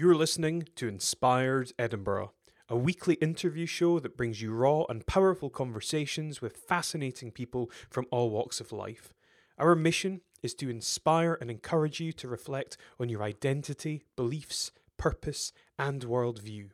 You're 0.00 0.14
listening 0.14 0.68
to 0.76 0.86
Inspired 0.86 1.72
Edinburgh, 1.76 2.30
a 2.68 2.76
weekly 2.76 3.14
interview 3.14 3.66
show 3.66 3.98
that 3.98 4.16
brings 4.16 4.40
you 4.40 4.52
raw 4.52 4.84
and 4.88 5.04
powerful 5.04 5.50
conversations 5.50 6.40
with 6.40 6.56
fascinating 6.56 7.32
people 7.32 7.68
from 7.90 8.06
all 8.12 8.30
walks 8.30 8.60
of 8.60 8.70
life. 8.70 9.12
Our 9.58 9.74
mission 9.74 10.20
is 10.40 10.54
to 10.54 10.70
inspire 10.70 11.36
and 11.40 11.50
encourage 11.50 11.98
you 11.98 12.12
to 12.12 12.28
reflect 12.28 12.76
on 13.00 13.08
your 13.08 13.24
identity, 13.24 14.04
beliefs, 14.14 14.70
purpose, 14.98 15.52
and 15.80 16.02
worldview. 16.02 16.68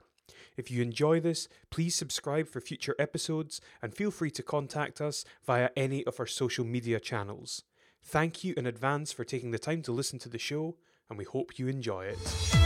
If 0.58 0.70
you 0.70 0.82
enjoy 0.82 1.20
this, 1.20 1.48
please 1.70 1.94
subscribe 1.94 2.46
for 2.48 2.60
future 2.60 2.94
episodes 2.98 3.58
and 3.80 3.94
feel 3.94 4.10
free 4.10 4.32
to 4.32 4.42
contact 4.42 5.00
us 5.00 5.24
via 5.46 5.70
any 5.78 6.04
of 6.04 6.20
our 6.20 6.26
social 6.26 6.66
media 6.66 7.00
channels. 7.00 7.62
Thank 8.02 8.44
you 8.44 8.52
in 8.58 8.66
advance 8.66 9.12
for 9.12 9.24
taking 9.24 9.50
the 9.50 9.58
time 9.58 9.80
to 9.84 9.92
listen 9.92 10.18
to 10.18 10.28
the 10.28 10.38
show, 10.38 10.76
and 11.08 11.16
we 11.18 11.24
hope 11.24 11.58
you 11.58 11.68
enjoy 11.68 12.04
it. 12.04 12.63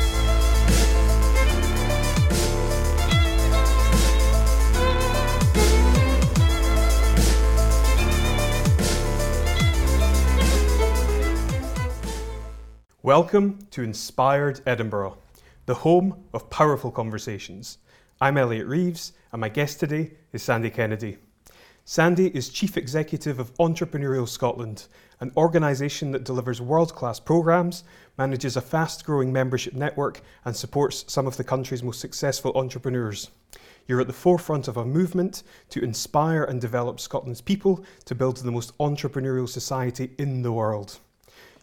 Welcome 13.08 13.60
to 13.70 13.82
Inspired 13.82 14.60
Edinburgh, 14.66 15.16
the 15.64 15.76
home 15.76 16.24
of 16.34 16.50
powerful 16.50 16.90
conversations. 16.90 17.78
I'm 18.20 18.36
Elliot 18.36 18.66
Reeves, 18.66 19.14
and 19.32 19.40
my 19.40 19.48
guest 19.48 19.80
today 19.80 20.10
is 20.32 20.42
Sandy 20.42 20.68
Kennedy. 20.68 21.16
Sandy 21.90 22.26
is 22.36 22.50
Chief 22.50 22.76
Executive 22.76 23.38
of 23.38 23.54
Entrepreneurial 23.54 24.28
Scotland, 24.28 24.88
an 25.20 25.32
organisation 25.38 26.12
that 26.12 26.22
delivers 26.22 26.60
world 26.60 26.94
class 26.94 27.18
programmes, 27.18 27.82
manages 28.18 28.58
a 28.58 28.60
fast 28.60 29.06
growing 29.06 29.32
membership 29.32 29.72
network, 29.72 30.20
and 30.44 30.54
supports 30.54 31.06
some 31.08 31.26
of 31.26 31.38
the 31.38 31.44
country's 31.44 31.82
most 31.82 31.98
successful 31.98 32.52
entrepreneurs. 32.56 33.30
You're 33.86 34.02
at 34.02 34.06
the 34.06 34.12
forefront 34.12 34.68
of 34.68 34.76
a 34.76 34.84
movement 34.84 35.44
to 35.70 35.82
inspire 35.82 36.44
and 36.44 36.60
develop 36.60 37.00
Scotland's 37.00 37.40
people 37.40 37.82
to 38.04 38.14
build 38.14 38.36
the 38.36 38.52
most 38.52 38.76
entrepreneurial 38.76 39.48
society 39.48 40.10
in 40.18 40.42
the 40.42 40.52
world. 40.52 40.98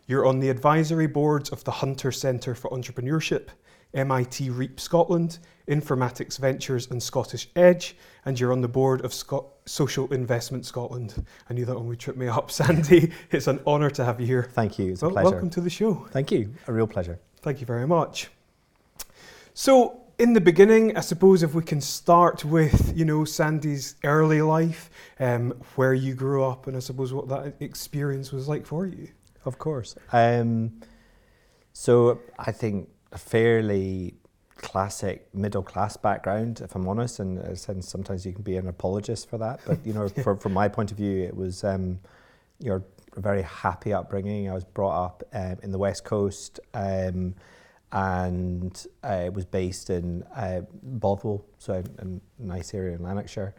You're 0.07 0.25
on 0.25 0.39
the 0.39 0.49
advisory 0.49 1.05
boards 1.05 1.51
of 1.51 1.63
the 1.65 1.71
Hunter 1.71 2.11
Centre 2.11 2.55
for 2.55 2.71
Entrepreneurship, 2.71 3.49
MIT 3.95 4.49
REAP 4.51 4.79
Scotland, 4.79 5.39
Informatics 5.67 6.37
Ventures, 6.37 6.89
and 6.91 7.01
Scottish 7.01 7.47
Edge, 7.55 7.95
and 8.25 8.39
you're 8.39 8.51
on 8.51 8.61
the 8.61 8.67
board 8.67 9.03
of 9.03 9.13
Scot- 9.13 9.47
Social 9.65 10.11
Investment 10.13 10.65
Scotland. 10.65 11.25
I 11.49 11.53
knew 11.53 11.65
that 11.65 11.75
one 11.75 11.87
would 11.87 11.99
trip 11.99 12.17
me 12.17 12.27
up, 12.27 12.51
Sandy. 12.59 13.11
It's 13.31 13.47
an 13.47 13.59
honour 13.65 13.89
to 13.91 14.05
have 14.05 14.19
you 14.21 14.27
here. 14.27 14.43
Thank 14.43 14.77
you. 14.77 14.91
It's 14.91 15.01
a 15.01 15.05
Well, 15.05 15.13
pleasure. 15.13 15.29
welcome 15.31 15.49
to 15.51 15.61
the 15.61 15.69
show. 15.69 16.07
Thank 16.11 16.31
you. 16.31 16.53
A 16.67 16.73
real 16.73 16.87
pleasure. 16.87 17.19
Thank 17.41 17.59
you 17.61 17.65
very 17.65 17.87
much. 17.87 18.29
So, 19.53 20.01
in 20.17 20.33
the 20.33 20.41
beginning, 20.41 20.95
I 20.97 21.01
suppose 21.01 21.43
if 21.43 21.53
we 21.53 21.63
can 21.63 21.81
start 21.81 22.45
with, 22.45 22.95
you 22.97 23.03
know, 23.05 23.25
Sandy's 23.25 23.95
early 24.03 24.41
life, 24.41 24.89
um, 25.19 25.53
where 25.75 25.93
you 25.93 26.13
grew 26.13 26.43
up, 26.43 26.67
and 26.67 26.75
I 26.77 26.79
suppose 26.79 27.13
what 27.13 27.27
that 27.29 27.55
experience 27.59 28.31
was 28.31 28.47
like 28.47 28.65
for 28.65 28.85
you. 28.85 29.09
Of 29.45 29.57
course. 29.57 29.95
Um, 30.13 30.79
so 31.73 32.19
I 32.39 32.51
think 32.51 32.89
a 33.15 33.17
fairly 33.17 34.13
classic 34.57 35.33
middle 35.33 35.63
class 35.63 35.97
background, 35.97 36.61
if 36.61 36.75
I'm 36.75 36.87
honest, 36.87 37.19
and 37.19 37.39
uh, 37.39 37.55
sen- 37.55 37.81
sometimes 37.81 38.25
you 38.25 38.33
can 38.33 38.43
be 38.43 38.57
an 38.57 38.67
apologist 38.67 39.29
for 39.29 39.37
that. 39.37 39.61
But 39.65 39.83
you 39.85 39.93
know, 39.93 40.07
for, 40.23 40.35
from 40.35 40.53
my 40.53 40.67
point 40.67 40.91
of 40.91 40.97
view, 40.97 41.23
it 41.23 41.35
was 41.35 41.63
um, 41.63 41.99
you 42.59 42.69
know 42.69 42.83
a 43.15 43.21
very 43.21 43.41
happy 43.41 43.93
upbringing. 43.93 44.49
I 44.49 44.53
was 44.53 44.65
brought 44.65 45.05
up 45.05 45.23
um, 45.33 45.57
in 45.63 45.71
the 45.71 45.79
West 45.79 46.03
Coast. 46.03 46.59
Um, 46.73 47.33
and 47.91 48.87
uh, 49.05 49.21
it 49.25 49.33
was 49.33 49.45
based 49.45 49.89
in 49.89 50.23
uh, 50.35 50.61
Bothwell, 50.83 51.45
so 51.59 51.75
a, 51.75 52.05
a 52.05 52.07
nice 52.39 52.73
area 52.73 52.93
in 52.93 53.01
Lanarkshire. 53.01 53.53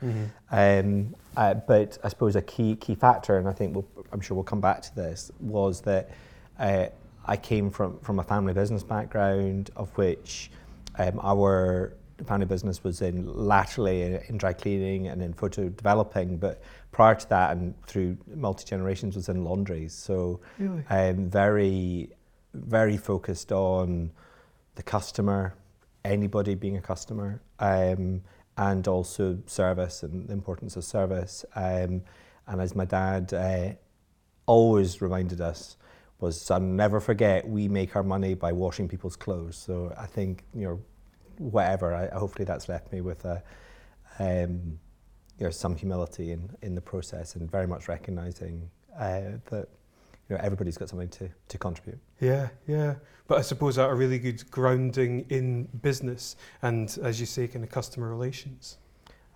Um, 0.50 1.14
uh, 1.38 1.54
but 1.54 1.96
I 2.04 2.08
suppose 2.08 2.36
a 2.36 2.42
key 2.42 2.76
key 2.76 2.96
factor, 2.96 3.38
and 3.38 3.48
I 3.48 3.52
think 3.52 3.74
we'll, 3.74 3.88
I'm 4.12 4.20
sure 4.20 4.34
we'll 4.34 4.44
come 4.44 4.60
back 4.60 4.82
to 4.82 4.94
this, 4.94 5.30
was 5.40 5.80
that 5.82 6.10
uh, 6.58 6.86
I 7.26 7.36
came 7.36 7.70
from 7.70 7.98
from 8.00 8.18
a 8.18 8.22
family 8.22 8.54
business 8.54 8.82
background, 8.82 9.70
of 9.76 9.90
which 9.98 10.50
um, 10.98 11.20
our 11.22 11.94
family 12.24 12.46
business 12.46 12.82
was 12.82 13.02
in 13.02 13.26
laterally 13.26 14.18
in, 14.28 14.38
dry 14.38 14.52
cleaning 14.52 15.08
and 15.08 15.22
in 15.22 15.34
photo 15.34 15.68
developing, 15.68 16.38
but 16.38 16.62
prior 16.92 17.14
to 17.14 17.28
that 17.28 17.52
and 17.54 17.74
through 17.86 18.16
multi 18.34 18.64
generations 18.64 19.16
was 19.16 19.28
in 19.28 19.44
laundries. 19.44 19.92
So 19.92 20.40
Really? 20.58 20.84
um, 20.88 21.28
very 21.28 22.10
very 22.54 22.96
focused 22.96 23.52
on 23.52 24.10
the 24.76 24.82
customer, 24.82 25.54
anybody 26.04 26.54
being 26.54 26.78
a 26.78 26.80
customer, 26.80 27.42
um, 27.58 28.22
and 28.56 28.88
also 28.88 29.38
service 29.46 30.02
and 30.02 30.26
the 30.26 30.32
importance 30.32 30.76
of 30.76 30.84
service. 30.84 31.44
Um, 31.54 32.02
and 32.46 32.60
as 32.60 32.74
my 32.74 32.86
dad 32.86 33.34
uh, 33.34 33.72
always 34.46 35.02
reminded 35.02 35.40
us, 35.40 35.76
was 36.20 36.40
son, 36.40 36.76
never 36.76 37.00
forget 37.00 37.46
we 37.46 37.68
make 37.68 37.94
our 37.96 38.02
money 38.02 38.34
by 38.34 38.52
washing 38.52 38.88
people's 38.88 39.16
clothes. 39.16 39.56
So 39.56 39.94
I 39.98 40.06
think 40.06 40.44
you 40.54 40.64
know, 40.64 40.80
whatever. 41.38 41.94
I, 41.94 42.16
hopefully 42.16 42.44
that's 42.44 42.68
left 42.68 42.92
me 42.92 43.00
with 43.00 43.24
a. 43.24 43.42
Um, 44.18 44.78
you 45.38 45.44
know, 45.44 45.50
some 45.50 45.76
humility 45.76 46.32
in, 46.32 46.50
in 46.62 46.74
the 46.74 46.80
process 46.80 47.36
and 47.36 47.50
very 47.50 47.66
much 47.66 47.88
recognizing 47.88 48.70
uh, 48.98 49.20
that 49.50 49.68
you 50.28 50.34
know 50.34 50.40
everybody's 50.42 50.78
got 50.78 50.88
something 50.88 51.08
to, 51.08 51.28
to 51.48 51.58
contribute. 51.58 51.98
Yeah, 52.20 52.48
yeah. 52.66 52.94
But 53.28 53.38
I 53.38 53.42
suppose 53.42 53.76
that 53.76 53.88
a 53.88 53.94
really 53.94 54.18
good 54.18 54.50
grounding 54.50 55.26
in 55.28 55.64
business 55.82 56.36
and, 56.62 56.96
as 57.02 57.20
you 57.20 57.26
say, 57.26 57.48
kind 57.48 57.64
of 57.64 57.70
customer 57.70 58.08
relations. 58.08 58.78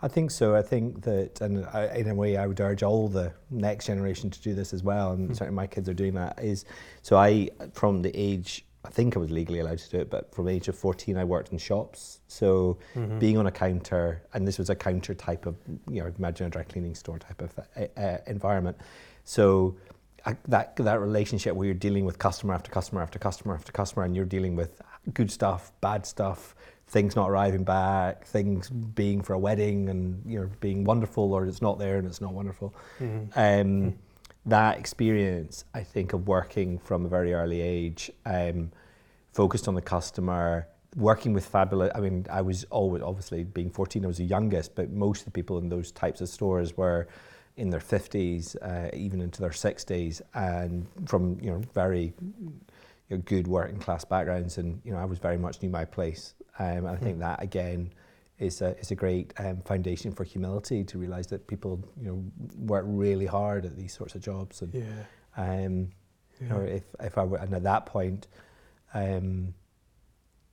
I 0.02 0.08
think 0.08 0.30
so. 0.30 0.56
I 0.56 0.62
think 0.62 1.02
that, 1.02 1.40
and 1.40 1.66
I, 1.66 1.94
in 1.94 2.08
a 2.08 2.14
way, 2.14 2.36
I 2.36 2.46
would 2.46 2.60
urge 2.60 2.82
all 2.82 3.08
the 3.08 3.32
next 3.50 3.86
generation 3.86 4.30
to 4.30 4.40
do 4.40 4.54
this 4.54 4.72
as 4.72 4.82
well. 4.82 5.12
And 5.12 5.28
hmm. 5.28 5.34
certainly, 5.34 5.56
my 5.56 5.66
kids 5.66 5.88
are 5.88 5.94
doing 5.94 6.14
that. 6.14 6.38
Is 6.42 6.64
so 7.02 7.16
I, 7.16 7.50
from 7.74 8.02
the 8.02 8.10
age, 8.14 8.64
I 8.82 8.88
think 8.88 9.14
I 9.14 9.20
was 9.20 9.30
legally 9.30 9.58
allowed 9.58 9.78
to 9.78 9.90
do 9.90 9.98
it, 9.98 10.10
but 10.10 10.34
from 10.34 10.46
the 10.46 10.52
age 10.52 10.68
of 10.68 10.74
fourteen, 10.74 11.18
I 11.18 11.24
worked 11.24 11.52
in 11.52 11.58
shops. 11.58 12.20
So 12.28 12.78
mm-hmm. 12.94 13.18
being 13.18 13.36
on 13.36 13.46
a 13.46 13.50
counter, 13.50 14.22
and 14.32 14.48
this 14.48 14.58
was 14.58 14.70
a 14.70 14.74
counter 14.74 15.14
type 15.14 15.44
of, 15.44 15.56
you 15.90 16.02
know, 16.02 16.10
imagine 16.18 16.46
a 16.46 16.50
dry 16.50 16.62
cleaning 16.62 16.94
store 16.94 17.18
type 17.18 17.42
of 17.42 17.58
uh, 17.96 18.18
environment. 18.26 18.78
So 19.24 19.76
I, 20.24 20.36
that 20.48 20.76
that 20.76 20.98
relationship 21.00 21.54
where 21.54 21.66
you're 21.66 21.74
dealing 21.74 22.06
with 22.06 22.18
customer 22.18 22.54
after 22.54 22.70
customer 22.70 23.02
after 23.02 23.18
customer 23.18 23.54
after 23.54 23.70
customer, 23.70 24.04
and 24.06 24.16
you're 24.16 24.24
dealing 24.24 24.56
with 24.56 24.80
good 25.12 25.30
stuff, 25.30 25.72
bad 25.80 26.06
stuff, 26.06 26.54
things 26.90 27.14
not 27.14 27.30
arriving 27.30 27.64
back, 27.64 28.26
things 28.26 28.68
being 28.68 29.22
for 29.22 29.32
a 29.34 29.38
wedding, 29.38 29.88
and 29.88 30.22
you 30.26 30.40
know 30.40 30.50
being 30.60 30.84
wonderful, 30.84 31.32
or 31.32 31.46
it's 31.46 31.62
not 31.62 31.78
there 31.78 31.96
and 31.98 32.06
it's 32.06 32.20
not 32.20 32.34
wonderful. 32.34 32.74
Um, 33.36 33.98
that 34.46 34.78
experience, 34.78 35.64
I 35.74 35.82
think, 35.82 36.12
of 36.12 36.26
working 36.26 36.78
from 36.78 37.06
a 37.06 37.08
very 37.08 37.32
early 37.32 37.60
age, 37.60 38.10
um, 38.26 38.72
focused 39.32 39.68
on 39.68 39.74
the 39.74 39.82
customer, 39.82 40.66
working 40.96 41.32
with 41.32 41.46
fabulous. 41.46 41.92
I 41.94 42.00
mean, 42.00 42.26
I 42.30 42.42
was 42.42 42.64
always 42.70 43.02
obviously 43.02 43.44
being 43.44 43.70
14, 43.70 44.04
I 44.04 44.08
was 44.08 44.18
the 44.18 44.24
youngest, 44.24 44.74
but 44.74 44.90
most 44.90 45.20
of 45.20 45.24
the 45.26 45.30
people 45.30 45.58
in 45.58 45.68
those 45.68 45.92
types 45.92 46.20
of 46.20 46.28
stores 46.28 46.76
were 46.76 47.06
in 47.56 47.70
their 47.70 47.80
50s, 47.80 48.56
uh, 48.62 48.90
even 48.94 49.20
into 49.20 49.40
their 49.40 49.50
60s, 49.50 50.22
and 50.34 50.86
from 51.06 51.38
you 51.40 51.50
know 51.50 51.62
very 51.74 52.14
you 53.10 53.16
know, 53.16 53.18
good 53.18 53.46
working 53.46 53.78
class 53.78 54.04
backgrounds, 54.04 54.58
and 54.58 54.80
you 54.84 54.92
know 54.92 54.98
I 54.98 55.04
was 55.04 55.18
very 55.18 55.36
much 55.36 55.62
knew 55.62 55.68
my 55.68 55.84
place, 55.84 56.34
um, 56.60 56.86
I 56.86 56.96
think 56.96 57.18
that 57.18 57.42
again 57.42 57.90
is 58.38 58.62
a 58.62 58.70
is 58.78 58.90
a 58.90 58.94
great 58.94 59.32
um, 59.38 59.58
foundation 59.62 60.12
for 60.12 60.24
humility 60.24 60.84
to 60.84 60.98
realise 60.98 61.26
that 61.32 61.46
people 61.46 61.72
you 62.00 62.06
know 62.08 62.24
work 62.72 62.84
really 62.86 63.26
hard 63.26 63.64
at 63.66 63.74
these 63.76 63.92
sorts 63.92 64.14
of 64.14 64.20
jobs, 64.22 64.62
and 64.62 64.72
Yeah. 64.74 65.04
um, 65.36 65.90
Yeah. 66.40 66.58
if 66.78 66.84
if 67.00 67.18
I 67.18 67.24
were 67.24 67.38
and 67.38 67.52
at 67.54 67.64
that 67.64 67.84
point, 67.86 68.28
um, 68.94 69.54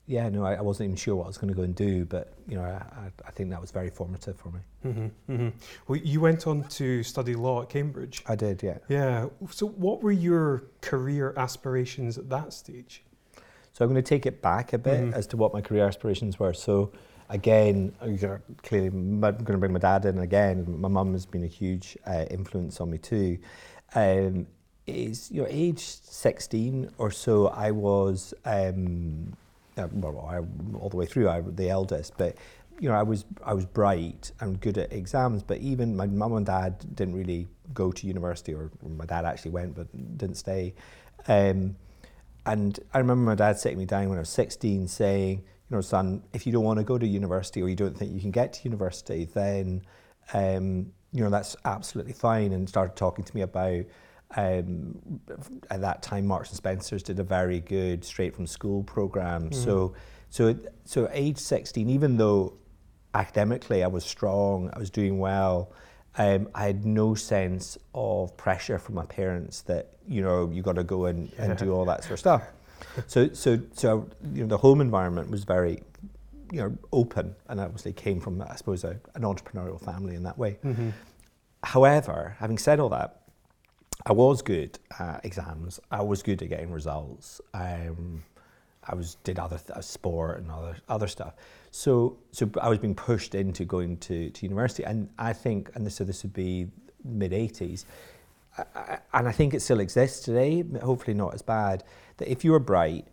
yeah, 0.05 0.29
no, 0.29 0.45
I, 0.45 0.53
I 0.55 0.61
wasn't 0.61 0.85
even 0.87 0.95
sure 0.95 1.15
what 1.17 1.25
I 1.25 1.27
was 1.27 1.37
going 1.37 1.49
to 1.49 1.53
go 1.61 1.63
and 1.63 1.75
do, 1.75 2.05
but 2.05 2.33
you 2.47 2.55
know 2.57 2.63
I, 2.63 2.75
I, 3.05 3.11
I 3.29 3.31
think 3.31 3.49
that 3.51 3.59
was 3.61 3.71
very 3.71 3.89
formative 3.89 4.37
for 4.37 4.51
me. 4.51 4.59
hmm 4.83 5.07
hmm 5.35 5.49
Well, 5.87 5.99
you 5.99 6.21
went 6.21 6.47
on 6.47 6.63
to 6.79 7.03
study 7.03 7.35
law 7.35 7.61
at 7.63 7.69
Cambridge. 7.69 8.23
I 8.25 8.35
did, 8.35 8.63
yeah. 8.63 8.77
Yeah. 8.87 9.27
So, 9.51 9.67
what 9.67 10.01
were 10.03 10.11
your 10.29 10.63
career 10.81 11.33
aspirations 11.35 12.17
at 12.17 12.29
that 12.29 12.53
stage? 12.53 13.03
So 13.77 13.85
I'm 13.85 13.91
going 13.91 14.03
to 14.03 14.09
take 14.09 14.25
it 14.25 14.41
back 14.41 14.73
a 14.73 14.79
bit 14.79 15.01
Mhm. 15.01 15.13
as 15.13 15.27
to 15.27 15.37
what 15.37 15.53
my 15.53 15.61
career 15.61 15.85
aspirations 15.85 16.39
were. 16.39 16.51
So 16.51 16.91
again, 17.29 17.91
clearly 18.63 18.87
I'm 18.87 19.19
going 19.19 19.45
to 19.45 19.57
bring 19.59 19.71
my 19.71 19.77
dad 19.77 20.03
in 20.05 20.17
again. 20.17 20.65
My 20.81 20.87
mum 20.87 21.13
has 21.13 21.27
been 21.27 21.43
a 21.43 21.53
huge 21.61 21.95
uh, 22.07 22.25
influence 22.31 22.81
on 22.81 22.89
me 22.89 22.97
too. 22.97 23.37
Um, 23.93 24.47
is 24.87 25.29
you 25.29 25.43
know, 25.43 25.47
age 25.47 25.81
16 25.81 26.89
or 26.97 27.11
so, 27.11 27.49
I 27.49 27.69
was 27.69 28.33
um, 28.45 29.33
uh, 29.77 29.87
well, 29.91 30.27
I, 30.27 30.37
all 30.79 30.89
the 30.89 30.97
way 30.97 31.05
through. 31.05 31.27
I 31.27 31.41
was 31.41 31.53
the 31.53 31.69
eldest, 31.69 32.17
but 32.17 32.35
you 32.79 32.89
know, 32.89 32.95
I 32.95 33.03
was 33.03 33.25
I 33.43 33.53
was 33.53 33.67
bright 33.67 34.31
and 34.39 34.59
good 34.59 34.79
at 34.79 34.91
exams. 34.91 35.43
But 35.43 35.59
even 35.59 35.95
my 35.95 36.07
mum 36.07 36.33
and 36.33 36.47
dad 36.47 36.83
didn't 36.95 37.13
really 37.13 37.47
go 37.75 37.91
to 37.91 38.07
university, 38.07 38.55
or 38.55 38.71
my 38.81 39.05
dad 39.05 39.23
actually 39.23 39.51
went 39.51 39.75
but 39.75 39.85
didn't 40.17 40.37
stay. 40.37 40.73
Um, 41.27 41.75
and 42.47 42.79
I 42.93 42.99
remember 42.99 43.23
my 43.23 43.35
dad 43.35 43.59
sitting 43.59 43.77
me 43.77 43.85
down 43.85 44.09
when 44.09 44.17
I 44.17 44.21
was 44.21 44.29
16 44.29 44.87
saying, 44.87 45.39
you 45.39 45.75
know, 45.75 45.81
son, 45.81 46.23
if 46.33 46.45
you 46.45 46.53
don't 46.53 46.63
want 46.63 46.79
to 46.79 46.83
go 46.83 46.97
to 46.97 47.05
university 47.05 47.61
or 47.61 47.67
you 47.67 47.75
don't 47.75 47.97
think 47.97 48.13
you 48.13 48.21
can 48.21 48.31
get 48.31 48.53
to 48.53 48.63
university, 48.63 49.25
then, 49.25 49.81
um, 50.33 50.93
you 51.11 51.23
know, 51.23 51.29
that's 51.29 51.57
absolutely 51.65 52.13
fine. 52.13 52.53
And 52.53 52.67
started 52.67 52.95
talking 52.95 53.25
to 53.25 53.35
me 53.35 53.41
about, 53.41 53.83
um, 54.37 55.19
at 55.69 55.81
that 55.81 56.01
time, 56.01 56.25
Marks 56.25 56.49
and 56.49 56.57
Spencer's 56.57 57.03
did 57.03 57.19
a 57.19 57.23
very 57.23 57.59
good 57.59 58.05
straight 58.05 58.33
from 58.33 58.47
school 58.47 58.83
program. 58.83 59.49
Mm-hmm. 59.49 59.63
So, 59.63 59.93
so, 60.29 60.55
so 60.85 61.09
age 61.11 61.37
16, 61.37 61.89
even 61.89 62.15
though 62.15 62.57
academically 63.13 63.83
I 63.83 63.87
was 63.87 64.05
strong, 64.05 64.69
I 64.73 64.79
was 64.79 64.89
doing 64.89 65.19
well, 65.19 65.73
um, 66.17 66.49
I 66.55 66.65
had 66.65 66.85
no 66.85 67.13
sense 67.15 67.77
of 67.93 68.35
pressure 68.37 68.79
from 68.79 68.95
my 68.95 69.05
parents 69.05 69.61
that 69.61 69.93
you 70.07 70.21
know 70.21 70.49
you 70.51 70.61
got 70.61 70.75
to 70.75 70.83
go 70.83 71.05
and, 71.05 71.31
and 71.37 71.57
do 71.57 71.73
all 71.73 71.85
that 71.85 72.03
sort 72.03 72.13
of 72.13 72.19
stuff. 72.19 72.43
So 73.07 73.33
so 73.33 73.59
so 73.73 74.07
you 74.33 74.41
know 74.41 74.47
the 74.47 74.57
home 74.57 74.81
environment 74.81 75.31
was 75.31 75.43
very 75.43 75.81
you 76.51 76.61
know 76.61 76.77
open 76.91 77.35
and 77.47 77.59
obviously 77.59 77.91
came 77.93 78.19
from 78.19 78.41
I 78.41 78.55
suppose 78.55 78.83
a, 78.83 78.99
an 79.15 79.23
entrepreneurial 79.23 79.83
family 79.83 80.15
in 80.15 80.23
that 80.23 80.37
way. 80.37 80.59
Mm-hmm. 80.63 80.89
However, 81.63 82.35
having 82.39 82.57
said 82.59 82.79
all 82.79 82.89
that, 82.89 83.21
I 84.05 84.13
was 84.13 84.41
good 84.41 84.77
at 84.99 85.25
exams. 85.25 85.79
I 85.91 86.01
was 86.01 86.21
good 86.21 86.41
at 86.41 86.49
getting 86.49 86.71
results. 86.71 87.41
Um, 87.53 88.23
I 88.87 88.95
was 88.95 89.17
did 89.23 89.39
other 89.39 89.57
th- 89.57 89.83
sport 89.83 90.39
and 90.39 90.51
other 90.51 90.77
other 90.87 91.07
stuff. 91.07 91.33
So 91.71 92.17
so 92.31 92.49
I 92.61 92.69
was 92.69 92.79
being 92.79 92.95
pushed 92.95 93.35
into 93.35 93.65
going 93.65 93.97
to, 93.97 94.29
to 94.29 94.45
university, 94.45 94.83
and 94.83 95.09
I 95.19 95.33
think, 95.33 95.69
and 95.75 95.85
this, 95.85 95.95
so 95.95 96.03
this 96.03 96.23
would 96.23 96.33
be 96.33 96.67
mid 97.03 97.31
'80s, 97.31 97.85
and 99.13 99.27
I 99.27 99.31
think 99.31 99.53
it 99.53 99.61
still 99.61 99.79
exists 99.79 100.23
today. 100.23 100.63
Hopefully 100.81 101.13
not 101.13 101.33
as 101.33 101.41
bad. 101.41 101.83
That 102.17 102.31
if 102.31 102.43
you 102.43 102.51
were 102.51 102.59
bright, 102.59 103.07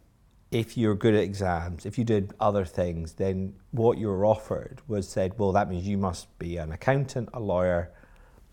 if 0.51 0.77
you're 0.77 0.95
good 0.95 1.15
at 1.15 1.23
exams, 1.23 1.85
if 1.85 1.99
you 1.99 2.05
did 2.05 2.33
other 2.41 2.65
things, 2.65 3.15
then 3.15 3.55
what 3.73 3.99
you 3.99 4.09
were 4.09 4.25
offered 4.25 4.81
was 4.87 5.09
said, 5.09 5.39
well, 5.39 5.53
that 5.53 5.69
means 5.69 5.87
you 5.87 5.99
must 5.99 6.39
be 6.39 6.57
an 6.57 6.73
accountant, 6.73 7.29
a 7.35 7.41
lawyer, 7.41 7.93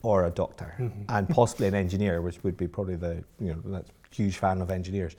or 0.02 0.26
a 0.26 0.32
doctor, 0.32 0.76
mm-hmm. 0.80 1.04
and 1.10 1.30
possibly 1.30 1.68
an 1.68 1.76
engineer, 1.86 2.22
which 2.22 2.44
would 2.44 2.58
be 2.58 2.68
probably 2.68 2.96
the 2.96 3.24
you 3.40 3.54
know 3.54 3.62
that's 3.66 3.92
huge 4.12 4.38
fan 4.38 4.62
of 4.62 4.70
engineers 4.70 5.16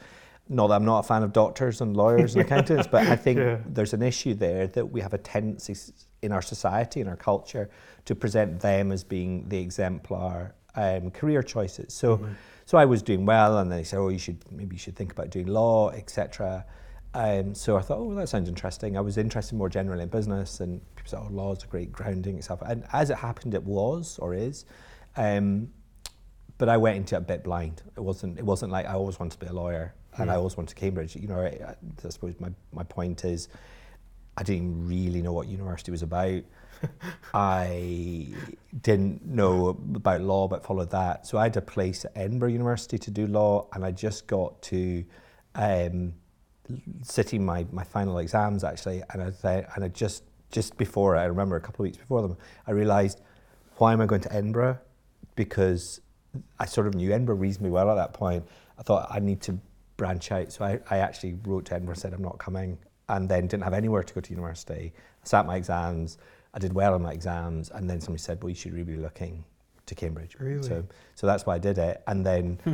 not 0.48 0.68
that 0.68 0.74
I'm 0.74 0.84
not 0.84 1.00
a 1.00 1.02
fan 1.02 1.22
of 1.22 1.32
doctors 1.32 1.80
and 1.80 1.96
lawyers 1.96 2.34
and 2.34 2.42
accountants, 2.46 2.86
but 2.86 3.06
I 3.06 3.16
think 3.16 3.38
yeah. 3.38 3.58
there's 3.66 3.94
an 3.94 4.02
issue 4.02 4.34
there 4.34 4.66
that 4.68 4.86
we 4.86 5.00
have 5.00 5.14
a 5.14 5.18
tendency 5.18 5.74
in 6.22 6.32
our 6.32 6.42
society, 6.42 7.00
in 7.00 7.08
our 7.08 7.16
culture, 7.16 7.70
to 8.04 8.14
present 8.14 8.60
them 8.60 8.92
as 8.92 9.04
being 9.04 9.48
the 9.48 9.58
exemplar 9.58 10.54
um, 10.74 11.10
career 11.10 11.42
choices. 11.42 11.92
So, 11.94 12.16
mm-hmm. 12.16 12.32
so 12.64 12.78
I 12.78 12.84
was 12.84 13.02
doing 13.02 13.24
well, 13.24 13.58
and 13.58 13.70
they 13.70 13.84
said, 13.84 13.98
"Oh, 13.98 14.08
you 14.08 14.18
should 14.18 14.38
maybe 14.50 14.74
you 14.76 14.78
should 14.78 14.96
think 14.96 15.12
about 15.12 15.30
doing 15.30 15.46
law, 15.46 15.90
etc." 15.90 16.64
Um, 17.14 17.54
so 17.54 17.76
I 17.76 17.82
thought, 17.82 17.98
"Oh, 17.98 18.04
well, 18.04 18.16
that 18.16 18.28
sounds 18.28 18.48
interesting." 18.48 18.96
I 18.96 19.00
was 19.00 19.18
interested 19.18 19.54
more 19.56 19.68
generally 19.68 20.02
in 20.02 20.08
business, 20.08 20.60
and 20.60 20.80
people 20.96 21.10
said, 21.10 21.20
"Oh, 21.22 21.28
law 21.30 21.52
is 21.52 21.62
a 21.62 21.66
great 21.66 21.92
grounding 21.92 22.36
itself." 22.38 22.62
And 22.62 22.84
as 22.92 23.10
it 23.10 23.16
happened, 23.16 23.54
it 23.54 23.62
was 23.62 24.18
or 24.18 24.34
is. 24.34 24.64
Um, 25.16 25.68
but 26.58 26.68
I 26.68 26.76
went 26.76 26.96
into 26.96 27.16
it 27.16 27.18
a 27.18 27.22
bit 27.22 27.44
blind. 27.44 27.82
It 27.96 28.00
wasn't. 28.00 28.38
It 28.38 28.44
wasn't 28.44 28.72
like 28.72 28.86
I 28.86 28.94
always 28.94 29.18
wanted 29.18 29.32
to 29.32 29.38
be 29.38 29.46
a 29.46 29.52
lawyer 29.52 29.94
and 30.18 30.30
I 30.30 30.36
always 30.36 30.56
went 30.56 30.68
to 30.70 30.74
Cambridge. 30.74 31.16
You 31.16 31.28
know, 31.28 31.40
I, 31.40 31.74
I 32.04 32.08
suppose 32.08 32.34
my, 32.38 32.50
my 32.72 32.82
point 32.82 33.24
is, 33.24 33.48
I 34.36 34.42
didn't 34.42 34.86
really 34.86 35.22
know 35.22 35.32
what 35.32 35.46
university 35.48 35.90
was 35.90 36.02
about. 36.02 36.42
I 37.34 38.28
didn't 38.80 39.24
know 39.24 39.68
about 39.68 40.20
law, 40.22 40.48
but 40.48 40.64
followed 40.64 40.90
that. 40.90 41.26
So 41.26 41.38
I 41.38 41.44
had 41.44 41.56
a 41.56 41.62
place 41.62 42.04
at 42.04 42.12
Edinburgh 42.14 42.50
University 42.50 42.98
to 42.98 43.10
do 43.10 43.26
law, 43.26 43.68
and 43.72 43.84
I 43.84 43.90
just 43.90 44.26
got 44.26 44.60
to 44.62 45.04
um, 45.54 46.14
sitting 47.02 47.44
my, 47.44 47.66
my 47.72 47.84
final 47.84 48.18
exams 48.18 48.64
actually, 48.64 49.02
and 49.10 49.22
I 49.22 49.30
th- 49.30 49.66
and 49.74 49.84
I 49.84 49.88
just 49.88 50.24
just 50.50 50.76
before 50.76 51.16
I 51.16 51.24
remember 51.24 51.56
a 51.56 51.60
couple 51.60 51.82
of 51.82 51.88
weeks 51.88 51.96
before 51.96 52.20
them, 52.22 52.36
I 52.66 52.72
realised 52.72 53.20
why 53.78 53.92
am 53.92 54.00
I 54.00 54.06
going 54.06 54.20
to 54.20 54.32
Edinburgh? 54.32 54.78
Because 55.34 56.00
I 56.58 56.66
sort 56.66 56.86
of 56.86 56.94
knew 56.94 57.10
Edinburgh 57.10 57.36
reasonably 57.36 57.70
well 57.70 57.90
at 57.90 57.94
that 57.94 58.12
point. 58.12 58.46
I 58.78 58.82
thought 58.82 59.08
I 59.10 59.18
need 59.18 59.40
to 59.42 59.58
branch 60.02 60.32
out. 60.32 60.50
So 60.50 60.64
I, 60.64 60.80
I 60.90 60.98
actually 60.98 61.34
wrote 61.44 61.66
to 61.66 61.74
Edinburgh, 61.74 61.92
and 61.92 62.02
said 62.02 62.12
I'm 62.12 62.22
not 62.22 62.38
coming, 62.38 62.76
and 63.08 63.28
then 63.28 63.46
didn't 63.46 63.62
have 63.62 63.72
anywhere 63.72 64.02
to 64.02 64.14
go 64.14 64.20
to 64.20 64.30
university. 64.30 64.92
I 64.96 65.26
sat 65.26 65.46
my 65.46 65.54
exams, 65.54 66.18
I 66.54 66.58
did 66.58 66.72
well 66.72 66.94
on 66.94 67.02
my 67.02 67.12
exams, 67.12 67.70
and 67.70 67.88
then 67.88 68.00
somebody 68.00 68.20
said, 68.20 68.42
well, 68.42 68.50
you 68.50 68.56
should 68.56 68.72
really 68.72 68.96
be 68.96 68.96
looking 68.96 69.44
to 69.86 69.94
Cambridge. 69.94 70.34
Really? 70.40 70.64
So, 70.64 70.84
so 71.14 71.26
that's 71.28 71.46
why 71.46 71.54
I 71.54 71.58
did 71.58 71.78
it. 71.78 72.02
And 72.08 72.26
then 72.26 72.58
hmm. 72.64 72.72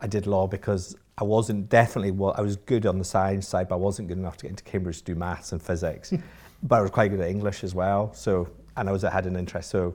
I 0.00 0.06
did 0.06 0.26
law 0.26 0.46
because 0.46 0.96
I 1.18 1.24
wasn't 1.24 1.68
definitely, 1.68 2.12
well, 2.12 2.34
I 2.38 2.40
was 2.40 2.56
good 2.56 2.86
on 2.86 2.98
the 2.98 3.04
science 3.04 3.46
side, 3.46 3.68
but 3.68 3.74
I 3.74 3.78
wasn't 3.78 4.08
good 4.08 4.16
enough 4.16 4.38
to 4.38 4.44
get 4.44 4.50
into 4.50 4.64
Cambridge 4.64 5.00
to 5.00 5.04
do 5.04 5.14
maths 5.14 5.52
and 5.52 5.62
physics. 5.62 6.14
but 6.62 6.76
I 6.76 6.80
was 6.80 6.90
quite 6.90 7.08
good 7.08 7.20
at 7.20 7.28
English 7.28 7.64
as 7.64 7.74
well. 7.74 8.14
So, 8.14 8.48
and 8.78 8.88
I 8.88 8.92
was 8.92 9.04
I 9.04 9.10
had 9.10 9.26
an 9.26 9.36
interest. 9.36 9.68
So 9.68 9.94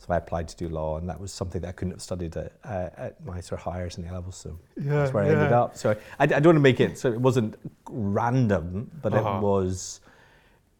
so 0.00 0.14
I 0.14 0.16
applied 0.16 0.48
to 0.48 0.56
do 0.56 0.70
law, 0.70 0.96
and 0.96 1.06
that 1.10 1.20
was 1.20 1.30
something 1.30 1.60
that 1.60 1.68
I 1.68 1.72
couldn't 1.72 1.92
have 1.92 2.00
studied 2.00 2.34
at, 2.34 2.52
uh, 2.64 2.88
at 2.96 3.24
my 3.24 3.40
sort 3.40 3.60
of 3.60 3.64
higher 3.64 3.86
and 3.94 4.10
levels. 4.10 4.36
So 4.36 4.58
yeah, 4.78 4.92
that's 4.94 5.12
where 5.12 5.24
yeah. 5.24 5.30
I 5.30 5.34
ended 5.34 5.52
up. 5.52 5.76
So 5.76 5.90
I, 6.18 6.22
I, 6.22 6.26
don't 6.26 6.46
want 6.46 6.56
to 6.56 6.60
make 6.60 6.80
it 6.80 6.96
so 6.96 7.12
it 7.12 7.20
wasn't 7.20 7.56
random, 7.86 8.90
but 9.02 9.12
uh-huh. 9.12 9.36
it 9.36 9.42
was. 9.42 10.00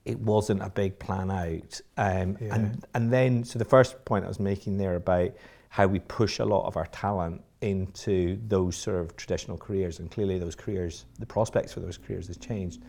It 0.06 0.18
wasn't 0.18 0.62
a 0.62 0.70
big 0.70 0.98
plan 0.98 1.30
out, 1.30 1.78
um, 1.98 2.38
yeah. 2.40 2.54
and 2.54 2.86
and 2.94 3.12
then 3.12 3.44
so 3.44 3.58
the 3.58 3.66
first 3.66 4.02
point 4.06 4.24
I 4.24 4.28
was 4.28 4.40
making 4.40 4.78
there 4.78 4.96
about 4.96 5.32
how 5.68 5.86
we 5.86 5.98
push 5.98 6.38
a 6.38 6.44
lot 6.44 6.66
of 6.66 6.78
our 6.78 6.86
talent 6.86 7.44
into 7.60 8.40
those 8.48 8.76
sort 8.76 8.98
of 8.98 9.14
traditional 9.16 9.58
careers, 9.58 9.98
and 9.98 10.10
clearly 10.10 10.38
those 10.38 10.54
careers, 10.54 11.04
the 11.18 11.26
prospects 11.26 11.74
for 11.74 11.80
those 11.80 11.98
careers 11.98 12.28
has 12.28 12.38
changed. 12.38 12.82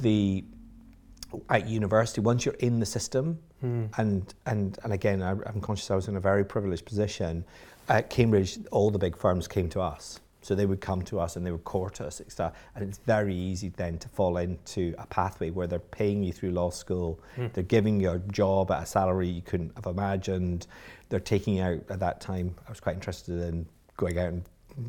The 0.00 0.42
at 1.48 1.68
university, 1.68 2.20
once 2.20 2.44
you're 2.44 2.54
in 2.54 2.80
the 2.80 2.86
system, 2.86 3.38
mm. 3.64 3.88
and 3.98 4.34
and 4.46 4.78
and 4.84 4.92
again, 4.92 5.22
I, 5.22 5.30
am 5.30 5.60
conscious 5.60 5.90
I 5.90 5.94
was 5.94 6.08
in 6.08 6.16
a 6.16 6.20
very 6.20 6.44
privileged 6.44 6.84
position. 6.84 7.44
At 7.88 8.10
Cambridge, 8.10 8.58
all 8.70 8.90
the 8.90 8.98
big 8.98 9.16
firms 9.16 9.48
came 9.48 9.68
to 9.70 9.80
us, 9.80 10.20
so 10.42 10.54
they 10.54 10.66
would 10.66 10.80
come 10.80 11.02
to 11.02 11.18
us 11.18 11.36
and 11.36 11.44
they 11.44 11.50
would 11.50 11.64
court 11.64 12.00
us, 12.00 12.20
etc. 12.20 12.52
And 12.74 12.88
it's 12.88 12.98
very 12.98 13.34
easy 13.34 13.70
then 13.70 13.98
to 13.98 14.08
fall 14.08 14.36
into 14.36 14.94
a 14.98 15.06
pathway 15.06 15.50
where 15.50 15.66
they're 15.66 15.78
paying 15.78 16.22
you 16.22 16.32
through 16.32 16.52
law 16.52 16.70
school, 16.70 17.20
mm. 17.36 17.52
they're 17.52 17.64
giving 17.64 18.00
you 18.00 18.10
a 18.10 18.18
job 18.18 18.70
at 18.70 18.82
a 18.82 18.86
salary 18.86 19.28
you 19.28 19.42
couldn't 19.42 19.72
have 19.76 19.86
imagined, 19.86 20.66
they're 21.08 21.20
taking 21.20 21.60
out 21.60 21.80
at 21.90 22.00
that 22.00 22.20
time. 22.20 22.54
I 22.66 22.70
was 22.70 22.80
quite 22.80 22.94
interested 22.94 23.40
in 23.40 23.66
going 23.96 24.18
out 24.18 24.28
and 24.28 24.44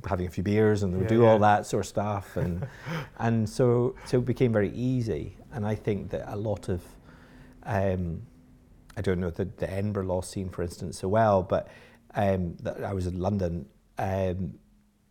having 0.07 0.27
a 0.27 0.29
few 0.29 0.43
beers 0.43 0.83
and 0.83 0.93
they 0.93 0.97
would 0.97 1.05
yeah, 1.05 1.17
do 1.17 1.21
yeah. 1.23 1.29
all 1.29 1.39
that 1.39 1.65
sort 1.65 1.85
of 1.85 1.87
stuff 1.87 2.37
and 2.37 2.67
and 3.19 3.49
so 3.49 3.95
so 4.05 4.19
it 4.19 4.25
became 4.25 4.53
very 4.53 4.71
easy 4.71 5.35
and 5.53 5.65
I 5.65 5.75
think 5.75 6.09
that 6.11 6.31
a 6.31 6.35
lot 6.35 6.69
of, 6.69 6.81
um, 7.63 8.21
I 8.95 9.01
don't 9.01 9.19
know 9.19 9.29
the, 9.29 9.45
the 9.45 9.69
Edinburgh 9.69 10.05
law 10.05 10.21
scene, 10.21 10.49
for 10.49 10.63
instance, 10.63 10.99
so 10.99 11.07
well, 11.07 11.43
but 11.43 11.67
um, 12.15 12.55
that 12.61 12.83
I 12.83 12.93
was 12.93 13.07
in 13.07 13.19
London. 13.19 13.65
Um, 13.97 14.53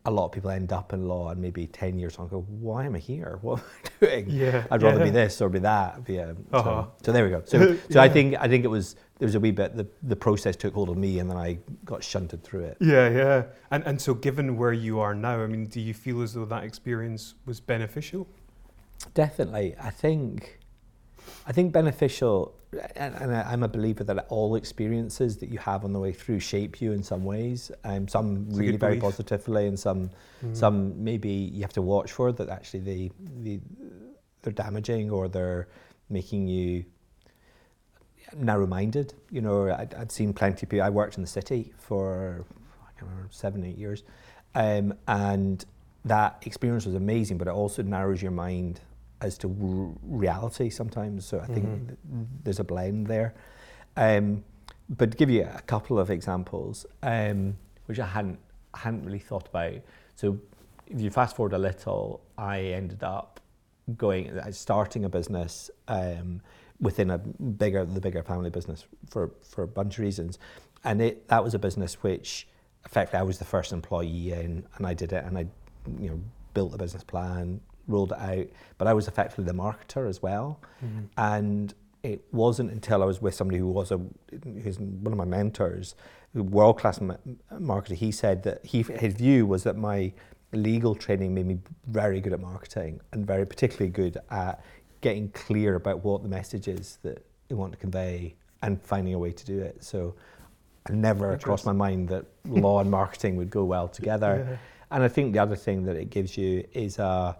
a 0.07 0.11
lot 0.11 0.25
of 0.25 0.33
people 0.33 0.49
end 0.49 0.73
up 0.73 0.95
in 0.95 1.07
law 1.07 1.29
and 1.29 1.43
maybe 1.43 1.67
10 1.67 1.99
years 1.99 2.17
on 2.17 2.27
go, 2.29 2.41
why 2.49 2.87
am 2.87 2.95
I 2.95 2.99
here? 2.99 3.39
What 3.43 3.59
am 3.59 3.65
I 3.85 4.07
doing? 4.07 4.31
Yeah, 4.31 4.65
I'd 4.71 4.83
rather 4.83 4.99
yeah. 4.99 5.05
be 5.05 5.11
this 5.11 5.43
or 5.43 5.51
be 5.51 5.59
that. 5.59 6.05
Be, 6.07 6.21
um, 6.21 6.47
uh-huh. 6.53 6.85
so, 6.85 6.93
so, 7.03 7.13
there 7.13 7.25
we 7.25 7.31
go. 7.31 7.43
So, 7.45 7.77
so. 7.91 8.01
I 8.01 8.09
think 8.09 8.35
I 8.41 8.49
think 8.49 8.65
it 8.65 8.69
was 8.69 8.97
there 9.21 9.27
was 9.27 9.35
a 9.35 9.41
wee 9.41 9.51
bit 9.51 9.77
the, 9.77 9.87
the 10.03 10.17
process 10.17 10.57
took 10.57 10.73
hold 10.75 10.89
of 10.89 10.97
me 10.97 11.19
and 11.19 11.31
then 11.31 11.37
I 11.37 11.59
got 11.85 12.03
shunted 12.03 12.43
through 12.43 12.65
it. 12.65 12.79
Yeah, 12.81 13.09
yeah. 13.11 13.45
And 13.71 13.85
and 13.87 14.01
so 14.01 14.15
given 14.15 14.57
where 14.57 14.73
you 14.73 14.99
are 14.99 15.15
now, 15.15 15.43
I 15.43 15.47
mean, 15.47 15.67
do 15.67 15.79
you 15.79 15.95
feel 15.95 16.23
as 16.23 16.33
though 16.33 16.47
that 16.47 16.65
experience 16.65 17.35
was 17.45 17.61
beneficial? 17.61 18.27
Definitely. 19.15 19.77
I 19.79 19.91
think 19.91 20.59
I 21.47 21.53
think 21.53 21.73
beneficial, 21.73 22.55
and, 22.97 23.15
and 23.15 23.35
I'm 23.35 23.63
a 23.63 23.69
believer 23.69 24.05
that 24.05 24.27
all 24.31 24.55
experiences 24.57 25.37
that 25.39 25.51
you 25.51 25.59
have 25.59 25.85
on 25.85 25.93
the 25.93 25.99
way 25.99 26.13
through 26.13 26.41
shape 26.41 26.81
you 26.81 26.93
in 26.93 27.03
some 27.03 27.25
ways. 27.25 27.71
Um, 27.85 28.09
some 28.09 28.47
it's 28.49 28.59
really 28.59 28.79
very 28.79 28.99
positively, 28.99 29.67
and 29.67 29.79
some 29.79 30.11
mm. 30.43 30.57
some 30.57 31.03
maybe 31.05 31.31
you 31.31 31.61
have 31.61 31.75
to 31.75 31.83
watch 31.83 32.13
for 32.13 32.33
that 32.33 32.49
actually 32.49 32.81
they, 32.81 33.11
they 33.43 33.61
they're 34.41 34.53
damaging 34.53 35.11
or 35.11 35.29
they're 35.29 35.69
making 36.09 36.49
you 36.49 36.85
narrow-minded. 38.37 39.15
You 39.31 39.41
know, 39.43 39.71
I'd, 39.71 39.95
I'd 39.95 40.13
seen 40.13 40.33
plenty 40.33 40.65
of 40.65 40.71
people. 40.71 40.83
I 40.83 40.91
worked 40.91 41.17
in 41.17 41.23
the 41.23 41.29
city 41.29 41.73
for 41.79 42.45
I 42.83 42.93
can't 42.99 43.11
remember 43.11 43.29
seven, 43.31 43.65
eight 43.65 43.79
years, 43.79 44.03
um, 44.55 44.95
and 45.09 45.65
that 46.05 46.43
experience 46.47 46.87
was 46.87 46.95
amazing. 46.95 47.39
But 47.39 47.49
it 47.49 47.55
also 47.55 47.83
narrows 47.83 48.23
your 48.23 48.33
mind 48.33 48.81
as 49.21 49.37
to 49.39 49.49
r- 49.49 49.95
reality 50.03 50.71
sometimes. 50.71 51.27
So 51.27 51.41
I 51.41 51.47
think 51.47 51.67
mm-hmm. 51.67 51.87
th- 51.87 52.29
there's 52.45 52.61
a 52.61 52.65
blend 52.65 53.07
there. 53.07 53.35
Um, 53.97 54.45
but 54.89 55.13
to 55.13 55.17
give 55.17 55.31
you 55.31 55.43
a 55.43 55.63
couple 55.63 55.99
of 55.99 56.11
examples, 56.11 56.87
um, 57.03 57.57
which 57.87 57.99
I 57.99 58.07
hadn't 58.07 58.39
hadn't 58.75 59.05
really 59.05 59.19
thought 59.19 59.49
about. 59.49 59.75
So 60.17 60.39
if 60.87 61.01
you 61.01 61.11
fast 61.11 61.37
forward 61.37 61.53
a 61.53 61.59
little, 61.59 62.21
I 62.39 62.61
ended 62.61 63.03
up 63.03 63.41
going 63.97 64.41
starting 64.53 65.05
a 65.05 65.09
business 65.09 65.71
um, 65.89 66.41
within 66.81 67.11
a 67.11 67.19
bigger 67.19 67.85
the 67.85 68.01
bigger 68.01 68.23
family 68.23 68.51
business 68.51 68.85
for 69.09 69.31
for 69.43 69.63
a 69.63 69.69
bunch 69.69 69.95
of 69.95 70.01
reasons, 70.01 70.39
and 70.85 71.01
it 71.01 71.29
that 71.29 71.45
was 71.45 71.55
a 71.55 71.59
business 71.59 72.03
which 72.03 72.47
effectively 72.85 73.21
I 73.21 73.23
was 73.23 73.39
the 73.39 73.45
first 73.45 73.73
employee 73.73 74.33
in, 74.33 74.65
and 74.77 74.87
I 74.87 74.95
did 74.95 75.13
it, 75.13 75.25
and 75.25 75.39
I 75.39 75.47
you 75.99 76.11
know 76.11 76.21
built 76.55 76.73
the 76.73 76.79
business 76.79 77.05
plan, 77.05 77.61
rolled 77.87 78.13
it 78.13 78.19
out, 78.19 78.47
but 78.79 78.89
I 78.89 78.95
was 78.95 79.09
effectively 79.09 79.45
the 79.45 79.53
marketer 79.53 80.09
as 80.09 80.23
well. 80.23 80.61
Mm-hmm. 80.85 81.05
And 81.17 81.75
it 82.03 82.25
wasn't 82.33 82.71
until 82.71 83.03
I 83.03 83.07
was 83.07 83.21
with 83.21 83.35
somebody 83.35 83.59
who 83.59 83.69
was 83.69 83.91
a 83.91 84.01
who's 84.63 84.79
one 84.79 85.13
of 85.13 85.19
my 85.19 85.25
mentors, 85.25 85.95
world 86.35 86.79
class 86.79 86.99
marketer. 87.53 87.95
He 87.95 88.11
said 88.11 88.43
that 88.45 88.65
he 88.65 88.83
his 88.83 89.15
view 89.15 89.47
was 89.47 89.65
that 89.65 89.77
my 89.77 90.13
legal 90.53 90.95
training 90.95 91.35
made 91.35 91.47
me 91.47 91.59
very 91.87 92.21
good 92.21 92.33
at 92.33 92.41
marketing 92.41 93.01
and 93.13 93.27
very 93.27 93.47
particularly 93.47 93.91
good 93.91 94.17
at 94.31 94.65
getting 95.01 95.31
clear 95.31 95.75
about 95.77 96.05
what 96.05 96.23
the 96.23 96.29
message 96.29 96.69
is 96.69 96.99
that 97.03 97.25
you 97.49 97.57
want 97.57 97.73
to 97.73 97.79
convey 97.79 98.35
and 98.63 98.81
finding 98.83 99.15
a 99.15 99.19
way 99.19 99.33
to 99.33 99.45
do 99.45 99.59
it. 99.61 99.83
So 99.83 100.15
it 100.89 100.95
never 100.95 101.37
crossed 101.39 101.67
my 101.67 101.73
mind 101.73 102.09
that 102.09 102.25
law 102.45 102.81
and 102.81 102.91
marketing 102.91 103.37
would 103.37 103.51
go 103.51 103.65
well 103.65 103.89
together. 103.89 104.47
Yeah. 104.49 104.57
And 104.91 105.05
I 105.05 105.09
think 105.09 105.33
the 105.33 105.39
other 105.39 105.57
thing 105.57 105.85
that 105.85 105.97
it 105.97 106.11
gives 106.11 106.37
you 106.37 106.67
is 106.73 106.99
a, 106.99 107.37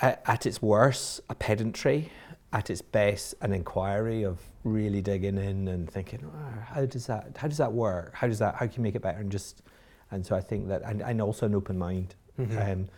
at 0.00 0.46
its 0.46 0.62
worst, 0.62 1.20
a 1.28 1.34
pedantry, 1.34 2.10
at 2.52 2.70
its 2.70 2.82
best, 2.82 3.34
an 3.40 3.52
inquiry 3.52 4.22
of 4.22 4.38
really 4.62 5.02
digging 5.02 5.36
in 5.36 5.68
and 5.68 5.90
thinking, 5.90 6.24
oh, 6.24 6.60
how 6.74 6.86
does 6.86 7.06
that, 7.06 7.36
how 7.36 7.48
does 7.48 7.58
that 7.58 7.72
work? 7.72 8.14
How 8.14 8.26
does 8.26 8.38
that, 8.38 8.54
how 8.54 8.66
can 8.66 8.76
you 8.76 8.82
make 8.82 8.94
it 8.94 9.02
better? 9.02 9.18
And 9.18 9.30
just, 9.30 9.62
and 10.10 10.24
so 10.24 10.36
I 10.36 10.40
think 10.40 10.68
that, 10.68 10.82
and, 10.82 11.02
and 11.02 11.20
also 11.20 11.46
an 11.46 11.54
open 11.54 11.78
mind. 11.78 12.14
Mm-hmm. 12.38 12.58
Um, 12.58 12.88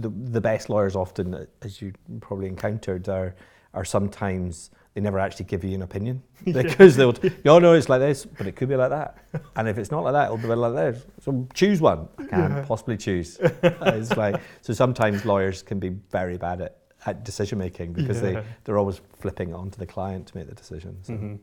the 0.00 0.08
the 0.08 0.40
best 0.40 0.68
lawyers 0.68 0.96
often, 0.96 1.46
as 1.62 1.80
you 1.80 1.92
probably 2.20 2.46
encountered, 2.46 3.08
are 3.08 3.34
are 3.74 3.84
sometimes 3.84 4.70
they 4.94 5.00
never 5.00 5.18
actually 5.18 5.44
give 5.44 5.62
you 5.62 5.74
an 5.74 5.82
opinion 5.82 6.22
because 6.44 6.96
they'll 6.96 7.14
you 7.22 7.50
all 7.50 7.60
know 7.60 7.74
it's 7.74 7.88
like 7.88 8.00
this, 8.00 8.24
but 8.24 8.46
it 8.46 8.56
could 8.56 8.68
be 8.68 8.76
like 8.76 8.90
that. 8.90 9.16
And 9.56 9.68
if 9.68 9.78
it's 9.78 9.90
not 9.90 10.02
like 10.02 10.14
that, 10.14 10.24
it'll 10.24 10.38
be 10.38 10.48
like 10.48 10.74
this. 10.74 11.06
So 11.20 11.46
choose 11.54 11.80
one. 11.80 12.08
I 12.18 12.24
can't 12.24 12.54
yeah. 12.54 12.64
possibly 12.66 12.96
choose. 12.96 13.38
it's 13.62 14.16
like 14.16 14.40
so 14.60 14.72
sometimes 14.72 15.24
lawyers 15.24 15.62
can 15.62 15.78
be 15.78 15.90
very 16.10 16.36
bad 16.36 16.60
at, 16.60 16.78
at 17.06 17.24
decision 17.24 17.58
making 17.58 17.92
because 17.92 18.22
yeah. 18.22 18.32
they, 18.32 18.44
they're 18.64 18.78
always 18.78 19.00
flipping 19.18 19.54
onto 19.54 19.78
the 19.78 19.86
client 19.86 20.26
to 20.28 20.36
make 20.36 20.48
the 20.48 20.54
decisions. 20.54 21.06
So. 21.06 21.12
Mm-hmm. 21.12 21.36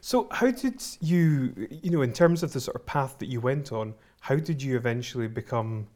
so 0.00 0.26
how 0.30 0.50
did 0.50 0.82
you 1.00 1.68
you 1.70 1.90
know 1.90 2.00
in 2.00 2.14
terms 2.14 2.42
of 2.42 2.54
the 2.54 2.60
sort 2.60 2.76
of 2.76 2.86
path 2.86 3.18
that 3.18 3.26
you 3.26 3.42
went 3.42 3.70
on 3.70 3.92
how 4.20 4.36
did 4.36 4.62
you 4.62 4.74
eventually 4.74 5.28
become 5.28 5.86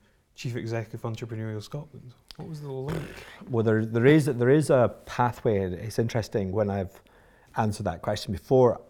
chief 0.40 0.56
executive 0.56 1.04
of 1.04 1.12
entrepreneurial 1.12 1.62
scotland 1.62 2.12
what 2.40 2.48
was 2.48 2.60
the 2.62 2.72
link? 2.72 3.02
Well, 3.50 3.62
there, 3.62 3.84
there 3.84 4.06
is 4.06 4.24
there 4.24 4.48
is 4.48 4.70
a 4.70 4.94
pathway. 5.04 5.58
It's 5.58 5.98
interesting 5.98 6.52
when 6.52 6.70
I've 6.70 7.02
answered 7.56 7.84
that 7.84 8.00
question 8.00 8.32
before. 8.32 8.80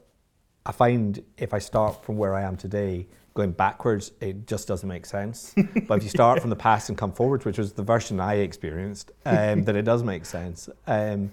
I 0.65 0.71
find 0.71 1.21
if 1.37 1.53
I 1.53 1.59
start 1.59 2.05
from 2.05 2.17
where 2.17 2.35
I 2.35 2.43
am 2.43 2.57
today, 2.57 3.09
going 3.35 3.51
backwards, 3.51 4.13
it 4.21 4.47
just 4.47 4.69
doesn't 4.69 4.89
make 4.89 5.05
sense. 5.05 5.53
but 5.89 5.99
if 5.99 6.05
you 6.05 6.11
start 6.11 6.41
from 6.41 6.51
the 6.51 6.57
past 6.57 6.91
and 6.91 6.97
come 6.97 7.11
forward, 7.11 7.45
which 7.45 7.59
was 7.59 7.73
the 7.73 7.83
version 7.83 8.21
I 8.21 8.35
experienced, 8.35 9.11
um, 9.25 9.65
then 9.65 9.75
it 9.75 9.83
does 9.83 10.05
make 10.05 10.27
sense. 10.27 10.69
Um, 10.87 11.33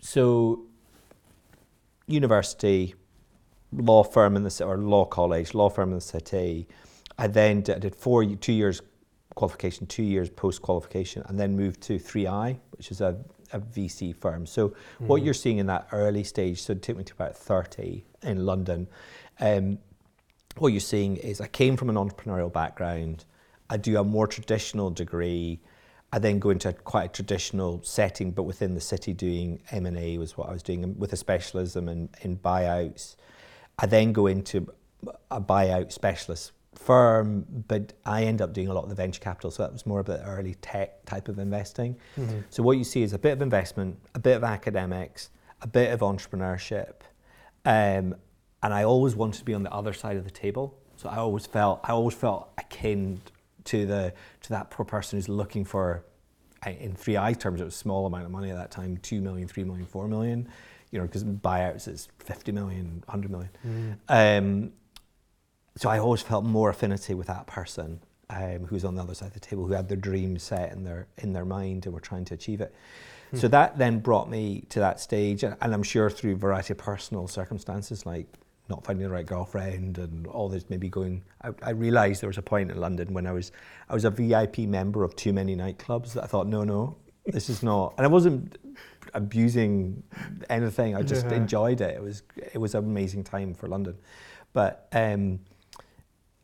so, 0.00 0.66
university, 2.06 2.94
law 3.72 4.04
firm 4.04 4.36
in 4.36 4.44
the 4.44 4.50
city, 4.50 4.68
or 4.68 4.76
law 4.76 5.04
college, 5.04 5.52
law 5.52 5.68
firm 5.68 5.88
in 5.88 5.96
the 5.96 6.00
city. 6.00 6.68
I 7.18 7.26
then 7.26 7.62
did, 7.62 7.80
did 7.80 7.94
four 7.94 8.24
two 8.24 8.52
years 8.52 8.80
qualification, 9.34 9.86
two 9.86 10.02
years 10.02 10.30
post 10.30 10.62
qualification, 10.62 11.22
and 11.26 11.38
then 11.38 11.56
moved 11.56 11.80
to 11.82 11.98
3i, 11.98 12.56
which 12.76 12.90
is 12.90 13.00
a, 13.00 13.16
a 13.52 13.60
VC 13.60 14.14
firm. 14.14 14.46
So 14.46 14.70
mm-hmm. 14.70 15.06
what 15.06 15.22
you're 15.22 15.34
seeing 15.34 15.58
in 15.58 15.66
that 15.66 15.88
early 15.92 16.24
stage, 16.24 16.62
so 16.62 16.72
it 16.72 16.82
took 16.82 16.96
me 16.96 17.04
to 17.04 17.12
about 17.12 17.36
30 17.36 18.04
in 18.22 18.46
London. 18.46 18.86
Um, 19.40 19.78
what 20.56 20.68
you're 20.68 20.80
seeing 20.80 21.16
is 21.16 21.40
I 21.40 21.48
came 21.48 21.76
from 21.76 21.90
an 21.90 21.96
entrepreneurial 21.96 22.52
background. 22.52 23.24
I 23.68 23.76
do 23.76 23.98
a 23.98 24.04
more 24.04 24.26
traditional 24.26 24.90
degree. 24.90 25.60
I 26.12 26.20
then 26.20 26.38
go 26.38 26.50
into 26.50 26.72
quite 26.72 27.04
a 27.06 27.08
traditional 27.08 27.82
setting, 27.82 28.30
but 28.30 28.44
within 28.44 28.74
the 28.74 28.80
city, 28.80 29.12
doing 29.12 29.60
M 29.72 29.84
and 29.86 29.98
A 29.98 30.16
was 30.18 30.36
what 30.36 30.48
I 30.48 30.52
was 30.52 30.62
doing 30.62 30.96
with 30.96 31.12
a 31.12 31.16
specialism 31.16 31.88
in, 31.88 32.08
in 32.22 32.36
buyouts. 32.36 33.16
I 33.80 33.86
then 33.86 34.12
go 34.12 34.28
into 34.28 34.72
a 35.30 35.40
buyout 35.40 35.90
specialist 35.90 36.52
firm, 36.78 37.46
but 37.68 37.92
I 38.04 38.24
end 38.24 38.42
up 38.42 38.52
doing 38.52 38.68
a 38.68 38.74
lot 38.74 38.84
of 38.84 38.90
the 38.90 38.94
venture 38.94 39.20
capital, 39.20 39.50
so 39.50 39.62
that 39.62 39.72
was 39.72 39.86
more 39.86 40.00
of 40.00 40.06
the 40.06 40.22
early 40.24 40.54
tech 40.56 41.04
type 41.06 41.28
of 41.28 41.38
investing. 41.38 41.96
Mm-hmm. 42.18 42.40
So 42.50 42.62
what 42.62 42.78
you 42.78 42.84
see 42.84 43.02
is 43.02 43.12
a 43.12 43.18
bit 43.18 43.32
of 43.32 43.42
investment, 43.42 43.98
a 44.14 44.18
bit 44.18 44.36
of 44.36 44.44
academics, 44.44 45.30
a 45.62 45.66
bit 45.66 45.92
of 45.92 46.00
entrepreneurship, 46.00 47.02
um, 47.64 48.14
and 48.62 48.72
I 48.72 48.84
always 48.84 49.14
wanted 49.14 49.38
to 49.38 49.44
be 49.44 49.54
on 49.54 49.62
the 49.62 49.72
other 49.72 49.92
side 49.92 50.16
of 50.16 50.24
the 50.24 50.30
table. 50.30 50.78
So 50.96 51.08
I 51.08 51.16
always 51.16 51.46
felt 51.46 51.80
I 51.84 51.92
always 51.92 52.14
felt 52.14 52.50
akin 52.56 53.20
to 53.64 53.86
the 53.86 54.12
to 54.42 54.48
that 54.50 54.70
poor 54.70 54.86
person 54.86 55.18
who's 55.18 55.28
looking 55.28 55.64
for, 55.64 56.04
in 56.66 56.94
3i 56.94 57.38
terms, 57.38 57.60
it 57.60 57.64
was 57.64 57.74
a 57.74 57.76
small 57.76 58.06
amount 58.06 58.24
of 58.24 58.30
money 58.30 58.50
at 58.50 58.56
that 58.56 58.70
time, 58.70 58.96
two 58.98 59.20
million, 59.20 59.48
three 59.48 59.64
million, 59.64 59.86
four 59.86 60.08
million, 60.08 60.48
you 60.90 60.98
know, 60.98 61.06
because 61.06 61.24
buyouts 61.24 61.88
is 61.88 62.08
50 62.20 62.52
million, 62.52 63.02
100 63.06 63.30
million. 63.30 63.50
Mm. 63.66 63.98
Um, 64.08 64.72
so 65.76 65.88
I 65.88 65.98
always 65.98 66.22
felt 66.22 66.44
more 66.44 66.70
affinity 66.70 67.14
with 67.14 67.26
that 67.26 67.46
person 67.46 68.00
um, 68.30 68.66
who's 68.66 68.84
on 68.84 68.94
the 68.94 69.02
other 69.02 69.14
side 69.14 69.28
of 69.28 69.34
the 69.34 69.40
table, 69.40 69.66
who 69.66 69.72
had 69.72 69.88
their 69.88 69.96
dreams 69.96 70.42
set 70.42 70.72
in 70.72 70.84
their 70.84 71.06
in 71.18 71.32
their 71.32 71.44
mind 71.44 71.86
and 71.86 71.94
were 71.94 72.00
trying 72.00 72.24
to 72.26 72.34
achieve 72.34 72.60
it. 72.60 72.74
Hmm. 73.30 73.36
So 73.38 73.48
that 73.48 73.78
then 73.78 73.98
brought 73.98 74.30
me 74.30 74.64
to 74.70 74.78
that 74.80 75.00
stage, 75.00 75.42
and, 75.42 75.56
and 75.60 75.74
I'm 75.74 75.82
sure 75.82 76.10
through 76.10 76.32
a 76.32 76.36
variety 76.36 76.72
of 76.72 76.78
personal 76.78 77.26
circumstances, 77.26 78.06
like 78.06 78.26
not 78.68 78.84
finding 78.84 79.06
the 79.06 79.12
right 79.12 79.26
girlfriend 79.26 79.98
and 79.98 80.26
all 80.26 80.48
this 80.48 80.64
maybe 80.70 80.88
going 80.88 81.22
I, 81.42 81.50
I, 81.62 81.70
realized 81.70 82.22
there 82.22 82.28
was 82.28 82.38
a 82.38 82.42
point 82.42 82.70
in 82.70 82.80
London 82.80 83.12
when 83.12 83.26
I 83.26 83.32
was 83.32 83.52
I 83.90 83.94
was 83.94 84.06
a 84.06 84.10
VIP 84.10 84.60
member 84.60 85.04
of 85.04 85.14
too 85.16 85.34
many 85.34 85.54
nightclubs 85.54 86.14
that 86.14 86.24
I 86.24 86.26
thought 86.26 86.46
no 86.46 86.64
no 86.64 86.96
this 87.26 87.50
is 87.50 87.62
not 87.62 87.92
and 87.98 88.06
I 88.06 88.08
wasn't 88.08 88.56
abusing 89.12 90.02
anything 90.48 90.96
I 90.96 91.02
just 91.02 91.26
yeah. 91.26 91.34
enjoyed 91.34 91.82
it 91.82 91.94
it 91.96 92.02
was 92.02 92.22
it 92.36 92.58
was 92.58 92.74
an 92.74 92.84
amazing 92.84 93.22
time 93.22 93.52
for 93.52 93.68
London 93.68 93.96
but 94.54 94.88
um, 94.92 95.40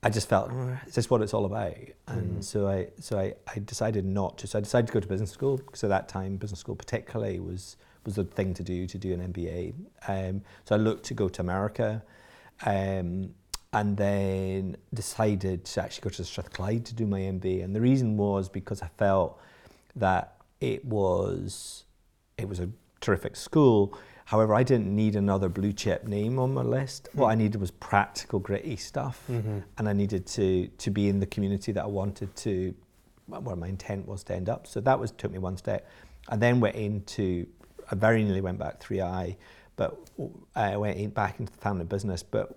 I 0.03 0.09
just 0.09 0.29
felt, 0.29 0.51
is 0.87 0.95
this 0.95 1.11
what 1.11 1.21
it's 1.21 1.35
all 1.35 1.45
about? 1.45 1.75
And 2.09 2.39
mm. 2.39 2.45
so 2.45 2.67
I 2.67 2.89
so 3.01 3.19
I, 3.19 3.35
I 3.55 3.59
decided 3.59 4.07
not 4.07 4.39
to. 4.39 4.47
So 4.47 4.59
I 4.59 4.63
decided 4.63 4.87
to 4.87 4.93
go 4.95 5.01
to 5.01 5.07
business 5.07 5.31
school 5.31 5.59
because 5.59 5.85
at 5.85 5.91
that 5.91 6.09
time, 6.09 6.37
business 6.37 6.61
school 6.61 6.75
particularly 6.75 7.39
was 7.39 7.77
was 8.07 8.15
the 8.15 8.25
thing 8.25 8.55
to 8.55 8.63
do 8.63 8.87
to 8.87 8.99
do 8.99 9.13
an 9.13 9.33
MBA. 9.33 9.75
Um, 10.09 10.43
so 10.65 10.75
I 10.75 10.79
looked 10.79 11.05
to 11.07 11.15
go 11.15 11.29
to 11.29 11.43
America, 11.43 12.03
um, 12.65 13.35
and 13.75 13.97
then 13.97 14.77
decided 14.95 15.67
to 15.67 15.83
actually 15.83 16.03
go 16.03 16.11
to 16.11 16.25
Strathclyde 16.25 16.87
to 16.87 16.95
do 16.95 17.07
my 17.07 17.21
MBA. 17.21 17.63
And 17.63 17.77
the 17.77 17.81
reason 17.81 18.17
was 18.17 18.49
because 18.49 18.81
I 18.81 18.89
felt 18.97 19.39
that 19.97 20.37
it 20.63 20.83
was 20.85 21.85
it 22.39 22.49
was 22.49 22.59
a 22.59 22.71
terrific 23.03 23.37
school, 23.37 23.99
However, 24.31 24.55
I 24.55 24.63
didn't 24.63 24.95
need 24.95 25.17
another 25.17 25.49
blue 25.49 25.73
chip 25.73 26.07
name 26.07 26.39
on 26.39 26.55
my 26.55 26.63
list. 26.63 27.09
Mm. 27.11 27.19
What 27.19 27.31
I 27.31 27.35
needed 27.35 27.61
was 27.61 27.73
practical, 27.73 28.39
gritty 28.39 28.77
stuff, 28.77 29.21
mm-hmm. 29.29 29.59
and 29.77 29.89
I 29.89 29.93
needed 29.93 30.25
to 30.39 30.69
to 30.69 30.91
be 30.93 31.09
in 31.09 31.19
the 31.19 31.27
community 31.27 31.73
that 31.73 31.83
I 31.83 31.89
wanted 31.89 32.37
to, 32.37 32.73
where 33.27 33.57
my 33.57 33.67
intent 33.67 34.07
was 34.07 34.23
to 34.25 34.35
end 34.37 34.49
up. 34.49 34.69
So 34.69 34.79
that 34.83 35.01
was 35.01 35.11
took 35.11 35.33
me 35.33 35.41
one 35.41 35.57
step. 35.57 35.85
I 36.29 36.37
then 36.37 36.61
went 36.61 36.77
into, 36.77 37.49
I 37.91 37.97
very 37.97 38.23
nearly 38.23 38.41
went 38.41 38.61
back 38.61 38.81
3i, 38.81 39.35
but 39.75 39.99
I 40.55 40.77
went 40.77 40.97
in, 40.99 41.11
back 41.11 41.41
into 41.41 41.51
the 41.51 41.59
family 41.59 41.85
business, 41.85 42.23
but 42.23 42.57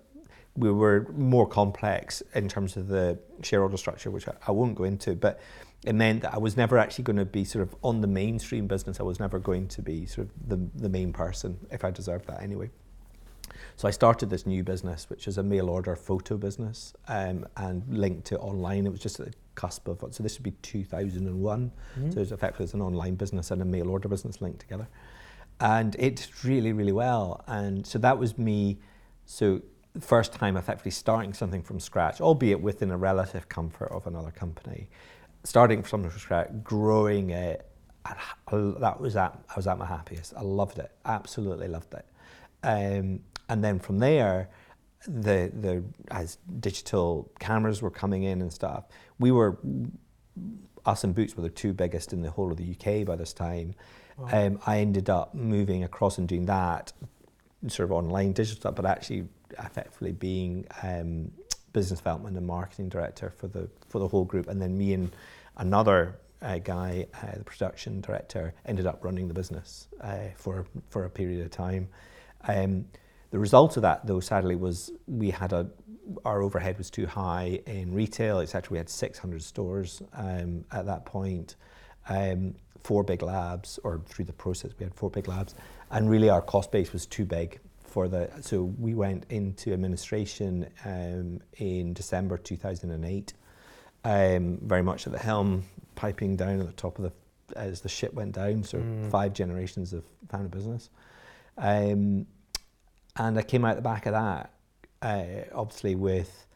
we 0.56 0.70
were 0.70 1.08
more 1.16 1.48
complex 1.48 2.22
in 2.36 2.48
terms 2.48 2.76
of 2.76 2.86
the 2.86 3.18
shareholder 3.42 3.78
structure, 3.78 4.12
which 4.12 4.28
I, 4.28 4.34
I 4.46 4.52
won't 4.52 4.76
go 4.76 4.84
into, 4.84 5.16
but 5.16 5.40
it 5.84 5.94
meant 5.94 6.22
that 6.22 6.34
I 6.34 6.38
was 6.38 6.56
never 6.56 6.78
actually 6.78 7.04
going 7.04 7.16
to 7.16 7.24
be 7.24 7.44
sort 7.44 7.62
of 7.62 7.74
on 7.82 8.00
the 8.00 8.06
mainstream 8.06 8.66
business. 8.66 9.00
I 9.00 9.02
was 9.02 9.20
never 9.20 9.38
going 9.38 9.68
to 9.68 9.82
be 9.82 10.06
sort 10.06 10.28
of 10.28 10.48
the, 10.48 10.80
the 10.80 10.88
main 10.88 11.12
person 11.12 11.58
if 11.70 11.84
I 11.84 11.90
deserved 11.90 12.26
that 12.28 12.42
anyway. 12.42 12.70
So 13.76 13.88
I 13.88 13.90
started 13.90 14.30
this 14.30 14.46
new 14.46 14.62
business, 14.62 15.10
which 15.10 15.28
is 15.28 15.36
a 15.36 15.42
mail 15.42 15.68
order 15.68 15.94
photo 15.96 16.36
business 16.36 16.94
um, 17.08 17.46
and 17.56 17.82
linked 17.88 18.26
to 18.28 18.38
online. 18.38 18.86
It 18.86 18.90
was 18.90 19.00
just 19.00 19.20
at 19.20 19.26
the 19.26 19.32
cusp 19.54 19.88
of, 19.88 20.04
so 20.10 20.22
this 20.22 20.38
would 20.38 20.44
be 20.44 20.52
2001. 20.62 21.70
Mm-hmm. 21.70 22.10
So 22.10 22.20
it's 22.20 22.32
effectively 22.32 22.64
it's 22.64 22.74
an 22.74 22.82
online 22.82 23.16
business 23.16 23.50
and 23.50 23.60
a 23.60 23.64
mail 23.64 23.90
order 23.90 24.08
business 24.08 24.40
linked 24.40 24.60
together. 24.60 24.88
And 25.60 25.94
it 25.98 26.16
did 26.16 26.44
really, 26.44 26.72
really 26.72 26.92
well. 26.92 27.44
And 27.46 27.86
so 27.86 27.98
that 27.98 28.18
was 28.18 28.38
me. 28.38 28.78
So 29.26 29.60
first 30.00 30.32
time 30.32 30.56
effectively 30.56 30.90
starting 30.90 31.32
something 31.34 31.62
from 31.62 31.78
scratch, 31.78 32.20
albeit 32.20 32.60
within 32.60 32.90
a 32.90 32.96
relative 32.96 33.48
comfort 33.48 33.90
of 33.90 34.06
another 34.06 34.30
company 34.30 34.88
starting 35.44 35.82
from 35.82 36.10
scratch, 36.10 36.50
growing 36.62 37.30
it, 37.30 37.66
that 38.10 39.00
was 39.00 39.16
at 39.16 39.38
I 39.48 39.56
was 39.56 39.66
at 39.66 39.78
my 39.78 39.86
happiest. 39.86 40.34
I 40.36 40.42
loved 40.42 40.78
it, 40.78 40.90
absolutely 41.04 41.68
loved 41.68 41.94
it. 41.94 42.06
Um, 42.62 43.20
and 43.48 43.62
then 43.62 43.78
from 43.78 43.98
there, 43.98 44.50
the 45.06 45.50
the 45.54 45.84
as 46.10 46.38
digital 46.60 47.30
cameras 47.38 47.82
were 47.82 47.90
coming 47.90 48.24
in 48.24 48.40
and 48.40 48.52
stuff, 48.52 48.84
we 49.18 49.30
were 49.30 49.58
us 50.86 51.04
and 51.04 51.14
Boots 51.14 51.36
were 51.36 51.42
the 51.42 51.50
two 51.50 51.72
biggest 51.72 52.12
in 52.12 52.22
the 52.22 52.30
whole 52.30 52.50
of 52.50 52.58
the 52.58 52.70
UK 52.70 53.06
by 53.06 53.16
this 53.16 53.32
time. 53.32 53.74
Wow. 54.18 54.28
Um, 54.32 54.60
I 54.66 54.78
ended 54.78 55.08
up 55.10 55.34
moving 55.34 55.82
across 55.82 56.18
and 56.18 56.28
doing 56.28 56.46
that, 56.46 56.92
sort 57.68 57.88
of 57.88 57.92
online 57.92 58.32
digital 58.32 58.60
stuff, 58.60 58.74
but 58.74 58.84
actually 58.84 59.26
effectively 59.58 60.12
being 60.12 60.66
um, 60.82 61.30
business 61.74 62.00
development 62.00 62.38
and 62.38 62.46
marketing 62.46 62.88
director 62.88 63.30
for 63.36 63.48
the 63.48 63.68
for 63.88 63.98
the 63.98 64.08
whole 64.08 64.24
group, 64.24 64.48
and 64.48 64.62
then 64.62 64.78
me 64.78 64.94
and 64.94 65.10
another 65.58 66.16
uh, 66.40 66.58
guy, 66.58 67.06
uh, 67.22 67.36
the 67.36 67.44
production 67.44 68.00
director, 68.00 68.54
ended 68.64 68.86
up 68.86 69.04
running 69.04 69.28
the 69.28 69.34
business 69.34 69.88
uh, 70.00 70.28
for 70.36 70.64
for 70.88 71.04
a 71.04 71.10
period 71.10 71.44
of 71.44 71.50
time. 71.50 71.86
Um, 72.48 72.86
the 73.30 73.38
result 73.38 73.76
of 73.76 73.82
that, 73.82 74.06
though, 74.06 74.20
sadly, 74.20 74.56
was 74.56 74.90
we 75.06 75.30
had 75.30 75.52
a 75.52 75.68
our 76.24 76.42
overhead 76.42 76.78
was 76.78 76.90
too 76.90 77.06
high 77.06 77.60
in 77.66 77.92
retail, 77.92 78.40
etc. 78.40 78.68
We 78.70 78.78
had 78.78 78.88
600 78.88 79.42
stores 79.42 80.02
um, 80.12 80.64
at 80.70 80.86
that 80.86 81.04
point, 81.04 81.56
um, 82.08 82.54
four 82.82 83.02
big 83.02 83.22
labs, 83.22 83.78
or 83.84 84.02
through 84.06 84.26
the 84.26 84.32
process 84.32 84.72
we 84.78 84.84
had 84.84 84.94
four 84.94 85.10
big 85.10 85.28
labs, 85.28 85.54
and 85.90 86.08
really 86.08 86.30
our 86.30 86.42
cost 86.42 86.70
base 86.70 86.92
was 86.92 87.06
too 87.06 87.24
big 87.24 87.58
for 87.94 88.08
the. 88.08 88.28
So 88.40 88.64
we 88.78 88.94
went 88.94 89.24
into 89.30 89.72
administration 89.72 90.68
um, 90.84 91.40
in 91.56 91.94
December 91.94 92.36
2008, 92.36 93.32
um, 94.04 94.58
very 94.62 94.82
much 94.82 95.06
at 95.06 95.12
the 95.12 95.18
helm, 95.18 95.64
piping 95.94 96.36
down 96.36 96.60
at 96.60 96.66
the 96.66 96.72
top 96.72 96.98
of 96.98 97.04
the 97.04 97.12
as 97.56 97.80
the 97.82 97.88
ship 97.88 98.12
went 98.12 98.32
down. 98.32 98.64
So 98.64 98.78
mm. 98.78 99.10
five 99.10 99.32
generations 99.32 99.92
of 99.92 100.04
family 100.28 100.48
business. 100.48 100.90
Um, 101.56 102.26
and 103.16 103.38
I 103.38 103.42
came 103.42 103.64
out 103.64 103.76
the 103.76 103.82
back 103.82 104.06
of 104.06 104.12
that 104.12 104.50
uh, 105.04 105.24
obviously 105.54 105.94
with 105.94 106.46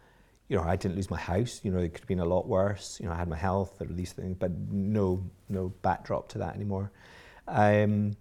you 0.48 0.56
know 0.56 0.62
I 0.62 0.76
didn't 0.76 0.96
lose 0.96 1.10
my 1.10 1.18
house 1.18 1.60
you 1.62 1.70
know 1.70 1.78
it 1.78 1.92
could 1.92 2.00
have 2.00 2.08
been 2.08 2.20
a 2.20 2.24
lot 2.24 2.48
worse 2.48 2.98
you 3.00 3.06
know 3.06 3.12
I 3.12 3.16
had 3.16 3.28
my 3.28 3.36
health 3.36 3.80
or 3.80 3.86
these 3.86 4.12
things 4.12 4.36
but 4.38 4.50
no 4.70 5.22
no 5.48 5.68
backdrop 5.82 6.28
to 6.30 6.38
that 6.38 6.54
anymore 6.54 6.90
um, 7.46 8.16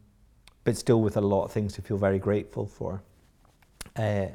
but 0.66 0.78
still 0.78 1.02
with 1.02 1.16
a 1.18 1.22
lot 1.22 1.46
of 1.46 1.52
things 1.52 1.74
to 1.74 1.82
feel 1.82 1.98
very 1.98 2.20
grateful 2.20 2.68
for 2.68 3.02
uh, 3.98 4.28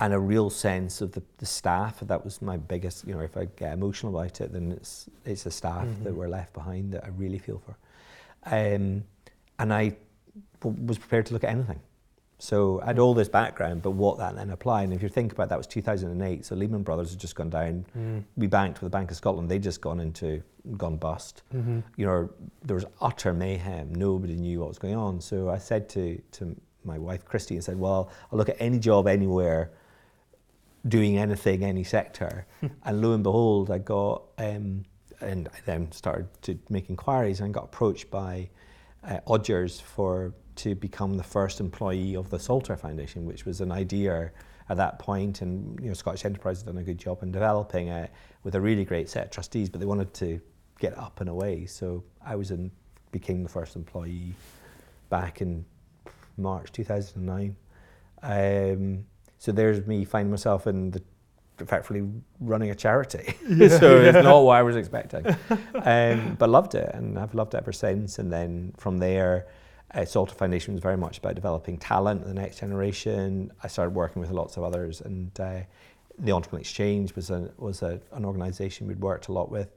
and 0.00 0.12
a 0.12 0.18
real 0.18 0.50
sense 0.50 1.00
of 1.00 1.12
the, 1.12 1.22
the 1.38 1.46
staff 1.46 2.00
that 2.00 2.24
was 2.24 2.42
my 2.42 2.56
biggest 2.56 3.06
you 3.06 3.14
know 3.14 3.20
if 3.20 3.36
I 3.36 3.46
get 3.56 3.72
emotional 3.72 4.16
about 4.16 4.40
it 4.40 4.52
then 4.52 4.72
it's 4.72 5.08
it's 5.24 5.44
the 5.44 5.50
staff 5.50 5.86
mm-hmm. 5.86 6.04
that 6.04 6.14
were 6.14 6.28
left 6.28 6.52
behind 6.52 6.92
that 6.92 7.04
I 7.04 7.08
really 7.08 7.38
feel 7.38 7.62
for 7.64 7.76
um, 8.46 9.04
and 9.58 9.72
I 9.72 9.96
w- 10.60 10.86
was 10.86 10.98
prepared 10.98 11.26
to 11.26 11.32
look 11.32 11.44
at 11.44 11.50
anything 11.50 11.80
so 12.38 12.80
I 12.82 12.86
had 12.86 12.98
all 12.98 13.14
this 13.14 13.28
background, 13.28 13.82
but 13.82 13.92
what 13.92 14.18
that 14.18 14.34
then 14.34 14.50
applied, 14.50 14.84
and 14.84 14.92
if 14.92 15.02
you 15.02 15.08
think 15.08 15.32
about 15.32 15.48
that 15.48 15.56
was 15.56 15.66
2008, 15.66 16.44
so 16.44 16.54
Lehman 16.54 16.82
Brothers 16.82 17.10
had 17.10 17.18
just 17.20 17.36
gone 17.36 17.48
down. 17.48 17.86
Mm. 17.96 18.24
We 18.36 18.48
banked 18.48 18.82
with 18.82 18.90
the 18.92 18.96
Bank 18.96 19.10
of 19.10 19.16
Scotland, 19.16 19.48
they'd 19.48 19.62
just 19.62 19.80
gone 19.80 20.00
into, 20.00 20.42
gone 20.76 20.96
bust. 20.96 21.42
Mm-hmm. 21.54 21.80
You 21.96 22.06
know, 22.06 22.30
there 22.62 22.74
was 22.74 22.84
utter 23.00 23.32
mayhem. 23.32 23.94
Nobody 23.94 24.34
knew 24.34 24.60
what 24.60 24.68
was 24.68 24.78
going 24.78 24.96
on. 24.96 25.20
So 25.20 25.48
I 25.48 25.58
said 25.58 25.88
to, 25.90 26.20
to 26.32 26.56
my 26.84 26.98
wife, 26.98 27.24
Christy, 27.24 27.54
and 27.54 27.64
said, 27.64 27.78
well, 27.78 28.10
I'll 28.30 28.38
look 28.38 28.48
at 28.48 28.56
any 28.58 28.78
job 28.78 29.06
anywhere, 29.06 29.70
doing 30.86 31.18
anything, 31.18 31.64
any 31.64 31.84
sector. 31.84 32.46
and 32.84 33.02
lo 33.02 33.12
and 33.12 33.22
behold, 33.22 33.70
I 33.70 33.78
got, 33.78 34.22
um, 34.38 34.84
and 35.20 35.48
I 35.48 35.58
then 35.64 35.90
started 35.92 36.28
to 36.42 36.58
make 36.68 36.90
inquiries 36.90 37.40
and 37.40 37.52
got 37.52 37.64
approached 37.64 38.10
by 38.10 38.50
uh, 39.02 39.20
Odgers 39.26 39.80
for 39.80 40.34
to 40.56 40.74
become 40.74 41.14
the 41.14 41.22
first 41.22 41.60
employee 41.60 42.14
of 42.14 42.30
the 42.30 42.38
Saltire 42.38 42.76
Foundation, 42.76 43.26
which 43.26 43.44
was 43.44 43.60
an 43.60 43.72
idea 43.72 44.30
at 44.68 44.76
that 44.76 44.98
point, 44.98 45.42
and 45.42 45.78
you 45.80 45.88
know 45.88 45.94
Scottish 45.94 46.24
Enterprise 46.24 46.58
had 46.58 46.66
done 46.66 46.78
a 46.78 46.82
good 46.82 46.98
job 46.98 47.22
in 47.22 47.32
developing 47.32 47.88
it 47.88 48.10
with 48.44 48.54
a 48.54 48.60
really 48.60 48.84
great 48.84 49.08
set 49.08 49.26
of 49.26 49.30
trustees, 49.30 49.68
but 49.68 49.80
they 49.80 49.86
wanted 49.86 50.12
to 50.14 50.40
get 50.78 50.96
up 50.98 51.20
and 51.20 51.28
away. 51.28 51.66
So 51.66 52.04
I 52.24 52.36
was 52.36 52.50
in, 52.50 52.70
became 53.10 53.42
the 53.42 53.48
first 53.48 53.76
employee 53.76 54.34
back 55.10 55.40
in 55.40 55.64
March 56.36 56.72
2009. 56.72 57.56
Um, 58.22 59.04
so 59.38 59.52
there's 59.52 59.86
me 59.86 60.04
finding 60.04 60.30
myself 60.30 60.66
in 60.66 60.90
the 60.90 61.02
effectively 61.60 62.08
running 62.40 62.70
a 62.70 62.74
charity. 62.74 63.34
Yeah, 63.48 63.68
so 63.68 64.00
yeah. 64.00 64.08
it's 64.08 64.24
not 64.24 64.44
what 64.44 64.56
I 64.56 64.62
was 64.62 64.76
expecting. 64.82 65.26
um, 65.74 66.36
but 66.38 66.48
loved 66.48 66.74
it 66.74 66.90
and 66.94 67.18
I've 67.18 67.34
loved 67.34 67.54
it 67.54 67.58
ever 67.58 67.72
since. 67.72 68.18
And 68.18 68.32
then 68.32 68.74
from 68.76 68.98
there, 68.98 69.46
uh, 69.94 70.04
Saltire 70.04 70.34
Foundation 70.34 70.74
was 70.74 70.82
very 70.82 70.96
much 70.96 71.18
about 71.18 71.34
developing 71.34 71.78
talent, 71.78 72.24
the 72.24 72.34
next 72.34 72.58
generation. 72.58 73.52
I 73.62 73.68
started 73.68 73.94
working 73.94 74.20
with 74.20 74.30
lots 74.30 74.56
of 74.56 74.64
others, 74.64 75.00
and 75.00 75.30
uh, 75.38 75.60
the 76.18 76.32
Entrepreneur 76.32 76.60
Exchange 76.60 77.14
was 77.14 77.30
a, 77.30 77.50
was 77.58 77.82
a, 77.82 78.00
an 78.12 78.24
organisation 78.24 78.88
we'd 78.88 79.00
worked 79.00 79.28
a 79.28 79.32
lot 79.32 79.50
with, 79.52 79.68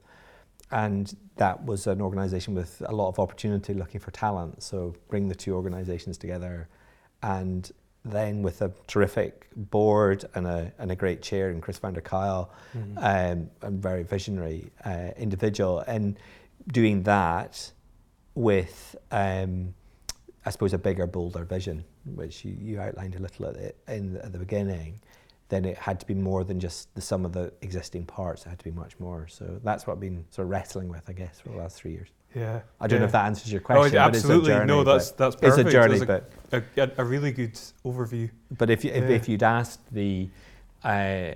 and 0.70 1.16
that 1.36 1.64
was 1.64 1.86
an 1.86 2.00
organisation 2.00 2.54
with 2.54 2.82
a 2.86 2.94
lot 2.94 3.08
of 3.08 3.18
opportunity 3.18 3.74
looking 3.74 4.00
for 4.00 4.10
talent. 4.10 4.62
So 4.62 4.94
bring 5.08 5.28
the 5.28 5.34
two 5.34 5.54
organisations 5.54 6.18
together, 6.18 6.68
and 7.22 7.70
then 8.04 8.42
with 8.42 8.62
a 8.62 8.72
terrific 8.86 9.48
board 9.56 10.24
and 10.34 10.46
a, 10.46 10.72
and 10.78 10.90
a 10.90 10.96
great 10.96 11.20
chair 11.22 11.50
and 11.50 11.62
Chris 11.62 11.78
van 11.78 11.94
der 11.94 12.00
Kuyl, 12.00 12.48
mm-hmm. 12.76 12.98
um, 12.98 13.50
a 13.62 13.70
very 13.70 14.02
visionary 14.02 14.70
uh, 14.84 15.10
individual, 15.16 15.80
and 15.80 16.16
doing 16.72 17.02
that 17.04 17.72
with 18.34 18.94
um, 19.10 19.74
I 20.48 20.50
suppose, 20.50 20.72
a 20.72 20.78
bigger, 20.78 21.06
bolder 21.06 21.44
vision, 21.44 21.84
which 22.14 22.42
you, 22.42 22.56
you 22.58 22.80
outlined 22.80 23.14
a 23.16 23.18
little 23.18 23.46
at 23.48 23.54
the, 23.54 23.74
in, 23.94 24.16
at 24.16 24.32
the 24.32 24.38
beginning, 24.38 24.98
then 25.48 25.64
it 25.64 25.78
had 25.78 25.98
to 26.00 26.06
be 26.06 26.14
more 26.14 26.44
than 26.44 26.60
just 26.60 26.94
the 26.94 27.00
sum 27.00 27.24
of 27.24 27.32
the 27.32 27.52
existing 27.62 28.04
parts. 28.04 28.44
It 28.44 28.50
had 28.50 28.58
to 28.58 28.64
be 28.64 28.70
much 28.70 28.98
more. 28.98 29.26
So 29.28 29.60
that's 29.64 29.86
what 29.86 29.94
I've 29.94 30.00
been 30.00 30.24
sort 30.30 30.46
of 30.46 30.50
wrestling 30.50 30.88
with, 30.88 31.02
I 31.08 31.12
guess, 31.12 31.40
for 31.40 31.48
the 31.50 31.56
last 31.56 31.76
three 31.76 31.92
years. 31.92 32.08
Yeah. 32.34 32.60
I 32.80 32.86
don't 32.86 32.96
yeah. 32.96 33.00
know 33.00 33.06
if 33.06 33.12
that 33.12 33.24
answers 33.24 33.50
your 33.50 33.62
question. 33.62 33.96
Oh, 33.96 34.00
absolutely. 34.00 34.50
Journey, 34.50 34.66
no, 34.66 34.84
that's 34.84 35.12
that's 35.12 35.36
perfect. 35.36 35.58
It's 35.58 35.68
a 35.68 35.72
journey, 35.72 36.04
but 36.04 36.30
a, 36.52 36.62
a, 36.76 36.90
a, 36.98 37.04
really 37.04 37.32
good 37.32 37.54
overview. 37.84 38.30
But 38.58 38.68
if 38.68 38.84
you, 38.84 38.90
yeah. 38.90 38.98
if, 38.98 39.10
if, 39.10 39.28
you'd 39.28 39.42
asked 39.42 39.80
the 39.90 40.28
uh, 40.84 40.88
I 40.88 41.34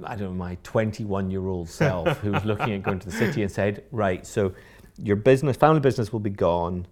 don't 0.00 0.20
know, 0.20 0.30
my 0.32 0.58
21 0.64 1.30
year 1.30 1.46
old 1.46 1.68
self 1.82 2.18
who 2.18 2.32
was 2.32 2.44
looking 2.44 2.72
at 2.72 2.82
going 2.82 2.98
to 2.98 3.06
the 3.06 3.16
city 3.16 3.42
and 3.42 3.50
said, 3.52 3.84
right, 3.92 4.26
so 4.26 4.52
your 4.98 5.16
business, 5.16 5.56
family 5.56 5.80
business 5.80 6.12
will 6.12 6.20
be 6.20 6.30
gone 6.30 6.86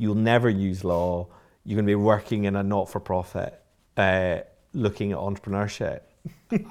you'll 0.00 0.14
never 0.14 0.48
use 0.48 0.82
law. 0.82 1.26
You're 1.62 1.76
going 1.76 1.84
to 1.84 1.90
be 1.90 1.94
working 1.94 2.44
in 2.44 2.56
a 2.56 2.62
not-for-profit, 2.62 3.62
uh, 3.98 4.38
looking 4.72 5.12
at 5.12 5.18
entrepreneurship. 5.18 6.00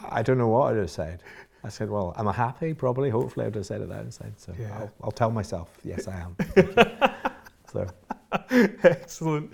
I 0.09 0.21
don't 0.21 0.37
know 0.37 0.47
what 0.47 0.73
I'd 0.73 0.77
have 0.77 0.91
said. 0.91 1.23
I 1.63 1.69
said, 1.69 1.89
well, 1.89 2.13
am 2.17 2.27
I 2.27 2.33
happy? 2.33 2.73
Probably. 2.73 3.09
Hopefully, 3.09 3.45
I'd 3.45 3.55
have 3.55 3.65
said 3.65 3.81
it 3.81 3.89
that 3.89 4.01
instead. 4.01 4.39
So 4.39 4.53
yeah. 4.57 4.73
I'll, 4.75 4.91
I'll, 5.03 5.11
tell 5.11 5.31
myself, 5.31 5.77
yes, 5.83 6.07
I 6.07 6.21
am. 6.21 6.35
so. 7.71 7.87
Excellent. 8.83 9.51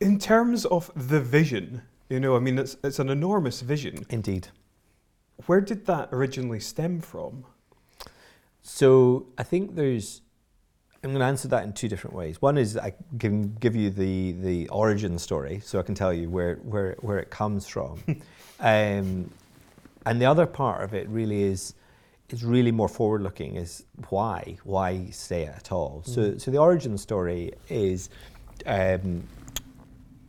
In 0.00 0.18
terms 0.18 0.66
of 0.66 0.90
the 0.94 1.20
vision, 1.20 1.82
you 2.08 2.20
know, 2.20 2.36
I 2.36 2.40
mean, 2.40 2.58
it's, 2.58 2.76
it's 2.84 2.98
an 2.98 3.08
enormous 3.08 3.60
vision. 3.62 4.04
Indeed. 4.10 4.48
Where 5.46 5.60
did 5.60 5.86
that 5.86 6.10
originally 6.12 6.60
stem 6.60 7.00
from? 7.00 7.44
So 8.62 9.26
I 9.38 9.42
think 9.42 9.74
there's 9.74 10.20
I'm 11.02 11.10
going 11.10 11.20
to 11.20 11.26
answer 11.26 11.48
that 11.48 11.64
in 11.64 11.72
two 11.72 11.88
different 11.88 12.14
ways. 12.14 12.42
One 12.42 12.58
is 12.58 12.76
I 12.76 12.92
can 13.18 13.54
give 13.54 13.74
you 13.74 13.88
the, 13.90 14.32
the 14.32 14.68
origin 14.68 15.18
story, 15.18 15.60
so 15.64 15.78
I 15.78 15.82
can 15.82 15.94
tell 15.94 16.12
you 16.12 16.28
where, 16.28 16.56
where, 16.56 16.96
where 17.00 17.18
it 17.18 17.30
comes 17.30 17.66
from. 17.66 18.02
um, 18.60 19.30
and 20.06 20.20
the 20.20 20.26
other 20.26 20.46
part 20.46 20.82
of 20.84 20.94
it 20.94 21.08
really 21.08 21.42
is 21.42 21.74
is 22.28 22.44
really 22.44 22.70
more 22.70 22.88
forward 22.88 23.22
looking 23.22 23.56
is 23.56 23.84
why 24.08 24.56
why 24.62 25.06
say 25.10 25.42
it 25.42 25.54
at 25.56 25.72
all. 25.72 26.02
Mm. 26.06 26.14
So 26.14 26.38
so 26.38 26.50
the 26.50 26.58
origin 26.58 26.96
story 26.96 27.52
is 27.68 28.08
um, 28.66 29.24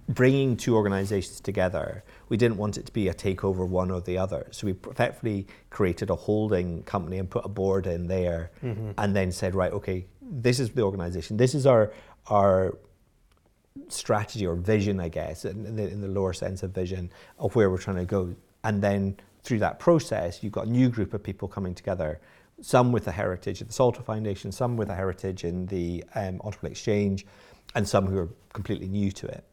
bringing 0.10 0.58
two 0.58 0.76
organisations 0.76 1.40
together. 1.40 2.04
We 2.30 2.38
didn't 2.38 2.58
want 2.58 2.78
it 2.78 2.86
to 2.88 2.94
be 2.94 3.08
a 3.10 3.14
takeover 3.14 3.68
one 3.68 3.92
or 3.92 4.02
the 4.02 4.18
other, 4.18 4.48
so 4.52 4.68
we 4.68 4.74
effectively 4.90 5.48
created 5.70 6.10
a 6.10 6.16
holding 6.16 6.84
company 6.84 7.18
and 7.20 7.30
put 7.30 7.46
a 7.46 7.50
board 7.50 7.86
in 7.88 8.08
there, 8.08 8.52
mm-hmm. 8.64 8.92
and 8.98 9.16
then 9.16 9.32
said 9.32 9.54
right 9.54 9.72
okay 9.72 10.06
this 10.32 10.60
is 10.60 10.72
the 10.72 10.82
organization. 10.82 11.38
This 11.38 11.54
is 11.54 11.68
our 11.68 11.92
our 12.28 12.78
strategy 13.88 14.46
or 14.46 14.56
vision, 14.56 15.00
I 15.00 15.10
guess, 15.10 15.46
in 15.46 15.76
the, 15.76 15.88
in 15.90 16.02
the 16.02 16.08
lower 16.08 16.34
sense 16.34 16.64
of 16.64 16.72
vision 16.72 17.12
of 17.40 17.56
where 17.56 17.70
we're 17.70 17.78
trying 17.78 17.98
to 17.98 18.06
go. 18.06 18.34
And 18.64 18.82
then 18.82 19.18
through 19.44 19.60
that 19.60 19.80
process, 19.80 20.44
you've 20.44 20.52
got 20.52 20.68
a 20.68 20.70
new 20.70 20.90
group 20.90 21.14
of 21.14 21.24
people 21.24 21.48
coming 21.48 21.74
together. 21.74 22.20
Some 22.62 22.92
with 22.92 23.08
a 23.08 23.12
heritage 23.12 23.62
at 23.62 23.68
the 23.68 23.74
Saltire 23.74 24.04
Foundation, 24.04 24.52
some 24.52 24.78
with 24.78 24.90
a 24.90 24.96
heritage 24.96 25.44
in 25.44 25.66
the 25.68 26.04
um, 26.16 26.40
Exchange, 26.64 27.26
and 27.76 27.88
some 27.88 28.06
who 28.06 28.18
are 28.18 28.30
completely 28.54 28.88
new 28.88 29.12
to 29.12 29.28
it. 29.28 29.44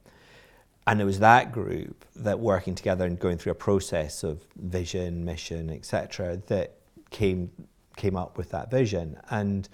And 0.87 1.01
it 1.01 1.05
was 1.05 1.19
that 1.21 1.53
group 1.53 2.05
that 2.17 2.39
working 2.39 2.75
together 2.75 3.05
and 3.05 3.19
going 3.19 3.39
through 3.39 3.53
a 3.53 3.57
process 3.57 4.25
of 4.25 4.43
vision, 4.57 5.25
mission, 5.25 5.71
etc., 5.71 6.39
that 6.49 6.75
came 7.11 7.51
came 7.97 8.17
up 8.17 8.39
with 8.39 8.51
that 8.51 8.71
vision. 8.71 9.19
And 9.31 9.69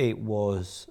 it 0.00 0.18
was 0.18 0.88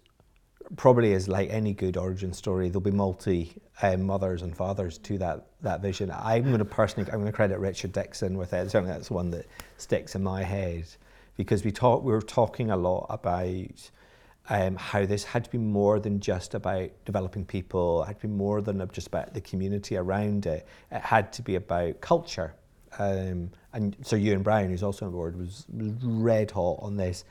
probably 0.75 1.13
as 1.13 1.27
like 1.27 1.49
any 1.49 1.73
good 1.73 1.97
origin 1.97 2.31
story, 2.31 2.69
there'll 2.69 2.81
be 2.81 2.91
multi 2.91 3.55
um, 3.81 4.03
mothers 4.03 4.43
and 4.43 4.55
fathers 4.55 4.99
to 4.99 5.17
that 5.17 5.47
that 5.61 5.81
vision. 5.81 6.11
I'm 6.15 6.43
going 6.43 6.59
to 6.59 6.65
personally, 6.65 7.09
I'm 7.11 7.19
going 7.19 7.31
to 7.31 7.35
credit 7.35 7.57
Richard 7.57 7.91
Dixon 7.91 8.37
with 8.37 8.53
it. 8.53 8.69
Certainly, 8.69 8.93
that's 8.93 9.09
one 9.09 9.31
that 9.31 9.47
sticks 9.77 10.13
in 10.13 10.23
my 10.23 10.43
head 10.43 10.85
because 11.37 11.63
we 11.63 11.71
talk, 11.71 12.03
we 12.03 12.11
were 12.11 12.21
talking 12.21 12.69
a 12.69 12.77
lot 12.77 13.07
about 13.09 13.89
um, 14.49 14.75
how 14.75 15.05
this 15.05 15.23
had 15.23 15.43
to 15.45 15.49
be 15.49 15.57
more 15.57 15.99
than 15.99 16.19
just 16.19 16.53
about 16.53 16.89
developing 17.05 17.45
people. 17.45 18.03
It 18.03 18.07
had 18.07 18.21
to 18.21 18.27
be 18.27 18.33
more 18.33 18.61
than 18.61 18.87
just 18.91 19.07
about 19.07 19.33
the 19.33 19.41
community 19.41 19.97
around 19.97 20.45
it. 20.45 20.67
It 20.91 21.01
had 21.01 21.33
to 21.33 21.41
be 21.41 21.55
about 21.55 22.01
culture 22.01 22.53
Um, 22.97 23.51
and 23.73 23.95
so 24.01 24.15
Ewan 24.15 24.43
Brown, 24.43 24.69
who's 24.69 24.83
also 24.83 25.05
on 25.05 25.11
board, 25.11 25.37
was 25.37 25.65
red 25.71 26.51
hot 26.51 26.79
on 26.81 26.97
this. 26.97 27.23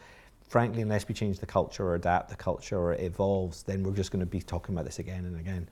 Frankly, 0.48 0.82
unless 0.82 1.06
we 1.06 1.14
change 1.14 1.38
the 1.38 1.46
culture 1.46 1.86
or 1.86 1.94
adapt 1.94 2.30
the 2.30 2.36
culture 2.36 2.78
or 2.78 2.92
it 2.92 3.00
evolves, 3.00 3.62
then 3.62 3.82
we're 3.82 3.92
just 3.92 4.10
going 4.10 4.20
to 4.20 4.26
be 4.26 4.40
talking 4.40 4.74
about 4.74 4.84
this 4.84 4.98
again 4.98 5.24
and 5.24 5.38
again. 5.38 5.68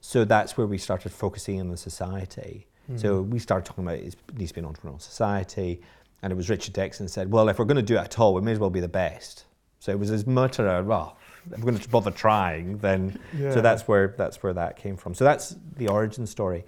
So 0.00 0.24
that's 0.24 0.56
where 0.56 0.66
we 0.66 0.78
started 0.78 1.12
focusing 1.12 1.60
on 1.60 1.68
the 1.68 1.76
society. 1.76 2.66
Mm-hmm. 2.84 2.98
So 2.98 3.22
we 3.22 3.38
started 3.38 3.64
talking 3.66 3.84
about 3.84 3.98
it 3.98 4.16
needs 4.34 4.52
to 4.52 4.60
be 4.60 4.66
an 4.66 4.72
entrepreneurial 4.72 5.00
society. 5.00 5.80
And 6.22 6.32
it 6.32 6.36
was 6.36 6.50
Richard 6.50 6.74
Dixon 6.74 7.08
said, 7.08 7.30
well, 7.30 7.48
if 7.48 7.58
we're 7.58 7.64
going 7.64 7.76
to 7.76 7.82
do 7.82 7.96
it 7.96 8.00
at 8.00 8.18
all, 8.18 8.34
we 8.34 8.42
may 8.42 8.52
as 8.52 8.58
well 8.58 8.70
be 8.70 8.80
the 8.80 8.88
best. 8.88 9.44
So 9.78 9.90
it 9.90 9.98
was 9.98 10.10
as 10.10 10.26
much 10.26 10.58
a, 10.58 10.84
well, 10.86 11.16
if 11.46 11.58
we're 11.58 11.70
going 11.70 11.78
to 11.78 11.88
bother 11.88 12.10
trying, 12.10 12.78
then 12.78 13.18
yeah. 13.36 13.52
so 13.52 13.62
that's 13.62 13.88
where 13.88 14.14
that's 14.18 14.42
where 14.42 14.52
that 14.52 14.76
came 14.76 14.96
from. 14.96 15.14
So 15.14 15.24
that's 15.24 15.56
the 15.76 15.88
origin 15.88 16.26
story. 16.26 16.64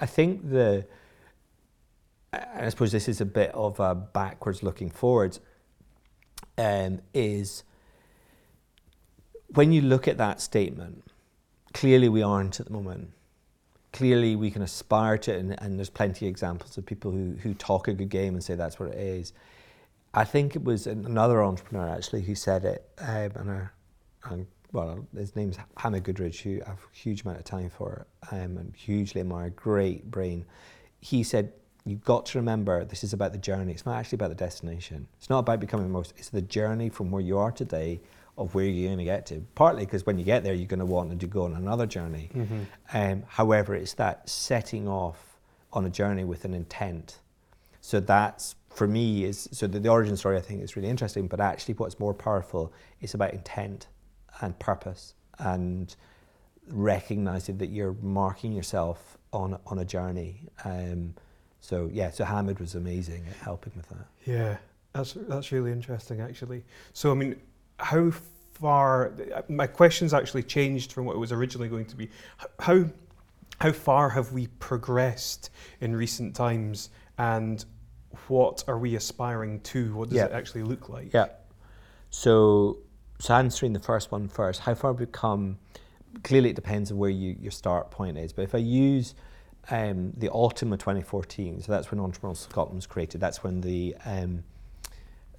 I 0.00 0.06
think 0.06 0.50
the 0.50 0.84
I 2.32 2.68
suppose 2.68 2.92
this 2.92 3.08
is 3.08 3.20
a 3.20 3.24
bit 3.26 3.50
of 3.54 3.78
a 3.80 3.94
backwards 3.94 4.62
looking 4.62 4.90
forwards. 4.90 5.40
Um, 6.58 7.00
is 7.12 7.64
when 9.54 9.72
you 9.72 9.82
look 9.82 10.08
at 10.08 10.16
that 10.18 10.40
statement, 10.40 11.04
clearly 11.74 12.08
we 12.08 12.22
aren't 12.22 12.60
at 12.60 12.66
the 12.66 12.72
moment. 12.72 13.10
Clearly 13.92 14.36
we 14.36 14.50
can 14.50 14.62
aspire 14.62 15.18
to 15.18 15.34
it, 15.34 15.38
and, 15.38 15.62
and 15.62 15.78
there's 15.78 15.90
plenty 15.90 16.26
of 16.26 16.30
examples 16.30 16.76
of 16.76 16.84
people 16.84 17.10
who, 17.10 17.34
who 17.42 17.54
talk 17.54 17.88
a 17.88 17.94
good 17.94 18.08
game 18.08 18.34
and 18.34 18.42
say 18.42 18.54
that's 18.54 18.78
what 18.78 18.90
it 18.90 18.98
is. 18.98 19.32
I 20.14 20.24
think 20.24 20.56
it 20.56 20.64
was 20.64 20.86
another 20.86 21.42
entrepreneur 21.42 21.88
actually 21.88 22.22
who 22.22 22.34
said 22.34 22.64
it, 22.64 22.88
um, 22.98 23.32
and 23.36 23.68
and 24.24 24.46
well, 24.72 25.06
his 25.16 25.36
name's 25.36 25.56
Hannah 25.76 26.00
Goodridge, 26.00 26.42
who 26.42 26.60
I 26.66 26.70
have 26.70 26.78
a 26.78 26.96
huge 26.96 27.22
amount 27.22 27.38
of 27.38 27.44
time 27.44 27.70
for 27.70 28.06
um, 28.30 28.58
and 28.58 28.74
hugely 28.76 29.20
admire, 29.20 29.50
great 29.50 30.10
brain. 30.10 30.44
He 31.00 31.22
said, 31.22 31.52
You've 31.86 32.04
got 32.04 32.26
to 32.26 32.38
remember 32.38 32.84
this 32.84 33.04
is 33.04 33.12
about 33.12 33.30
the 33.30 33.38
journey. 33.38 33.72
It's 33.72 33.86
not 33.86 33.96
actually 33.96 34.16
about 34.16 34.30
the 34.30 34.34
destination. 34.34 35.06
It's 35.18 35.30
not 35.30 35.38
about 35.38 35.60
becoming 35.60 35.86
the 35.86 35.92
most, 35.92 36.12
it's 36.16 36.30
the 36.30 36.42
journey 36.42 36.88
from 36.88 37.12
where 37.12 37.22
you 37.22 37.38
are 37.38 37.52
today 37.52 38.00
of 38.36 38.54
where 38.54 38.64
you're 38.64 38.88
going 38.88 38.98
to 38.98 39.04
get 39.04 39.24
to. 39.26 39.46
Partly 39.54 39.84
because 39.84 40.04
when 40.04 40.18
you 40.18 40.24
get 40.24 40.42
there, 40.42 40.52
you're 40.52 40.66
going 40.66 40.80
to 40.80 40.86
want 40.86 41.18
to 41.18 41.26
go 41.26 41.44
on 41.44 41.54
another 41.54 41.86
journey. 41.86 42.28
Mm-hmm. 42.34 42.62
Um, 42.92 43.22
however, 43.28 43.74
it's 43.74 43.94
that 43.94 44.28
setting 44.28 44.88
off 44.88 45.38
on 45.72 45.86
a 45.86 45.90
journey 45.90 46.24
with 46.24 46.44
an 46.44 46.54
intent. 46.54 47.20
So 47.80 48.00
that's 48.00 48.56
for 48.68 48.88
me 48.88 49.24
is 49.24 49.48
so 49.52 49.66
the, 49.66 49.78
the 49.78 49.88
origin 49.88 50.16
story 50.16 50.36
I 50.36 50.40
think 50.40 50.62
is 50.62 50.74
really 50.74 50.88
interesting, 50.88 51.28
but 51.28 51.40
actually 51.40 51.74
what's 51.74 52.00
more 52.00 52.12
powerful 52.12 52.72
is 53.00 53.14
about 53.14 53.32
intent 53.32 53.86
and 54.40 54.58
purpose 54.58 55.14
and 55.38 55.94
recognizing 56.68 57.58
that 57.58 57.68
you're 57.68 57.96
marking 58.02 58.52
yourself 58.52 59.16
on 59.32 59.58
on 59.66 59.78
a 59.78 59.84
journey. 59.84 60.42
Um, 60.64 61.14
so 61.60 61.90
yeah, 61.92 62.10
so 62.10 62.24
Hamid 62.24 62.60
was 62.60 62.74
amazing 62.74 63.24
at 63.28 63.36
helping 63.36 63.72
with 63.76 63.88
that. 63.88 64.06
Yeah, 64.24 64.56
that's 64.92 65.14
that's 65.28 65.52
really 65.52 65.72
interesting 65.72 66.20
actually. 66.20 66.64
So 66.92 67.10
I 67.10 67.14
mean, 67.14 67.36
how 67.78 68.10
far? 68.10 69.12
My 69.48 69.66
questions 69.66 70.14
actually 70.14 70.42
changed 70.42 70.92
from 70.92 71.04
what 71.04 71.16
it 71.16 71.18
was 71.18 71.32
originally 71.32 71.68
going 71.68 71.86
to 71.86 71.96
be. 71.96 72.10
How 72.58 72.84
how 73.60 73.72
far 73.72 74.10
have 74.10 74.32
we 74.32 74.46
progressed 74.58 75.50
in 75.80 75.96
recent 75.96 76.34
times, 76.34 76.90
and 77.18 77.64
what 78.28 78.64
are 78.68 78.78
we 78.78 78.96
aspiring 78.96 79.60
to? 79.60 79.94
What 79.94 80.10
does 80.10 80.16
yeah. 80.16 80.26
it 80.26 80.32
actually 80.32 80.62
look 80.62 80.88
like? 80.88 81.12
Yeah. 81.12 81.26
So 82.10 82.78
so 83.18 83.34
answering 83.34 83.72
the 83.72 83.80
first 83.80 84.12
one 84.12 84.28
first, 84.28 84.60
how 84.60 84.74
far 84.74 84.92
have 84.92 85.00
we 85.00 85.06
come, 85.06 85.58
clearly 86.22 86.50
it 86.50 86.56
depends 86.56 86.90
on 86.90 86.98
where 86.98 87.10
you, 87.10 87.36
your 87.40 87.50
start 87.50 87.90
point 87.90 88.18
is. 88.18 88.32
But 88.32 88.42
if 88.42 88.54
I 88.54 88.58
use 88.58 89.14
um, 89.70 90.12
the 90.16 90.30
autumn 90.30 90.72
of 90.72 90.78
2014, 90.78 91.62
so 91.62 91.72
that's 91.72 91.90
when 91.90 92.00
Entrepreneurial 92.00 92.36
Scotland 92.36 92.76
was 92.76 92.86
created, 92.86 93.20
that's 93.20 93.42
when 93.42 93.60
the 93.60 93.96
um, 94.04 94.44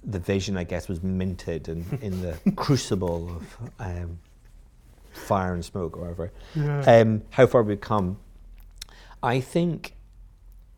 the 0.04 0.18
vision, 0.18 0.56
I 0.56 0.64
guess, 0.64 0.88
was 0.88 1.02
minted 1.02 1.68
and 1.68 1.84
in 2.02 2.20
the 2.22 2.38
crucible 2.52 3.36
of 3.36 3.70
um, 3.78 4.18
fire 5.12 5.54
and 5.54 5.64
smoke 5.64 5.96
or 5.96 6.00
whatever. 6.02 6.32
Yeah. 6.54 6.80
Um, 6.80 7.22
how 7.30 7.46
far 7.46 7.62
we've 7.62 7.80
come. 7.80 8.18
I 9.22 9.40
think 9.40 9.94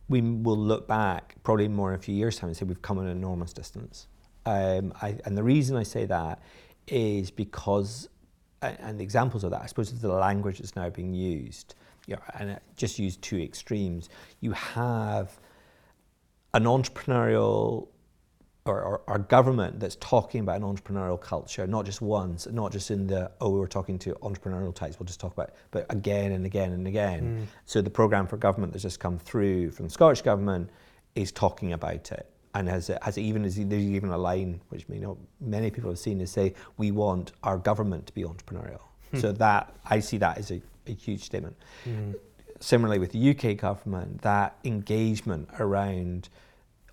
we 0.08 0.20
will 0.20 0.58
look 0.58 0.88
back 0.88 1.36
probably 1.44 1.68
more 1.68 1.92
in 1.92 1.98
a 1.98 2.02
few 2.02 2.14
years' 2.14 2.36
time 2.36 2.48
and 2.48 2.56
say 2.56 2.64
we've 2.64 2.82
come 2.82 2.98
an 2.98 3.06
enormous 3.06 3.52
distance. 3.52 4.08
Um, 4.46 4.92
I, 5.02 5.18
and 5.24 5.36
the 5.36 5.42
reason 5.42 5.76
I 5.76 5.82
say 5.82 6.06
that 6.06 6.40
is 6.88 7.30
because, 7.30 8.08
and 8.62 8.98
the 8.98 9.04
examples 9.04 9.44
of 9.44 9.50
that, 9.50 9.62
I 9.62 9.66
suppose, 9.66 9.92
is 9.92 10.00
the 10.00 10.12
language 10.12 10.58
that's 10.58 10.74
now 10.74 10.88
being 10.88 11.14
used, 11.14 11.74
you 12.10 12.16
know, 12.16 12.22
and 12.38 12.60
just 12.76 12.98
use 12.98 13.16
two 13.16 13.38
extremes. 13.38 14.08
You 14.40 14.52
have 14.52 15.38
an 16.52 16.64
entrepreneurial 16.64 17.88
or, 18.66 18.82
or, 18.82 19.02
or, 19.06 19.18
government 19.18 19.80
that's 19.80 19.96
talking 19.96 20.42
about 20.42 20.56
an 20.56 20.62
entrepreneurial 20.62 21.18
culture, 21.18 21.66
not 21.66 21.86
just 21.86 22.02
once, 22.02 22.46
not 22.46 22.72
just 22.72 22.90
in 22.90 23.06
the, 23.06 23.30
oh, 23.40 23.50
we're 23.50 23.66
talking 23.66 23.98
to 24.00 24.12
entrepreneurial 24.16 24.74
types, 24.74 24.98
we'll 24.98 25.06
just 25.06 25.18
talk 25.18 25.32
about 25.32 25.48
it, 25.48 25.54
but 25.70 25.86
again 25.88 26.32
and 26.32 26.44
again 26.44 26.72
and 26.72 26.86
again. 26.86 27.22
Mm. 27.22 27.46
So 27.64 27.80
the 27.80 27.88
programme 27.88 28.26
for 28.26 28.36
government 28.36 28.74
that's 28.74 28.82
just 28.82 29.00
come 29.00 29.18
through 29.18 29.70
from 29.70 29.86
the 29.86 29.90
Scottish 29.90 30.20
Government 30.20 30.68
is 31.14 31.32
talking 31.32 31.72
about 31.72 32.12
it 32.12 32.30
and 32.54 32.68
has, 32.68 32.90
has 33.00 33.16
even 33.16 33.42
there's 33.42 33.58
even 33.58 34.10
a 34.10 34.18
line 34.18 34.60
which 34.68 34.88
may 34.88 34.98
not 34.98 35.16
many 35.40 35.70
people 35.70 35.88
have 35.88 35.98
seen 35.98 36.20
is 36.20 36.30
say 36.30 36.52
we 36.76 36.90
want 36.90 37.32
our 37.42 37.56
government 37.56 38.06
to 38.08 38.12
be 38.12 38.24
entrepreneurial. 38.24 38.80
Hmm. 39.12 39.18
So 39.20 39.32
that 39.32 39.74
I 39.86 40.00
see 40.00 40.18
that 40.18 40.36
as 40.38 40.50
a, 40.50 40.60
a 40.86 40.92
huge 40.92 41.22
statement. 41.22 41.56
Mm. 41.86 42.14
Similarly 42.60 42.98
with 42.98 43.12
the 43.12 43.30
UK 43.30 43.56
government, 43.56 44.20
that 44.22 44.56
engagement 44.64 45.48
around 45.58 46.28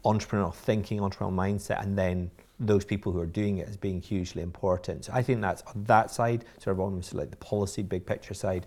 entrepreneurial 0.06 0.54
thinking, 0.54 1.00
entrepreneurial 1.00 1.34
mindset, 1.34 1.82
and 1.82 1.98
then 1.98 2.32
those 2.60 2.86
people 2.86 3.12
who 3.12 3.20
are 3.20 3.26
doing 3.26 3.58
it 3.58 3.68
as 3.68 3.78
being 3.78 4.02
hugely 4.02 4.42
important. 4.42 5.06
So 5.06 5.14
I 5.14 5.22
think 5.22 5.42
that's 5.42 5.62
on 5.64 5.84
that 5.84 6.10
side, 6.10 6.46
sort 6.58 6.76
of 6.76 6.80
almost 6.80 7.14
like 7.14 7.30
the 7.30 7.38
policy, 7.38 7.84
big 7.84 8.06
picture 8.06 8.34
side. 8.34 8.66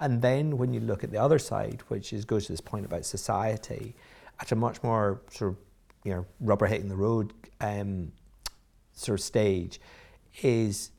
And 0.00 0.22
then 0.22 0.56
when 0.56 0.72
you 0.72 0.80
look 0.80 1.04
at 1.04 1.10
the 1.10 1.18
other 1.18 1.38
side, 1.38 1.82
which 1.88 2.12
is 2.12 2.24
goes 2.24 2.46
to 2.46 2.52
this 2.52 2.60
point 2.60 2.86
about 2.86 3.04
society, 3.04 3.94
at 4.40 4.50
a 4.52 4.56
much 4.56 4.82
more 4.82 5.20
sort 5.30 5.52
of 5.52 5.58
you 6.04 6.12
know, 6.12 6.26
rubber 6.40 6.66
hitting 6.66 6.88
the 6.88 6.96
road 6.96 7.32
um, 7.60 8.12
sort 8.92 9.20
of 9.20 9.24
stage 9.24 9.80
is 10.42 10.90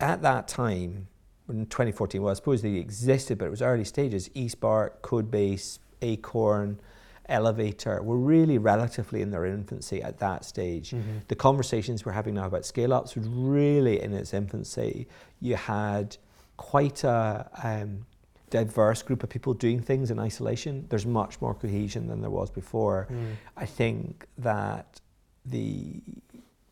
at 0.00 0.22
that 0.22 0.48
time, 0.48 1.08
in 1.48 1.66
2014, 1.66 2.22
well, 2.22 2.30
I 2.30 2.34
suppose 2.34 2.62
they 2.62 2.74
existed, 2.74 3.38
but 3.38 3.46
it 3.46 3.50
was 3.50 3.62
early 3.62 3.84
stages. 3.84 4.28
eSpark, 4.30 5.00
Codebase, 5.02 5.78
Acorn, 6.00 6.80
Elevator 7.28 8.02
were 8.02 8.18
really 8.18 8.58
relatively 8.58 9.22
in 9.22 9.30
their 9.30 9.46
infancy 9.46 10.02
at 10.02 10.18
that 10.18 10.44
stage. 10.44 10.90
Mm-hmm. 10.90 11.18
The 11.28 11.34
conversations 11.36 12.04
we're 12.04 12.12
having 12.12 12.34
now 12.34 12.46
about 12.46 12.66
scale 12.66 12.92
ups 12.92 13.14
was 13.14 13.26
really 13.28 14.02
in 14.02 14.12
its 14.12 14.34
infancy. 14.34 15.06
You 15.40 15.56
had 15.56 16.16
quite 16.56 17.04
a 17.04 17.48
um, 17.62 18.04
diverse 18.52 19.02
group 19.02 19.22
of 19.22 19.30
people 19.30 19.54
doing 19.54 19.80
things 19.80 20.10
in 20.10 20.18
isolation, 20.18 20.84
there's 20.90 21.06
much 21.06 21.40
more 21.40 21.54
cohesion 21.54 22.06
than 22.06 22.20
there 22.20 22.30
was 22.30 22.50
before. 22.50 23.08
Mm. 23.10 23.32
I 23.56 23.66
think 23.66 24.26
that 24.38 25.00
the 25.46 26.02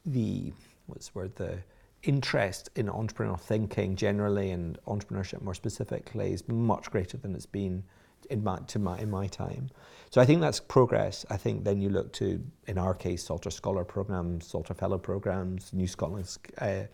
the 0.04 0.52
what's 0.87 1.09
the 1.09 1.18
word 1.18 1.35
the 1.37 1.59
interest 2.02 2.70
in 2.76 2.86
entrepreneurial 2.86 3.38
thinking 3.38 3.96
generally 3.96 4.50
and 4.50 4.78
entrepreneurship 4.86 5.42
more 5.42 5.54
specifically 5.54 6.32
is 6.32 6.46
much 6.48 6.90
greater 6.90 7.16
than 7.16 7.34
it's 7.34 7.46
been 7.46 7.82
in 8.30 8.42
my, 8.44 8.58
my, 8.78 8.98
in 8.98 9.10
my 9.10 9.26
time. 9.26 9.70
So 10.10 10.20
I 10.20 10.24
think 10.24 10.40
that's 10.40 10.60
progress. 10.60 11.26
I 11.30 11.36
think 11.36 11.64
then 11.64 11.80
you 11.80 11.88
look 11.88 12.12
to, 12.14 12.42
in 12.66 12.78
our 12.78 12.94
case, 12.94 13.24
Saltire 13.24 13.50
Scholar 13.50 13.84
programs, 13.84 14.46
Saltire 14.46 14.76
Fellow 14.76 14.98
programs, 14.98 15.72
New 15.72 15.86
Scotland's 15.86 16.38
uh, 16.58 16.84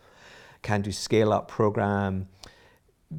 Can 0.63 0.83
Do 0.83 0.93
Scale 0.93 1.33
Up 1.33 1.49
program 1.49 2.29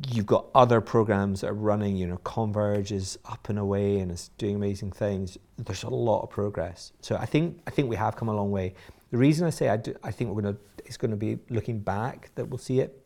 you've 0.09 0.25
got 0.25 0.47
other 0.53 0.81
programs 0.81 1.41
that 1.41 1.49
are 1.49 1.53
running, 1.53 1.95
you 1.95 2.07
know, 2.07 2.17
Converge 2.17 2.91
is 2.91 3.17
up 3.25 3.49
and 3.49 3.57
away 3.57 3.99
and 3.99 4.11
it's 4.11 4.29
doing 4.37 4.55
amazing 4.55 4.91
things. 4.91 5.37
There's 5.57 5.83
a 5.83 5.89
lot 5.89 6.23
of 6.23 6.29
progress. 6.29 6.91
So 7.01 7.15
I 7.15 7.25
think 7.25 7.61
I 7.67 7.71
think 7.71 7.89
we 7.89 7.95
have 7.95 8.15
come 8.15 8.27
a 8.27 8.35
long 8.35 8.51
way. 8.51 8.75
The 9.11 9.17
reason 9.17 9.47
I 9.47 9.51
say 9.51 9.69
I, 9.69 9.77
do, 9.77 9.95
I 10.03 10.11
think 10.11 10.31
we're 10.31 10.41
going 10.41 10.55
to 10.55 10.61
it's 10.85 10.97
going 10.97 11.11
to 11.11 11.17
be 11.17 11.37
looking 11.49 11.79
back 11.79 12.31
that 12.35 12.45
we'll 12.45 12.57
see 12.57 12.79
it 12.79 13.03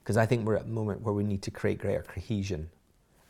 because 0.00 0.16
I 0.16 0.26
think 0.26 0.46
we're 0.46 0.56
at 0.56 0.64
a 0.64 0.68
moment 0.68 1.02
where 1.02 1.14
we 1.14 1.24
need 1.24 1.42
to 1.42 1.50
create 1.50 1.78
greater 1.78 2.02
cohesion 2.02 2.68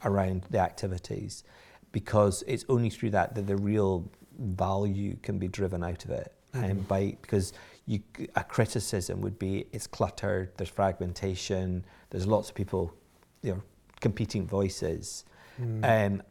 around 0.05 0.45
the 0.51 0.59
activities 0.59 1.45
because 1.93 2.43
it's 2.47 2.65
only 2.69 2.91
through 2.91 3.11
that 3.11 3.35
that 3.35 3.47
the 3.47 3.57
real 3.57 4.11
value 4.39 5.17
can 5.23 5.39
be 5.39 5.47
driven 5.47 5.85
out 5.85 6.05
of 6.05 6.11
it. 6.11 6.33
Mm-hmm. 6.55 6.65
And 6.65 6.89
by 6.89 7.17
because 7.21 7.53
you, 7.87 8.01
a 8.35 8.45
criticism 8.45 9.21
would 9.21 9.39
be 9.39 9.67
it's 9.73 9.87
cluttered, 9.87 10.53
there's 10.57 10.71
fragmentation, 10.71 11.85
there's 12.11 12.27
lots 12.27 12.49
of 12.49 12.55
people, 12.55 12.95
you 13.43 13.53
know, 13.53 13.63
competing 14.01 14.47
voices. 14.47 15.25
Mm. 15.61 15.85
Um, 15.85 16.23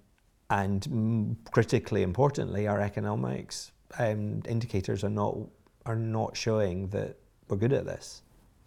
and 0.50 1.38
critically 1.52 2.04
importantly, 2.04 2.68
our 2.68 2.82
economics 2.82 3.72
um, 4.00 4.42
indicators 4.48 5.04
are 5.04 5.10
not 5.10 5.38
are 5.86 5.96
not 5.96 6.36
showing 6.38 6.88
that 6.90 7.18
we're 7.48 7.58
good 7.58 7.74
at 7.74 7.86
this. 7.86 8.22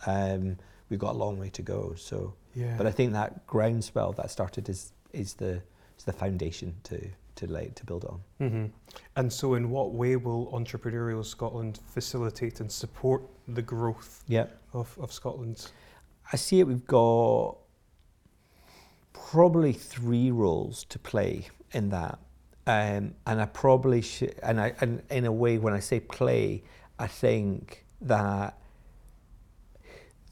Um, 0.06 0.58
we've 0.90 0.98
got 0.98 1.14
a 1.14 1.18
long 1.18 1.38
way 1.38 1.48
to 1.50 1.62
go. 1.62 1.94
So, 1.96 2.34
yeah. 2.54 2.74
but 2.76 2.86
I 2.86 2.90
think 2.90 3.12
that 3.12 3.46
groundswell 3.46 4.12
that 4.12 4.30
started 4.30 4.68
is 4.68 4.92
is 5.12 5.34
the 5.34 5.62
is 5.98 6.04
the 6.04 6.12
foundation 6.12 6.74
to 6.84 7.08
to 7.36 7.46
like 7.46 7.74
to 7.76 7.84
build 7.84 8.04
on. 8.04 8.20
Mm-hmm. 8.40 8.64
And 9.16 9.32
so, 9.32 9.54
in 9.54 9.70
what 9.70 9.92
way 9.92 10.16
will 10.16 10.46
Entrepreneurial 10.52 11.24
Scotland 11.24 11.80
facilitate 11.94 12.60
and 12.60 12.70
support 12.70 13.22
the 13.48 13.62
growth 13.62 14.24
Yeah. 14.26 14.46
of, 14.72 14.96
of 15.00 15.12
Scotland? 15.12 15.70
I 16.32 16.36
see 16.36 16.60
it. 16.60 16.66
We've 16.66 16.86
got 16.86 17.56
probably 19.12 19.72
three 19.72 20.30
roles 20.30 20.84
to 20.84 20.98
play 20.98 21.48
in 21.72 21.90
that, 21.90 22.18
um, 22.66 23.14
and 23.26 23.40
I 23.40 23.46
probably 23.46 24.02
should. 24.02 24.38
And 24.42 24.61
I, 24.61 24.74
and 24.81 25.02
in 25.11 25.24
a 25.24 25.33
way, 25.33 25.59
when 25.59 25.74
I 25.74 25.81
say 25.81 26.00
play, 26.00 26.64
I 26.98 27.07
think 27.07 27.85
that 28.00 28.59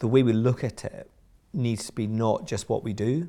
the 0.01 0.09
way 0.09 0.23
we 0.23 0.33
look 0.33 0.65
at 0.65 0.85
it 0.85 1.11
needs 1.53 1.87
to 1.87 1.93
be 1.93 2.07
not 2.07 2.47
just 2.47 2.69
what 2.69 2.83
we 2.83 2.93
do, 2.93 3.29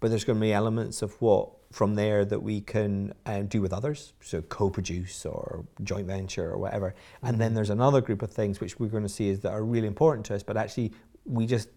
but 0.00 0.10
there's 0.10 0.24
going 0.24 0.38
to 0.38 0.40
be 0.40 0.52
elements 0.52 1.02
of 1.02 1.20
what 1.20 1.50
from 1.72 1.94
there 1.94 2.24
that 2.24 2.42
we 2.42 2.60
can 2.60 3.12
um, 3.26 3.46
do 3.46 3.62
with 3.62 3.72
others, 3.72 4.12
so 4.20 4.42
co-produce 4.42 5.24
or 5.24 5.64
joint 5.84 6.06
venture 6.06 6.50
or 6.50 6.58
whatever. 6.58 6.94
And 7.22 7.40
then 7.40 7.54
there's 7.54 7.70
another 7.70 8.00
group 8.00 8.22
of 8.22 8.32
things 8.32 8.60
which 8.60 8.80
we're 8.80 8.88
going 8.88 9.04
to 9.04 9.08
see 9.08 9.28
is 9.28 9.40
that 9.40 9.52
are 9.52 9.62
really 9.62 9.86
important 9.86 10.26
to 10.26 10.34
us, 10.34 10.42
but 10.42 10.56
actually 10.56 10.92
we 11.24 11.46
just 11.46 11.68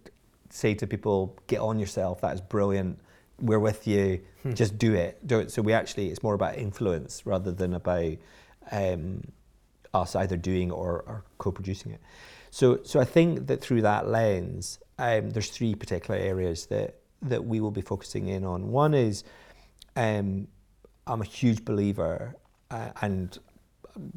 say 0.49 0.73
to 0.75 0.87
people, 0.87 1.37
get 1.45 1.59
on 1.59 1.77
yourself, 1.77 2.21
that 2.21 2.33
is 2.33 2.41
brilliant, 2.41 2.99
we're 3.39 3.59
with 3.59 3.87
you, 3.87 4.21
just 4.53 4.77
do 4.77 4.93
it, 4.93 5.25
do 5.25 5.39
it. 5.39 5.51
So 5.51 5.61
we 5.61 5.73
actually, 5.73 6.09
it's 6.09 6.23
more 6.23 6.33
about 6.33 6.57
influence 6.57 7.25
rather 7.25 7.51
than 7.51 7.73
about 7.73 8.13
um, 8.71 9.21
us 9.93 10.15
either 10.15 10.37
doing 10.37 10.71
or, 10.71 11.03
or 11.07 11.23
co-producing 11.37 11.91
it. 11.91 12.01
So, 12.51 12.81
so 12.83 12.99
I 12.99 13.05
think 13.05 13.47
that 13.47 13.61
through 13.61 13.81
that 13.81 14.07
lens, 14.07 14.79
um, 14.99 15.31
there's 15.31 15.49
three 15.49 15.75
particular 15.75 16.19
areas 16.19 16.67
that 16.67 16.99
that 17.23 17.45
we 17.45 17.61
will 17.61 17.71
be 17.71 17.81
focusing 17.81 18.27
in 18.27 18.43
on. 18.43 18.69
One 18.69 18.93
is 18.93 19.23
um, 19.95 20.47
I'm 21.07 21.21
a 21.21 21.25
huge 21.25 21.63
believer 21.65 22.35
uh, 22.69 22.89
and 23.01 23.37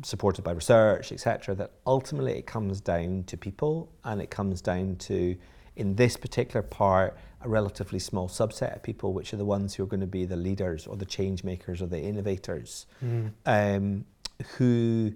supported 0.03 0.43
by 0.43 0.53
research, 0.53 1.13
etc., 1.13 1.55
that 1.55 1.73
ultimately 1.87 2.33
it 2.33 2.47
comes 2.47 2.81
down 2.81 3.25
to 3.25 3.37
people 3.37 3.93
and 4.05 4.21
it 4.21 4.31
comes 4.31 4.61
down 4.61 4.97
to, 4.97 5.37
in 5.77 5.95
this 5.95 6.17
particular 6.17 6.63
part, 6.63 7.17
a 7.47 7.49
relatively 7.49 7.99
small 7.99 8.29
subset 8.29 8.75
of 8.77 8.83
people, 8.83 9.13
which 9.13 9.33
are 9.33 9.37
the 9.37 9.45
ones 9.45 9.75
who 9.75 9.83
are 9.85 9.87
going 9.87 10.01
to 10.01 10.07
be 10.07 10.25
the 10.25 10.37
leaders 10.37 10.87
or 10.87 10.97
the 10.97 11.07
change 11.07 11.45
makers 11.45 11.81
or 11.81 11.87
the 11.87 12.01
innovators, 12.01 12.87
um, 13.47 14.05
who 14.57 15.13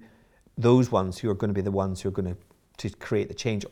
those 0.56 0.90
ones 0.90 1.18
who 1.18 1.28
are 1.30 1.34
going 1.34 1.48
to 1.48 1.54
be 1.54 1.60
the 1.60 1.70
ones 1.70 2.00
who 2.00 2.08
are 2.08 2.12
going 2.12 2.34
to 2.34 2.36
to 2.88 2.96
create 2.96 3.28
the 3.28 3.34
change. 3.34 3.66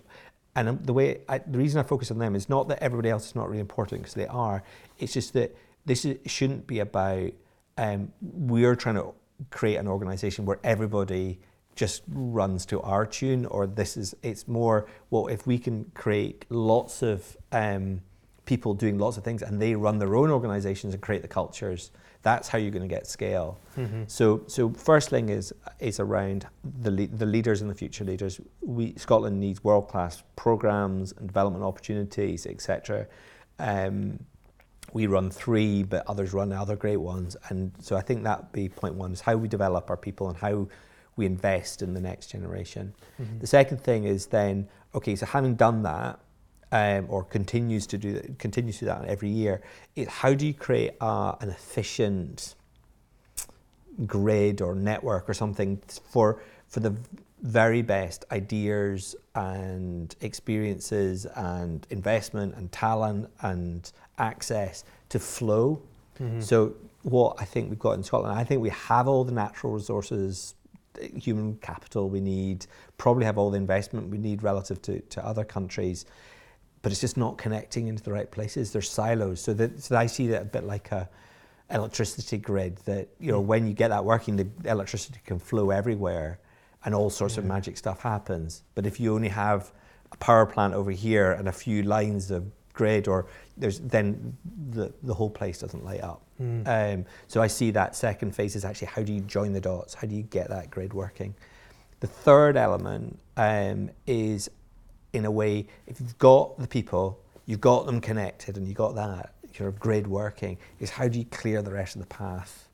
And 0.55 0.69
um, 0.69 0.81
the 0.83 0.93
way 0.93 1.21
I, 1.29 1.39
the 1.39 1.59
reason 1.59 1.81
I 1.81 1.83
focus 1.83 2.11
on 2.11 2.19
them 2.19 2.35
is 2.35 2.49
not 2.49 2.69
that 2.69 2.83
everybody 2.83 3.09
else 3.09 3.29
is 3.29 3.35
not 3.35 3.49
really 3.49 3.61
important 3.61 4.03
because 4.03 4.15
they 4.15 4.27
are. 4.27 4.63
It's 4.99 5.15
just 5.15 5.33
that 5.33 5.57
this 5.87 6.05
is, 6.05 6.19
shouldn't 6.31 6.67
be 6.67 6.81
about 6.81 7.33
um, 7.79 8.13
we're 8.21 8.75
trying 8.75 8.97
to 8.97 9.15
create 9.51 9.77
an 9.77 9.87
organization 9.87 10.45
where 10.45 10.59
everybody 10.65 11.39
just 11.77 12.03
runs 12.09 12.67
to 12.67 12.81
our 12.83 13.07
tune, 13.07 13.47
or 13.47 13.67
this 13.67 13.97
is 13.97 14.15
it's 14.23 14.49
more 14.49 14.87
well 15.11 15.29
if 15.29 15.47
we 15.47 15.59
can 15.59 15.91
create 15.95 16.45
lots 16.51 17.03
of 17.03 17.37
um, 17.53 18.01
people 18.49 18.73
doing 18.73 18.97
lots 18.99 19.19
of 19.19 19.25
things 19.25 19.43
and 19.43 19.61
they 19.61 19.75
run 19.75 19.99
their 19.99 20.17
own 20.17 20.31
organizations 20.31 20.95
and 20.95 21.03
create 21.03 21.21
the 21.21 21.29
cultures. 21.29 21.91
That's 22.23 22.49
how 22.49 22.57
you're 22.57 22.71
going 22.71 22.89
to 22.89 22.95
get 22.99 23.07
scale. 23.07 23.59
So, 24.07 24.43
so 24.47 24.71
first 24.71 25.11
thing 25.11 25.29
is 25.29 25.53
is 25.79 26.01
around 26.01 26.47
the 26.83 26.91
le- 26.91 27.17
the 27.23 27.27
leaders 27.27 27.61
and 27.61 27.71
the 27.71 27.75
future 27.75 28.05
leaders. 28.05 28.41
We 28.63 28.95
Scotland 28.97 29.39
needs 29.39 29.63
world 29.63 29.87
class 29.89 30.23
programs 30.35 31.13
and 31.13 31.27
development 31.29 31.63
opportunities, 31.63 32.47
etc. 32.47 33.07
Um, 33.59 34.19
we 34.95 35.07
run 35.07 35.31
three, 35.31 35.83
but 35.83 36.03
others 36.07 36.33
run 36.33 36.51
other 36.53 36.75
great 36.77 36.97
ones, 37.15 37.37
and 37.51 37.73
so 37.81 37.97
I 37.97 38.01
think 38.01 38.25
that 38.25 38.51
be 38.53 38.69
point 38.71 38.95
one 38.95 39.13
is 39.13 39.21
how 39.21 39.37
we 39.37 39.47
develop 39.47 39.91
our 39.91 39.99
people 39.99 40.29
and 40.31 40.39
how 40.39 40.67
we 41.17 41.27
invest 41.27 41.83
in 41.83 41.93
the 41.93 42.01
next 42.01 42.29
generation. 42.29 42.95
The 43.41 43.47
second 43.47 43.79
thing 43.83 44.05
is 44.05 44.27
then 44.27 44.69
okay, 44.95 45.17
so 45.17 45.27
having 45.27 45.55
done 45.55 45.83
that, 45.83 46.19
um, 46.73 47.07
or 47.09 47.25
continues 47.25 47.87
to 47.87 47.99
do 47.99 48.13
that, 48.15 48.39
continues 48.39 48.79
to 48.79 48.85
do 48.85 48.87
that 48.87 49.05
every 49.07 49.31
year, 49.31 49.61
is 49.97 50.09
how 50.09 50.35
do 50.35 50.47
you 50.47 50.55
create 50.55 50.93
uh, 51.01 51.35
an 51.41 51.49
efficient 51.51 52.55
grid 54.07 54.61
or 54.61 54.75
network 54.75 55.29
or 55.29 55.35
something 55.35 55.81
for 56.11 56.41
for 56.69 56.81
the 56.81 56.95
very 57.43 57.83
best 57.83 58.25
ideas 58.33 59.15
and 59.35 60.15
experiences 60.21 61.27
and 61.37 61.87
investment 61.91 62.55
and 62.57 62.71
talent 62.73 63.31
and 63.43 63.93
access 64.19 64.85
to 65.09 65.19
flow. 65.19 65.81
So 66.41 66.75
what 67.03 67.37
I 67.41 67.45
think 67.45 67.71
we've 67.71 67.79
got 67.79 67.93
in 67.93 68.03
Scotland, 68.03 68.37
I 68.37 68.43
think 68.43 68.61
we 68.61 68.71
have 68.71 69.07
all 69.07 69.23
the 69.23 69.31
natural 69.33 69.73
resources, 69.73 70.57
human 71.01 71.57
capital 71.59 72.09
we 72.11 72.21
need, 72.21 72.67
probably 72.99 73.25
have 73.25 73.39
all 73.39 73.51
the 73.51 73.57
investment 73.57 74.11
we 74.11 74.19
need 74.19 74.43
relative 74.43 74.83
to, 74.83 74.99
to 75.01 75.25
other 75.25 75.45
countries, 75.45 76.07
but 76.83 76.93
it's 76.93 77.01
just 77.01 77.17
not 77.17 77.39
connecting 77.39 77.89
into 77.89 78.03
the 78.03 78.13
right 78.13 78.31
places. 78.31 78.73
There's 78.73 78.91
silos. 78.91 79.41
So 79.41 79.53
that 79.55 79.83
so 79.83 79.97
I 79.97 80.07
see 80.07 80.27
that 80.29 80.43
a 80.43 80.45
bit 80.45 80.65
like 80.65 80.93
a 80.93 81.09
electricity 81.71 82.39
grid 82.39 82.77
that 82.87 83.09
you 83.19 83.31
know 83.31 83.41
when 83.41 83.67
you 83.67 83.75
get 83.75 83.89
that 83.89 84.05
working 84.05 84.37
the 84.37 84.49
electricity 84.65 85.21
can 85.27 85.39
flow 85.39 85.71
everywhere 85.71 86.39
and 86.85 86.95
all 86.95 87.11
sorts 87.11 87.37
of 87.37 87.45
magic 87.45 87.77
stuff 87.77 88.01
happens. 88.01 88.63
But 88.75 88.87
if 88.87 89.01
you 89.01 89.15
only 89.15 89.29
have 89.29 89.73
a 90.13 90.17
power 90.17 90.47
plant 90.47 90.75
over 90.75 90.91
here 90.91 91.33
and 91.33 91.49
a 91.49 91.53
few 91.53 91.83
lines 91.83 92.31
of 92.31 92.51
grid 92.73 93.09
or 93.09 93.27
there's 93.57 93.81
then 93.81 94.37
the, 94.71 94.93
the 95.03 95.13
whole 95.13 95.31
place 95.31 95.59
doesn't 95.59 95.85
light 95.85 96.03
up. 96.03 96.23
Um, 96.69 97.05
so 97.27 97.43
i 97.43 97.49
see 97.49 97.73
that 97.73 97.97
second 97.97 98.33
phase 98.33 98.55
is 98.55 98.65
actually 98.65 98.87
how 98.87 99.03
do 99.03 99.13
you 99.13 99.21
join 99.21 99.53
the 99.53 99.61
dots? 99.61 99.95
How 99.95 100.07
do 100.07 100.15
you 100.15 100.23
get 100.23 100.49
that 100.49 100.71
grid 100.71 100.95
working? 100.95 101.35
The 102.01 102.07
third 102.07 102.57
element 102.57 103.19
um, 103.37 103.91
is 104.07 104.49
in 105.13 105.25
a 105.25 105.31
way 105.31 105.67
if 105.87 106.01
you've 106.01 106.19
got 106.19 106.59
the 106.59 106.67
people 106.67 107.21
you've 107.47 107.61
got 107.61 107.87
them 107.87 108.01
connected 108.01 108.57
and 108.57 108.67
you've 108.67 108.77
got 108.77 108.95
that 108.95 109.35
your 109.55 109.73
grid 109.73 110.07
working 110.07 110.59
is 110.81 110.91
how 110.91 111.09
do 111.09 111.19
you 111.19 111.25
clear 111.27 111.63
the 111.63 111.73
rest 111.73 111.97
of 111.97 112.01
the 112.01 112.07
path 112.07 112.69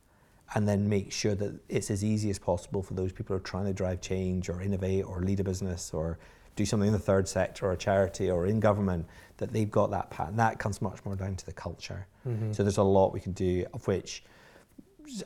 and 0.55 0.69
then 0.69 0.89
make 0.89 1.11
sure 1.11 1.35
that 1.35 1.55
it's 1.69 1.91
as 1.91 2.05
easy 2.05 2.31
as 2.31 2.39
possible 2.39 2.83
for 2.83 2.95
those 2.95 3.13
people 3.13 3.35
who 3.35 3.41
are 3.41 3.45
trying 3.45 3.65
to 3.65 3.73
drive 3.73 4.01
change 4.01 4.49
or 4.49 4.61
innovate 4.61 5.05
or 5.05 5.21
lead 5.21 5.41
a 5.41 5.45
business 5.45 5.93
or 5.93 6.19
do 6.57 6.65
something 6.65 6.87
in 6.87 6.93
the 6.93 6.99
third 6.99 7.27
sector 7.27 7.67
or 7.67 7.73
a 7.73 7.77
charity 7.77 8.31
or 8.31 8.47
in 8.47 8.61
government 8.61 9.07
that 9.39 9.53
they've 9.53 9.71
got 9.71 9.91
that 9.91 10.11
path. 10.11 10.29
And 10.29 10.39
that 10.39 10.59
comes 10.61 10.81
much 10.81 11.05
more 11.05 11.17
down 11.17 11.35
to 11.35 11.47
the 11.47 11.53
culture. 11.53 12.07
So 12.53 12.63
there's 12.63 12.77
a 12.79 12.83
lot 12.83 13.13
we 13.13 13.21
can 13.21 13.33
do 13.33 13.67
of 13.75 13.87
which 13.89 14.23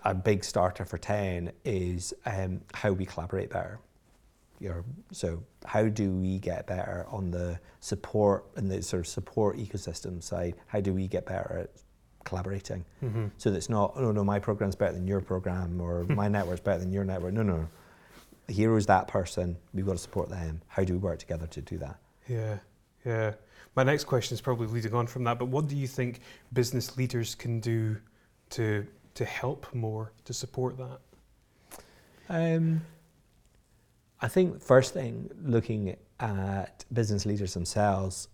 a 0.04 0.14
big 0.14 0.42
starter 0.44 0.84
for 0.84 0.98
10 0.98 1.52
is 1.64 2.14
um, 2.24 2.60
how 2.72 2.92
we 2.92 3.04
collaborate 3.04 3.50
better 3.50 3.78
your 4.60 4.84
so 5.12 5.42
how 5.64 5.88
do 5.88 6.12
we 6.12 6.38
get 6.38 6.66
better 6.66 7.06
on 7.08 7.30
the 7.30 7.58
support 7.80 8.46
and 8.56 8.70
the 8.70 8.82
sort 8.82 9.00
of 9.00 9.06
support 9.06 9.56
ecosystem 9.56 10.22
side? 10.22 10.54
How 10.66 10.80
do 10.80 10.92
we 10.92 11.06
get 11.06 11.26
better 11.26 11.60
at 11.64 11.70
collaborating? 12.24 12.84
So 13.38 13.50
that 13.50 13.56
it's 13.56 13.68
not 13.68 13.92
oh 13.96 14.12
no 14.12 14.24
my 14.24 14.38
program's 14.38 14.76
better 14.76 14.92
than 14.92 15.06
your 15.06 15.20
program 15.20 15.80
or 15.80 16.04
my 16.08 16.28
network's 16.28 16.60
better 16.60 16.80
than 16.80 16.92
your 16.92 17.04
network. 17.04 17.34
No 17.34 17.42
no. 17.42 17.68
The 18.46 18.54
hero 18.54 18.76
is 18.76 18.86
that 18.86 19.08
person. 19.08 19.58
We've 19.74 19.84
got 19.84 19.92
to 19.92 19.98
support 19.98 20.30
them. 20.30 20.62
How 20.68 20.82
do 20.82 20.94
we 20.94 20.98
work 20.98 21.18
together 21.18 21.46
to 21.48 21.60
do 21.60 21.76
that? 21.78 21.98
Yeah, 22.26 22.58
yeah. 23.04 23.34
My 23.76 23.82
next 23.82 24.04
question 24.04 24.34
is 24.34 24.40
probably 24.40 24.66
leading 24.68 24.94
on 24.94 25.06
from 25.06 25.22
that, 25.24 25.38
but 25.38 25.46
what 25.46 25.68
do 25.68 25.76
you 25.76 25.86
think 25.86 26.20
business 26.52 26.96
leaders 26.96 27.34
can 27.34 27.60
do 27.60 27.96
to 28.50 28.86
to 29.14 29.24
help 29.24 29.72
more 29.74 30.12
to 30.24 30.32
support 30.32 30.78
that? 30.78 30.98
Um, 32.28 32.82
I 34.20 34.28
think 34.28 34.60
first 34.60 34.92
thing, 34.94 35.30
looking 35.44 35.96
at 36.20 36.84
business 36.92 37.24
leaders 37.26 37.54
themselves, 37.54 38.28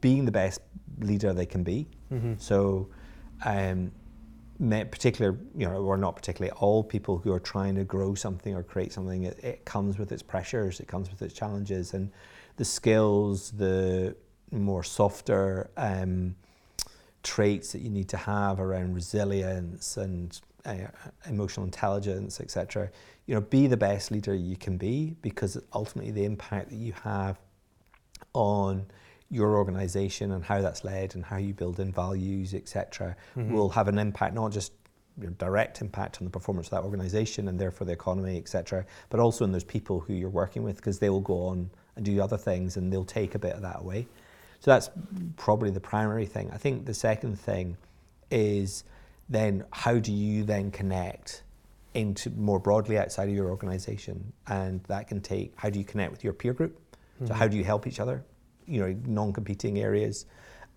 being 0.00 0.24
the 0.24 0.32
best 0.32 0.60
leader 1.00 1.32
they 1.32 1.46
can 1.46 1.62
be. 1.62 1.88
So, 2.38 2.88
um, 3.44 3.92
particular, 4.90 5.38
you 5.56 5.66
know, 5.66 5.82
or 5.82 5.96
not 5.96 6.14
particularly, 6.14 6.52
all 6.60 6.84
people 6.84 7.18
who 7.18 7.32
are 7.32 7.40
trying 7.40 7.74
to 7.76 7.84
grow 7.84 8.14
something 8.14 8.54
or 8.54 8.62
create 8.62 8.92
something, 8.92 9.24
it, 9.24 9.42
it 9.42 9.64
comes 9.64 9.98
with 9.98 10.12
its 10.12 10.22
pressures, 10.22 10.80
it 10.80 10.86
comes 10.86 11.10
with 11.10 11.22
its 11.22 11.32
challenges, 11.34 11.94
and 11.94 12.10
the 12.56 12.64
skills, 12.64 13.52
the 13.52 14.14
more 14.52 14.82
softer 14.82 15.70
um, 15.76 16.34
traits 17.22 17.72
that 17.72 17.80
you 17.80 17.90
need 17.90 18.08
to 18.10 18.16
have 18.16 18.60
around 18.60 18.94
resilience 18.94 19.96
and 19.96 20.40
uh, 20.66 20.74
emotional 21.26 21.64
intelligence, 21.64 22.40
etc. 22.40 22.90
You 23.30 23.36
know, 23.36 23.42
be 23.42 23.68
the 23.68 23.76
best 23.76 24.10
leader 24.10 24.34
you 24.34 24.56
can 24.56 24.76
be 24.76 25.14
because 25.22 25.56
ultimately 25.72 26.10
the 26.10 26.24
impact 26.24 26.70
that 26.70 26.76
you 26.78 26.92
have 27.04 27.38
on 28.32 28.86
your 29.30 29.56
organization 29.56 30.32
and 30.32 30.44
how 30.44 30.60
that's 30.60 30.82
led 30.82 31.14
and 31.14 31.24
how 31.24 31.36
you 31.36 31.54
build 31.54 31.78
in 31.78 31.92
values, 31.92 32.54
etc., 32.54 33.14
mm-hmm. 33.36 33.54
will 33.54 33.68
have 33.68 33.86
an 33.86 34.00
impact 34.00 34.34
not 34.34 34.50
just 34.50 34.72
you 35.16 35.28
know, 35.28 35.32
direct 35.38 35.80
impact 35.80 36.20
on 36.20 36.24
the 36.24 36.30
performance 36.32 36.66
of 36.66 36.70
that 36.72 36.82
organization 36.82 37.46
and 37.46 37.56
therefore 37.56 37.86
the 37.86 37.92
economy, 37.92 38.36
etc., 38.36 38.84
but 39.10 39.20
also 39.20 39.44
in 39.44 39.52
those 39.52 39.62
people 39.62 40.00
who 40.00 40.12
you're 40.12 40.28
working 40.28 40.64
with 40.64 40.74
because 40.74 40.98
they 40.98 41.08
will 41.08 41.20
go 41.20 41.46
on 41.46 41.70
and 41.94 42.04
do 42.04 42.20
other 42.20 42.36
things 42.36 42.76
and 42.76 42.92
they'll 42.92 43.04
take 43.04 43.36
a 43.36 43.38
bit 43.38 43.52
of 43.52 43.62
that 43.62 43.78
away. 43.78 44.08
So 44.58 44.72
that's 44.72 44.90
probably 45.36 45.70
the 45.70 45.78
primary 45.78 46.26
thing. 46.26 46.50
I 46.52 46.56
think 46.56 46.84
the 46.84 46.94
second 46.94 47.38
thing 47.38 47.76
is 48.28 48.82
then 49.28 49.62
how 49.70 50.00
do 50.00 50.12
you 50.12 50.42
then 50.42 50.72
connect 50.72 51.44
into 51.94 52.30
more 52.30 52.58
broadly 52.58 52.98
outside 52.98 53.28
of 53.28 53.34
your 53.34 53.50
organization? 53.50 54.32
And 54.46 54.82
that 54.84 55.08
can 55.08 55.20
take 55.20 55.52
how 55.56 55.70
do 55.70 55.78
you 55.78 55.84
connect 55.84 56.12
with 56.12 56.24
your 56.24 56.32
peer 56.32 56.52
group? 56.52 56.78
Mm-hmm. 57.16 57.26
So 57.26 57.34
how 57.34 57.48
do 57.48 57.56
you 57.56 57.64
help 57.64 57.86
each 57.86 58.00
other? 58.00 58.24
You 58.66 58.80
know, 58.80 58.96
non-competing 59.06 59.78
areas. 59.78 60.26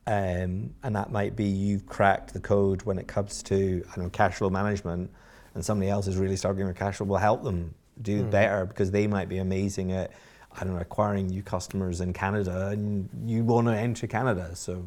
Um, 0.05 0.73
and 0.83 0.95
that 0.95 1.11
might 1.11 1.35
be 1.35 1.45
you've 1.45 1.85
cracked 1.85 2.33
the 2.33 2.39
code 2.39 2.83
when 2.83 2.97
it 2.97 3.07
comes 3.07 3.41
to 3.43 3.83
I 3.91 3.95
don't 3.95 4.05
know 4.05 4.09
cash 4.09 4.35
flow 4.35 4.49
management, 4.49 5.09
and 5.55 5.63
somebody 5.63 5.89
else 5.89 6.07
is 6.07 6.17
really 6.17 6.35
struggling 6.35 6.67
with 6.67 6.77
cash 6.77 6.97
flow. 6.97 7.07
We'll 7.07 7.19
help 7.19 7.43
them 7.43 7.73
do 8.01 8.23
mm. 8.23 8.31
better 8.31 8.65
because 8.65 8.91
they 8.91 9.07
might 9.07 9.29
be 9.29 9.37
amazing 9.37 9.91
at 9.91 10.11
I 10.55 10.63
don't 10.63 10.73
know 10.73 10.81
acquiring 10.81 11.27
new 11.27 11.41
customers 11.41 12.01
in 12.01 12.13
Canada, 12.13 12.67
and 12.67 13.09
you 13.25 13.43
want 13.43 13.67
to 13.67 13.73
enter 13.75 14.07
Canada, 14.07 14.55
so 14.55 14.85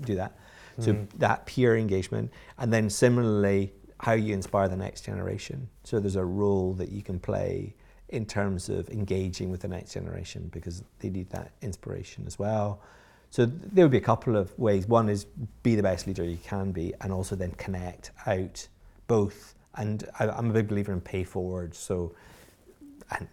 do 0.00 0.16
that. 0.16 0.36
Mm. 0.78 0.84
So 0.84 1.06
that 1.18 1.46
peer 1.46 1.76
engagement, 1.76 2.32
and 2.58 2.72
then 2.72 2.90
similarly 2.90 3.72
how 4.00 4.12
you 4.12 4.34
inspire 4.34 4.68
the 4.68 4.76
next 4.76 5.04
generation. 5.04 5.68
So 5.84 6.00
there's 6.00 6.16
a 6.16 6.24
role 6.24 6.74
that 6.74 6.90
you 6.90 7.02
can 7.02 7.18
play 7.18 7.74
in 8.08 8.24
terms 8.24 8.68
of 8.68 8.88
engaging 8.90 9.50
with 9.50 9.60
the 9.60 9.68
next 9.68 9.92
generation 9.92 10.48
because 10.52 10.84
they 11.00 11.10
need 11.10 11.30
that 11.30 11.50
inspiration 11.62 12.24
as 12.26 12.38
well. 12.38 12.80
So 13.30 13.46
there 13.46 13.84
would 13.84 13.92
be 13.92 13.98
a 13.98 14.00
couple 14.00 14.36
of 14.36 14.56
ways. 14.58 14.86
One 14.86 15.08
is 15.08 15.26
be 15.62 15.74
the 15.74 15.82
best 15.82 16.06
leader 16.06 16.24
you 16.24 16.38
can 16.38 16.72
be, 16.72 16.94
and 17.00 17.12
also 17.12 17.34
then 17.36 17.50
connect 17.52 18.12
out 18.26 18.66
both. 19.08 19.54
And 19.74 20.08
I, 20.18 20.26
am 20.38 20.50
a 20.50 20.52
big 20.52 20.68
believer 20.68 20.92
in 20.92 21.00
pay 21.00 21.24
forward. 21.24 21.74
So, 21.74 22.14
and 23.10 23.28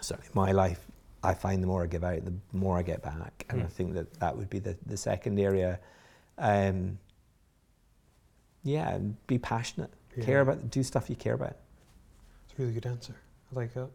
certainly 0.00 0.30
my 0.34 0.52
life, 0.52 0.86
I 1.22 1.34
find 1.34 1.62
the 1.62 1.66
more 1.66 1.82
I 1.82 1.86
give 1.86 2.04
out, 2.04 2.24
the 2.24 2.32
more 2.52 2.78
I 2.78 2.82
get 2.82 3.02
back. 3.02 3.44
And 3.50 3.60
mm. 3.60 3.66
I 3.66 3.68
think 3.68 3.94
that 3.94 4.20
that 4.20 4.36
would 4.36 4.48
be 4.48 4.58
the, 4.58 4.76
the 4.86 4.96
second 4.96 5.38
area. 5.38 5.80
Um, 6.38 6.98
yeah, 8.62 8.98
be 9.26 9.38
passionate. 9.38 9.90
Yeah. 10.16 10.24
Care 10.24 10.40
about, 10.40 10.70
do 10.70 10.82
stuff 10.82 11.08
you 11.08 11.16
care 11.16 11.34
about. 11.34 11.56
It's 12.44 12.58
a 12.58 12.62
really 12.62 12.74
good 12.74 12.86
answer. 12.86 13.14
I 13.52 13.58
like 13.58 13.74
that. 13.74 13.88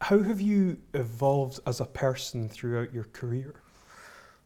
How 0.00 0.18
have 0.22 0.40
you 0.40 0.78
evolved 0.94 1.60
as 1.66 1.80
a 1.80 1.84
person 1.84 2.48
throughout 2.48 2.92
your 2.92 3.04
career? 3.04 3.54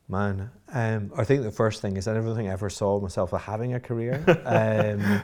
Man, 0.09 0.51
um, 0.73 1.13
I 1.17 1.25
think 1.25 1.43
the 1.43 1.51
first 1.51 1.81
thing 1.81 1.97
is 1.97 2.07
I 2.07 2.13
never 2.13 2.35
think 2.35 2.49
I 2.49 2.53
ever 2.53 2.69
saw 2.69 3.01
myself 3.01 3.33
as 3.33 3.41
having 3.41 3.75
a 3.75 3.81
career. 3.81 4.23
um, 4.45 5.23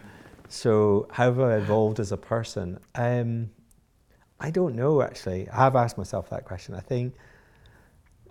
so 0.49 1.07
how 1.11 1.25
have 1.25 1.41
I 1.41 1.57
evolved 1.57 2.01
as 2.01 2.13
a 2.13 2.17
person? 2.17 2.79
Um, 2.95 3.51
I 4.39 4.51
don't 4.51 4.75
know 4.75 5.03
actually. 5.03 5.49
I 5.51 5.57
have 5.57 5.77
asked 5.77 5.99
myself 5.99 6.31
that 6.31 6.45
question. 6.47 6.75
I 6.75 6.81
think 6.81 7.15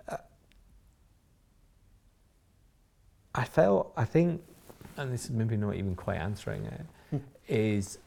uh, 0.08 0.16
I 3.34 3.44
felt, 3.44 3.92
I 3.96 4.04
think, 4.04 4.42
and 5.00 5.12
this 5.12 5.24
is 5.24 5.30
maybe 5.30 5.56
not 5.56 5.74
even 5.74 5.96
quite 5.96 6.18
answering 6.18 6.66
it, 6.66 6.86
hmm. 7.10 8.00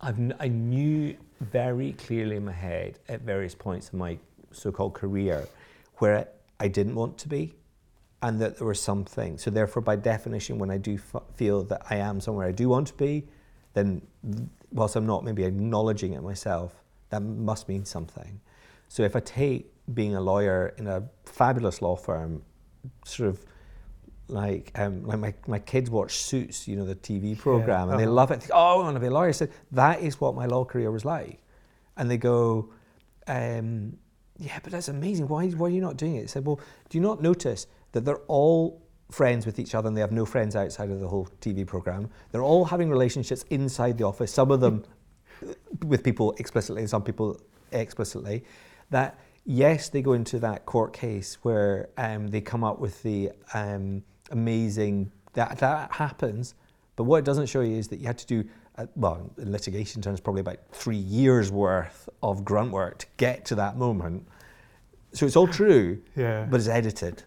I've, 0.00 0.32
I 0.38 0.48
knew 0.48 1.16
very 1.40 1.92
clearly 1.92 2.36
in 2.36 2.44
my 2.44 2.52
head 2.52 2.98
at 3.08 3.22
various 3.22 3.54
points 3.54 3.90
in 3.92 3.98
my 3.98 4.18
so-called 4.50 4.92
career 4.92 5.46
where 5.98 6.28
I 6.60 6.68
didn't 6.68 6.94
want 6.94 7.16
to 7.18 7.28
be 7.28 7.54
and 8.20 8.40
that 8.40 8.58
there 8.58 8.66
was 8.66 8.80
something. 8.80 9.38
So 9.38 9.50
therefore, 9.50 9.82
by 9.82 9.96
definition, 9.96 10.58
when 10.58 10.70
I 10.70 10.78
do 10.78 10.94
f- 10.94 11.22
feel 11.34 11.62
that 11.64 11.82
I 11.88 11.96
am 11.96 12.20
somewhere 12.20 12.46
I 12.46 12.52
do 12.52 12.68
want 12.68 12.88
to 12.88 12.94
be, 12.94 13.24
then 13.72 14.02
whilst 14.72 14.96
I'm 14.96 15.06
not 15.06 15.24
maybe 15.24 15.44
acknowledging 15.44 16.12
it 16.12 16.22
myself, 16.22 16.74
that 17.10 17.20
must 17.20 17.68
mean 17.68 17.84
something. 17.84 18.40
So 18.88 19.04
if 19.04 19.16
I 19.16 19.20
take 19.20 19.72
being 19.94 20.16
a 20.16 20.20
lawyer 20.20 20.74
in 20.76 20.86
a 20.86 21.02
fabulous 21.24 21.80
law 21.80 21.96
firm, 21.96 22.42
sort 23.04 23.28
of 23.28 23.44
like 24.28 24.72
um, 24.76 25.04
like 25.04 25.18
my, 25.18 25.34
my 25.46 25.58
kids 25.58 25.90
watch 25.90 26.16
Suits, 26.16 26.66
you 26.66 26.76
know, 26.76 26.84
the 26.84 26.94
TV 26.94 27.38
program, 27.38 27.68
yeah. 27.68 27.82
and 27.82 27.90
uh-huh. 27.90 27.98
they 27.98 28.06
love 28.06 28.30
it. 28.30 28.40
They 28.40 28.46
go, 28.48 28.54
oh, 28.54 28.80
I 28.80 28.84
want 28.84 28.96
to 28.96 29.00
be 29.00 29.06
a 29.06 29.10
lawyer. 29.10 29.28
I 29.28 29.32
said, 29.32 29.52
that 29.72 30.00
is 30.00 30.20
what 30.20 30.34
my 30.34 30.46
law 30.46 30.64
career 30.64 30.90
was 30.90 31.04
like. 31.04 31.40
And 31.96 32.10
they 32.10 32.16
go, 32.16 32.70
um, 33.26 33.96
yeah, 34.38 34.58
but 34.62 34.72
that's 34.72 34.88
amazing. 34.88 35.28
Why, 35.28 35.48
why 35.48 35.68
are 35.68 35.70
you 35.70 35.80
not 35.80 35.96
doing 35.96 36.16
it? 36.16 36.24
I 36.24 36.26
said, 36.26 36.46
well, 36.46 36.60
do 36.88 36.98
you 36.98 37.02
not 37.02 37.22
notice 37.22 37.66
that 37.92 38.04
they're 38.04 38.22
all 38.26 38.82
friends 39.10 39.46
with 39.46 39.58
each 39.58 39.74
other 39.74 39.88
and 39.88 39.96
they 39.96 40.00
have 40.00 40.12
no 40.12 40.24
friends 40.24 40.56
outside 40.56 40.90
of 40.90 41.00
the 41.00 41.08
whole 41.08 41.28
TV 41.40 41.66
program? 41.66 42.10
They're 42.32 42.42
all 42.42 42.64
having 42.64 42.90
relationships 42.90 43.44
inside 43.50 43.98
the 43.98 44.04
office, 44.04 44.32
some 44.32 44.50
of 44.50 44.60
them 44.60 44.84
with 45.84 46.02
people 46.02 46.34
explicitly 46.38 46.82
and 46.82 46.90
some 46.90 47.02
people 47.02 47.40
explicitly. 47.70 48.44
That, 48.90 49.18
yes, 49.44 49.88
they 49.88 50.02
go 50.02 50.14
into 50.14 50.38
that 50.40 50.66
court 50.66 50.92
case 50.92 51.38
where 51.42 51.90
um, 51.96 52.28
they 52.28 52.40
come 52.40 52.64
up 52.64 52.80
with 52.80 53.02
the 53.02 53.30
um, 53.52 54.02
amazing, 54.30 55.12
that, 55.34 55.58
that 55.58 55.92
happens. 55.92 56.54
But 56.96 57.04
what 57.04 57.18
it 57.18 57.24
doesn't 57.24 57.46
show 57.46 57.60
you 57.60 57.76
is 57.76 57.88
that 57.88 57.98
you 57.98 58.06
had 58.06 58.18
to 58.18 58.26
do 58.26 58.44
uh, 58.76 58.86
well, 58.96 59.30
in 59.38 59.52
litigation 59.52 60.02
terms, 60.02 60.20
probably 60.20 60.40
about 60.40 60.58
three 60.72 60.96
years 60.96 61.52
worth 61.52 62.08
of 62.22 62.44
grunt 62.44 62.72
work 62.72 62.98
to 62.98 63.06
get 63.16 63.44
to 63.46 63.54
that 63.54 63.76
moment. 63.76 64.26
So 65.12 65.26
it's 65.26 65.36
all 65.36 65.46
true, 65.46 66.02
yeah. 66.16 66.46
but 66.50 66.58
it's 66.58 66.68
edited, 66.68 67.22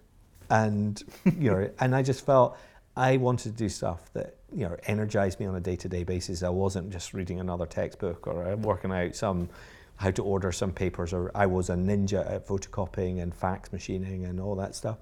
and 0.50 1.02
you 1.26 1.52
know, 1.52 1.70
and 1.80 1.96
I 1.96 2.04
just 2.04 2.26
felt 2.26 2.58
I 2.98 3.18
wanted 3.18 3.52
to 3.52 3.58
do 3.58 3.70
stuff 3.70 4.12
that 4.14 4.36
you 4.54 4.68
know 4.68 4.76
energized 4.88 5.40
me 5.40 5.46
on 5.46 5.56
a 5.56 5.62
day-to-day 5.62 6.04
basis. 6.04 6.44
I 6.44 6.50
wasn't 6.50 6.90
just 6.90 7.14
reading 7.14 7.40
another 7.40 7.66
textbook 7.66 8.28
or 8.28 8.46
uh, 8.46 8.56
working 8.58 8.92
out 8.92 9.16
some 9.16 9.48
how 9.96 10.12
to 10.12 10.24
order 10.24 10.52
some 10.52 10.74
papers, 10.74 11.14
or 11.14 11.32
I 11.34 11.46
was 11.46 11.70
a 11.70 11.76
ninja 11.76 12.30
at 12.30 12.46
photocopying 12.46 13.22
and 13.22 13.34
fax 13.34 13.72
machining 13.72 14.26
and 14.26 14.42
all 14.42 14.56
that 14.56 14.76
stuff. 14.76 14.98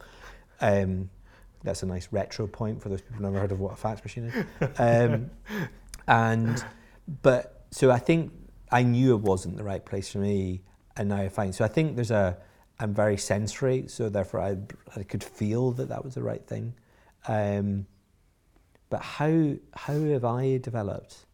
Um, 0.62 1.10
that's 1.66 1.84
a 1.84 1.86
nice 1.86 2.08
retro 2.12 2.48
point 2.48 2.82
for 2.82 2.90
those 2.90 3.02
people 3.02 3.18
who've 3.18 3.26
never 3.26 3.40
heard 3.40 3.52
of 3.52 3.60
what 3.60 3.74
a 3.74 3.76
fax 3.76 4.04
machine 4.04 4.26
is. 4.26 4.46
Um, 4.80 5.30
and 6.08 6.64
but 7.22 7.66
so 7.72 7.92
I 7.92 8.00
think 8.00 8.32
I 8.72 8.84
knew 8.84 9.16
it 9.16 9.22
wasn't 9.22 9.58
the 9.58 9.64
right 9.64 9.84
place 9.84 10.12
for 10.12 10.20
me, 10.20 10.62
and 10.96 11.10
now 11.10 11.18
I 11.18 11.30
find 11.30 11.54
so 11.54 11.66
I 11.66 11.68
think 11.68 11.96
there's 11.96 12.12
a 12.12 12.38
I'm 12.80 12.94
very 12.94 13.18
sensory, 13.18 13.86
so 13.88 14.10
therefore 14.10 14.42
I 14.42 14.58
I 14.96 15.04
could 15.04 15.24
feel 15.24 15.72
that 15.74 15.90
that 15.90 16.04
was 16.04 16.16
the 16.16 16.24
right 16.24 16.46
thing. 16.46 16.74
Um, 17.28 17.88
but 18.90 19.02
how 19.02 19.56
how 19.74 20.00
have 20.00 20.26
I 20.26 20.58
developed? 20.58 21.26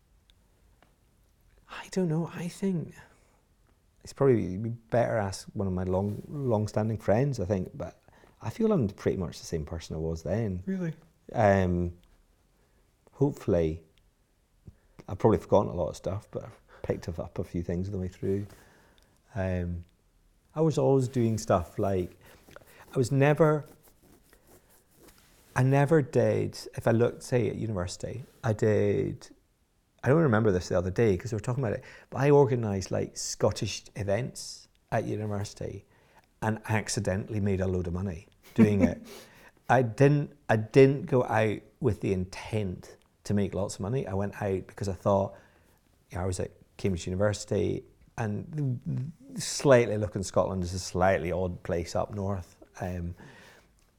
I 1.70 1.88
don't 1.92 2.10
know. 2.10 2.30
I 2.36 2.48
think 2.48 2.94
it's 4.04 4.14
probably 4.14 4.58
better 4.90 5.18
ask 5.18 5.48
one 5.54 5.68
of 5.68 5.74
my 5.74 5.84
long 5.84 6.22
long-standing 6.28 6.98
friends. 6.98 7.40
I 7.40 7.46
think, 7.46 7.72
but 7.74 8.01
I 8.44 8.50
feel 8.50 8.72
I'm 8.72 8.88
pretty 8.90 9.18
much 9.18 9.40
the 9.40 9.46
same 9.46 9.66
person 9.66 9.96
I 9.96 10.00
was 10.00 10.24
then. 10.24 10.64
Really. 10.66 10.94
Um, 11.34 11.94
hopefully, 13.14 13.82
I've 15.08 15.20
probably 15.20 15.38
forgotten 15.38 15.72
a 15.72 15.76
lot 15.76 15.90
of 15.90 15.96
stuff, 15.96 16.28
but 16.32 16.44
I've 16.44 16.60
picked 16.82 17.08
up 17.08 17.38
a 17.38 17.44
few 17.44 17.62
things 17.62 17.88
on 17.88 17.92
the 17.94 18.00
way 18.00 18.08
through. 18.08 18.48
Um, 19.36 19.86
I 20.56 20.62
was 20.62 20.78
always 20.78 21.08
doing 21.08 21.38
stuff 21.38 21.78
like, 21.78 22.18
I 22.94 22.98
was 22.98 23.12
never, 23.12 23.66
I 25.56 25.64
never 25.64 26.02
did, 26.02 26.58
if 26.76 26.88
I 26.88 26.92
looked, 26.92 27.24
say, 27.24 27.48
at 27.50 27.56
university, 27.56 28.26
I 28.44 28.54
did, 28.54 29.30
I 30.04 30.10
don't 30.10 30.18
remember 30.18 30.52
this 30.52 30.70
the 30.70 30.78
other 30.78 30.90
day 30.90 31.12
because 31.12 31.32
we 31.32 31.36
were 31.36 31.42
talking 31.42 31.64
about 31.64 31.74
it, 31.74 31.84
but 32.10 32.18
I 32.20 32.32
organised 32.32 32.92
like 32.92 33.16
Scottish 33.16 33.84
events 33.96 34.68
at 34.92 35.06
university 35.06 35.86
and 36.42 36.60
accidentally 36.68 37.40
made 37.40 37.62
a 37.62 37.68
load 37.68 37.88
of 37.88 37.94
money 37.94 38.28
doing 38.54 38.82
it. 38.82 39.02
I 39.70 39.82
didn't, 39.82 40.32
I 40.50 40.58
didn't 40.58 41.06
go 41.06 41.24
out 41.24 41.60
with 41.80 42.02
the 42.02 42.14
intent 42.14 42.98
to 43.24 43.34
make 43.34 43.54
lots 43.54 43.76
of 43.76 43.82
money. 43.82 44.06
I 44.08 44.14
went 44.14 44.42
out 44.42 44.68
because 44.68 44.90
I 44.90 44.94
thought, 44.94 45.34
you 46.10 46.18
know, 46.18 46.24
I 46.24 46.28
was 46.28 46.40
at 46.40 46.52
Cambridge 46.78 47.06
University 47.06 47.84
and 48.18 48.82
slightly 49.36 49.98
looking 49.98 50.24
Scotland 50.24 50.64
is 50.64 50.74
a 50.74 50.80
slightly 50.80 51.32
odd 51.32 51.62
place 51.64 51.96
up 51.96 52.14
north. 52.14 52.58
Um, 52.82 53.16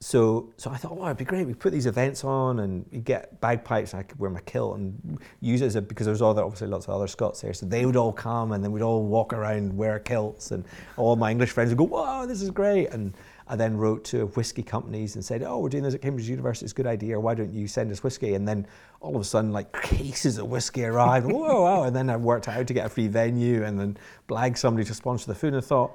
so, 0.03 0.53
so 0.57 0.69
I 0.73 0.79
thought, 0.79 0.99
oh, 0.99 1.05
it'd 1.05 1.17
be 1.17 1.25
great. 1.25 1.47
We 1.47 1.55
put 1.55 1.73
these 1.73 1.87
events 1.87 2.25
on, 2.25 2.59
and 2.59 2.85
you 2.91 2.99
get 2.99 3.41
bagpipes. 3.41 3.93
And 3.93 4.01
I 4.01 4.03
could 4.03 4.19
wear 4.19 4.31
my 4.31 4.41
kilt 4.41 4.77
and 4.77 5.21
use 5.41 5.63
it 5.63 5.67
as 5.67 5.77
a 5.77 5.83
because 5.83 6.07
there's 6.07 6.21
other 6.21 6.43
obviously 6.43 6.67
lots 6.67 6.87
of 6.87 6.95
other 6.95 7.07
Scots 7.07 7.41
there. 7.41 7.55
So 7.55 7.67
they 7.67 7.87
would 7.87 7.95
all 7.95 8.13
come, 8.13 8.51
and 8.51 8.65
then 8.65 8.73
we'd 8.73 8.83
all 8.83 9.05
walk 9.05 9.33
around 9.33 9.77
wear 9.77 10.01
kilts, 10.01 10.51
and 10.51 10.65
all 10.97 11.15
my 11.15 11.31
English 11.31 11.51
friends 11.51 11.71
would 11.71 11.79
go, 11.79 11.85
"Wow, 11.85 12.27
this 12.27 12.43
is 12.43 12.51
great!" 12.51 12.89
And 12.89 13.15
I 13.49 13.57
then 13.57 13.77
wrote 13.77 14.05
to 14.07 14.27
whiskey 14.27 14.63
companies 14.63 15.15
and 15.15 15.25
said, 15.25 15.43
"Oh, 15.43 15.59
we're 15.59 15.69
doing 15.69 15.83
this 15.83 15.95
at 15.95 16.03
Cambridge 16.03 16.29
University. 16.29 16.65
It's 16.65 16.73
a 16.73 16.77
good 16.77 16.87
idea. 16.87 17.19
Why 17.19 17.35
don't 17.35 17.53
you 17.53 17.67
send 17.67 17.91
us 17.91 18.03
whiskey?" 18.03 18.35
And 18.35 18.47
then 18.47 18.67
all 19.01 19.15
of 19.15 19.21
a 19.21 19.25
sudden, 19.25 19.53
like 19.53 19.73
cases 19.83 20.39
of 20.39 20.47
whiskey 20.49 20.85
arrived. 20.85 21.27
Whoa, 21.27 21.63
wow! 21.63 21.85
And 21.85 21.95
then 21.95 22.09
I 22.11 22.17
worked 22.17 22.49
out 22.49 22.55
how 22.55 22.63
to 22.63 22.75
get 22.75 22.87
a 22.87 22.89
free 22.89 23.09
venue, 23.09 23.65
and 23.65 23.79
then 23.79 23.97
blagged 24.29 24.59
somebody 24.59 24.87
to 24.87 24.95
sponsor 24.95 25.27
the 25.27 25.35
food. 25.35 25.55
And 25.55 25.63
I 25.63 25.67
thought, 25.67 25.93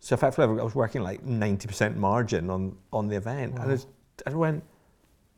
so 0.00 0.14
effectively, 0.14 0.60
I 0.60 0.64
was 0.64 0.74
working 0.74 1.02
like 1.02 1.24
ninety 1.24 1.66
percent 1.66 1.96
margin 1.96 2.50
on 2.50 2.76
on 2.92 3.08
the 3.08 3.16
event, 3.16 3.54
wow. 3.54 3.62
and 3.62 3.70
I, 3.70 3.72
was, 3.72 3.86
I 4.26 4.34
went, 4.34 4.64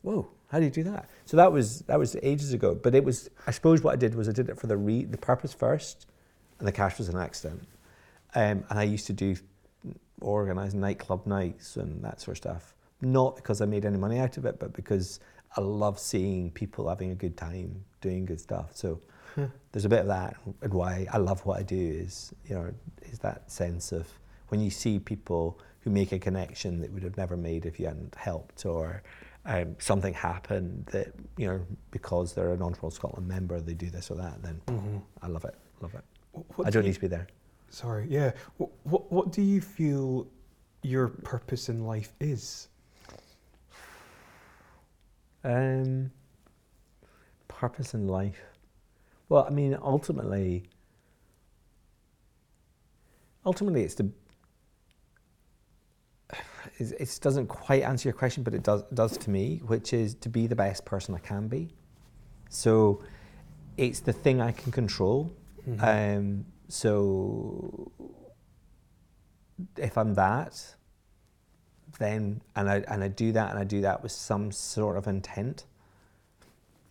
"Whoa." 0.02 0.28
How 0.50 0.58
do 0.58 0.64
you 0.64 0.70
do 0.70 0.82
that? 0.84 1.10
So 1.26 1.36
that 1.36 1.52
was 1.52 1.80
that 1.80 1.98
was 1.98 2.16
ages 2.22 2.54
ago. 2.54 2.74
But 2.74 2.94
it 2.94 3.04
was 3.04 3.28
I 3.46 3.50
suppose 3.50 3.82
what 3.82 3.92
I 3.92 3.96
did 3.96 4.14
was 4.14 4.28
I 4.28 4.32
did 4.32 4.48
it 4.48 4.58
for 4.58 4.66
the 4.66 4.78
re, 4.78 5.04
the 5.04 5.18
purpose 5.18 5.52
first, 5.52 6.06
and 6.58 6.66
the 6.66 6.72
cash 6.72 6.96
was 6.96 7.10
an 7.10 7.18
accident. 7.18 7.68
Um, 8.34 8.64
and 8.70 8.78
I 8.78 8.84
used 8.84 9.06
to 9.08 9.12
do 9.12 9.36
organise 10.20 10.74
nightclub 10.74 11.26
nights 11.26 11.76
and 11.76 12.02
that 12.04 12.20
sort 12.20 12.32
of 12.34 12.38
stuff. 12.38 12.74
Not 13.00 13.36
because 13.36 13.60
I 13.60 13.66
made 13.66 13.84
any 13.84 13.96
money 13.98 14.18
out 14.18 14.36
of 14.38 14.44
it, 14.44 14.58
but 14.58 14.72
because 14.72 15.20
I 15.56 15.60
love 15.60 15.98
seeing 15.98 16.50
people 16.50 16.88
having 16.88 17.10
a 17.10 17.14
good 17.14 17.36
time, 17.36 17.84
doing 18.00 18.24
good 18.26 18.40
stuff. 18.40 18.76
So 18.76 19.00
there's 19.70 19.84
a 19.84 19.88
bit 19.88 20.00
of 20.00 20.08
that, 20.08 20.36
and 20.62 20.74
why 20.74 21.06
I 21.12 21.18
love 21.18 21.46
what 21.46 21.60
I 21.60 21.62
do 21.62 21.76
is 21.78 22.34
you 22.46 22.56
know 22.56 22.74
is 23.02 23.20
that 23.20 23.50
sense 23.52 23.92
of 23.92 24.08
when 24.48 24.60
you 24.60 24.68
see 24.70 24.98
people 24.98 25.60
who 25.80 25.90
make 25.90 26.10
a 26.10 26.18
connection 26.18 26.80
that 26.80 26.90
would 26.92 27.04
have 27.04 27.16
never 27.16 27.36
made 27.36 27.64
if 27.64 27.78
you 27.78 27.86
hadn't 27.86 28.16
helped, 28.16 28.66
or 28.66 29.00
um, 29.46 29.76
something 29.78 30.12
happened 30.12 30.86
that 30.90 31.12
you 31.36 31.46
know 31.46 31.60
because 31.92 32.32
they're 32.34 32.52
an 32.52 32.62
Entrepreneur 32.62 32.90
Scotland 32.90 33.28
member, 33.28 33.60
they 33.60 33.74
do 33.74 33.88
this 33.90 34.10
or 34.10 34.16
that. 34.16 34.42
Then 34.42 34.60
Mhm. 34.66 35.02
I 35.22 35.28
love 35.28 35.44
it, 35.44 35.54
love 35.80 35.94
it. 35.94 36.02
What 36.56 36.66
I 36.66 36.70
do 36.70 36.74
don't 36.74 36.82
you- 36.82 36.88
need 36.88 36.94
to 36.94 37.00
be 37.00 37.06
there. 37.06 37.28
Sorry, 37.70 38.06
yeah. 38.08 38.32
What, 38.56 38.70
what, 38.84 39.12
what 39.12 39.32
do 39.32 39.42
you 39.42 39.60
feel 39.60 40.26
your 40.82 41.08
purpose 41.08 41.68
in 41.68 41.84
life 41.84 42.12
is? 42.20 42.68
Um, 45.44 46.10
purpose 47.46 47.94
in 47.94 48.06
life. 48.06 48.40
Well, 49.28 49.44
I 49.46 49.50
mean, 49.50 49.76
ultimately, 49.82 50.64
ultimately, 53.44 53.82
it's 53.82 53.94
to. 53.96 54.10
It, 56.78 57.18
doesn't 57.22 57.46
quite 57.46 57.82
answer 57.82 58.08
your 58.08 58.14
question, 58.14 58.42
but 58.42 58.54
it 58.54 58.62
does 58.62 58.82
does 58.94 59.16
to 59.18 59.30
me, 59.30 59.62
which 59.66 59.92
is 59.92 60.14
to 60.16 60.28
be 60.28 60.46
the 60.46 60.54
best 60.54 60.84
person 60.84 61.14
I 61.14 61.18
can 61.18 61.48
be. 61.48 61.70
So, 62.50 63.02
it's 63.76 64.00
the 64.00 64.12
thing 64.12 64.40
I 64.40 64.52
can 64.52 64.70
control. 64.70 65.32
Um, 65.80 66.44
so, 66.68 67.90
if 69.76 69.96
I'm 69.96 70.14
that, 70.14 70.74
then 71.98 72.42
and 72.54 72.68
I 72.68 72.84
and 72.88 73.02
I 73.02 73.08
do 73.08 73.32
that 73.32 73.50
and 73.50 73.58
I 73.58 73.64
do 73.64 73.80
that 73.80 74.02
with 74.02 74.12
some 74.12 74.52
sort 74.52 74.96
of 74.96 75.06
intent, 75.06 75.64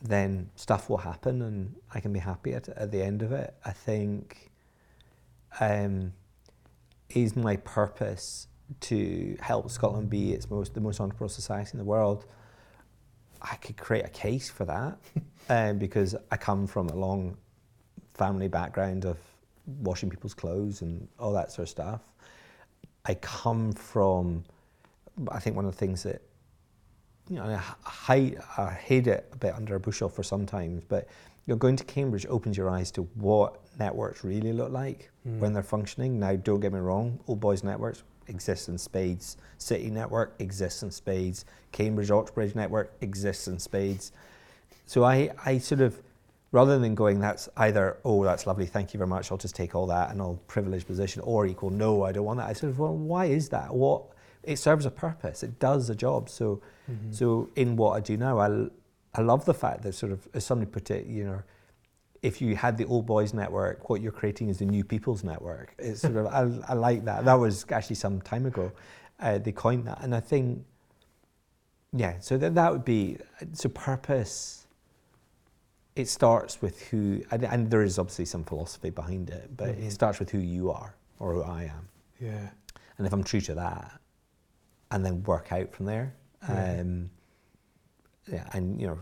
then 0.01 0.49
stuff 0.55 0.89
will 0.89 0.97
happen 0.97 1.41
and 1.41 1.75
I 1.93 1.99
can 1.99 2.11
be 2.11 2.19
happy 2.19 2.53
at, 2.53 2.67
at 2.69 2.91
the 2.91 3.01
end 3.01 3.21
of 3.21 3.31
it. 3.31 3.53
I 3.63 3.71
think 3.71 4.51
um, 5.59 6.13
is 7.09 7.35
my 7.35 7.57
purpose 7.57 8.47
to 8.81 9.37
help 9.39 9.69
Scotland 9.71 10.09
be 10.09 10.33
its 10.33 10.49
most 10.49 10.73
the 10.73 10.81
most 10.81 10.99
entrepreneurial 10.99 11.31
society 11.31 11.71
in 11.73 11.77
the 11.77 11.85
world. 11.85 12.25
I 13.41 13.55
could 13.55 13.77
create 13.77 14.05
a 14.05 14.09
case 14.09 14.49
for 14.49 14.65
that 14.65 14.97
um, 15.49 15.77
because 15.77 16.15
I 16.31 16.37
come 16.37 16.65
from 16.65 16.89
a 16.89 16.95
long 16.95 17.37
family 18.15 18.47
background 18.47 19.05
of 19.05 19.17
washing 19.67 20.09
people's 20.09 20.33
clothes 20.33 20.81
and 20.81 21.07
all 21.19 21.33
that 21.33 21.51
sort 21.51 21.63
of 21.63 21.69
stuff. 21.69 22.01
I 23.05 23.15
come 23.15 23.71
from, 23.73 24.43
I 25.29 25.39
think 25.39 25.55
one 25.55 25.65
of 25.65 25.71
the 25.71 25.77
things 25.77 26.03
that, 26.03 26.21
you 27.29 27.35
know, 27.35 27.43
I, 27.43 27.61
hide, 27.83 28.41
I 28.57 28.71
hate 28.71 29.07
it 29.07 29.29
a 29.31 29.37
bit 29.37 29.53
under 29.53 29.75
a 29.75 29.79
bushel 29.79 30.09
for 30.09 30.23
sometimes, 30.23 30.83
but 30.87 31.07
you 31.45 31.53
know, 31.53 31.57
going 31.57 31.75
to 31.77 31.83
Cambridge 31.83 32.25
opens 32.29 32.57
your 32.57 32.69
eyes 32.69 32.91
to 32.91 33.03
what 33.15 33.59
networks 33.79 34.23
really 34.23 34.51
look 34.51 34.71
like 34.71 35.09
hmm. 35.23 35.39
when 35.39 35.53
they're 35.53 35.63
functioning. 35.63 36.19
Now, 36.19 36.35
don't 36.35 36.59
get 36.59 36.73
me 36.73 36.79
wrong, 36.79 37.19
Old 37.27 37.39
Boys 37.39 37.63
Networks 37.63 38.03
exists 38.27 38.67
in 38.67 38.77
spades. 38.77 39.37
City 39.57 39.89
Network 39.89 40.35
exists 40.39 40.83
in 40.83 40.91
spades. 40.91 41.45
Cambridge 41.71 42.11
Oxbridge 42.11 42.55
Network 42.55 42.93
exists 43.01 43.47
in 43.47 43.59
spades. 43.59 44.11
So 44.85 45.03
I, 45.03 45.31
I 45.45 45.57
sort 45.57 45.81
of, 45.81 46.01
rather 46.57 46.79
than 46.79 46.95
going, 46.95 47.19
that's 47.19 47.47
either, 47.57 47.97
oh, 48.03 48.23
that's 48.23 48.47
lovely, 48.47 48.65
thank 48.65 48.91
you 48.91 48.97
very 48.97 49.07
much, 49.07 49.31
I'll 49.31 49.37
just 49.37 49.55
take 49.55 49.75
all 49.75 49.85
that 49.85 50.09
and 50.09 50.19
I'll 50.19 50.39
privileged 50.47 50.87
position, 50.87 51.21
or 51.23 51.45
equal, 51.45 51.69
no, 51.69 52.03
I 52.03 52.11
don't 52.11 52.25
want 52.25 52.39
that. 52.39 52.47
I 52.49 52.53
sort 52.53 52.71
of, 52.71 52.79
well, 52.79 52.95
why 52.95 53.25
is 53.25 53.49
that? 53.49 53.75
What, 53.75 54.01
it 54.41 54.57
serves 54.57 54.83
a 54.87 54.89
purpose, 54.89 55.43
it 55.43 55.59
does 55.59 55.87
a 55.91 55.95
job. 55.95 56.29
So, 56.29 56.59
so 57.11 57.49
in 57.55 57.75
what 57.75 57.91
I 57.91 57.99
do 57.99 58.17
now, 58.17 58.39
I, 58.39 58.69
I 59.13 59.21
love 59.21 59.45
the 59.45 59.53
fact 59.53 59.83
that 59.83 59.93
sort 59.93 60.11
of, 60.11 60.27
as 60.33 60.45
somebody 60.45 60.71
put 60.71 60.89
it, 60.89 61.05
you 61.05 61.25
know, 61.25 61.43
if 62.23 62.41
you 62.41 62.55
had 62.55 62.75
the 62.75 62.85
old 62.85 63.05
boys 63.05 63.35
network, 63.35 63.87
what 63.87 64.01
you're 64.01 64.11
creating 64.11 64.49
is 64.49 64.57
the 64.57 64.65
new 64.65 64.83
people's 64.83 65.23
network. 65.23 65.75
It's 65.77 66.01
sort 66.01 66.15
of, 66.15 66.25
I, 66.39 66.71
I 66.71 66.73
like 66.73 67.05
that. 67.05 67.23
That 67.25 67.35
was 67.35 67.67
actually 67.69 67.97
some 67.97 68.19
time 68.21 68.47
ago. 68.47 68.71
Uh, 69.19 69.37
they 69.37 69.51
coined 69.51 69.85
that. 69.85 70.01
And 70.01 70.15
I 70.15 70.21
think, 70.21 70.65
yeah, 71.93 72.15
so 72.19 72.35
that, 72.39 72.55
that 72.55 72.71
would 72.71 72.83
be, 72.83 73.17
so 73.53 73.69
purpose, 73.69 74.56
it 75.97 76.07
starts 76.07 76.61
with 76.61 76.79
who, 76.89 77.23
and, 77.31 77.43
and 77.43 77.71
there 77.71 77.81
is 77.83 77.97
obviously 77.97 78.25
some 78.25 78.43
philosophy 78.43 78.91
behind 78.91 79.29
it, 79.31 79.57
but 79.57 79.69
Mhm. 79.75 79.87
it 79.87 79.91
starts 79.91 80.19
with 80.19 80.29
who 80.29 80.37
you 80.37 80.69
are 80.71 80.93
or 81.19 81.33
who 81.33 81.41
I 81.41 81.63
am. 81.63 81.89
Yeah. 82.19 82.49
And 82.97 83.07
if 83.07 83.13
I'm 83.13 83.23
true 83.23 83.41
to 83.41 83.55
that, 83.55 83.99
and 84.91 85.03
then 85.05 85.23
work 85.23 85.51
out 85.51 85.71
from 85.73 85.87
there, 85.87 86.13
Yeah. 86.47 86.79
um, 86.81 87.09
yeah, 88.27 88.47
and 88.53 88.79
you 88.79 88.87
know 88.87 88.99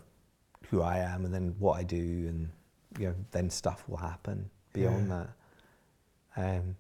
who 0.70 0.82
I 0.82 1.00
am, 1.00 1.26
and 1.26 1.34
then 1.34 1.56
what 1.60 1.78
I 1.78 1.84
do, 1.84 1.98
and 2.30 2.50
you 2.98 3.10
know 3.10 3.16
then 3.32 3.50
stuff 3.50 3.88
will 3.90 3.98
happen 3.98 4.50
beyond 4.74 5.10
Yeah. 5.10 5.26
that. 6.36 6.58
Um, 6.58 6.76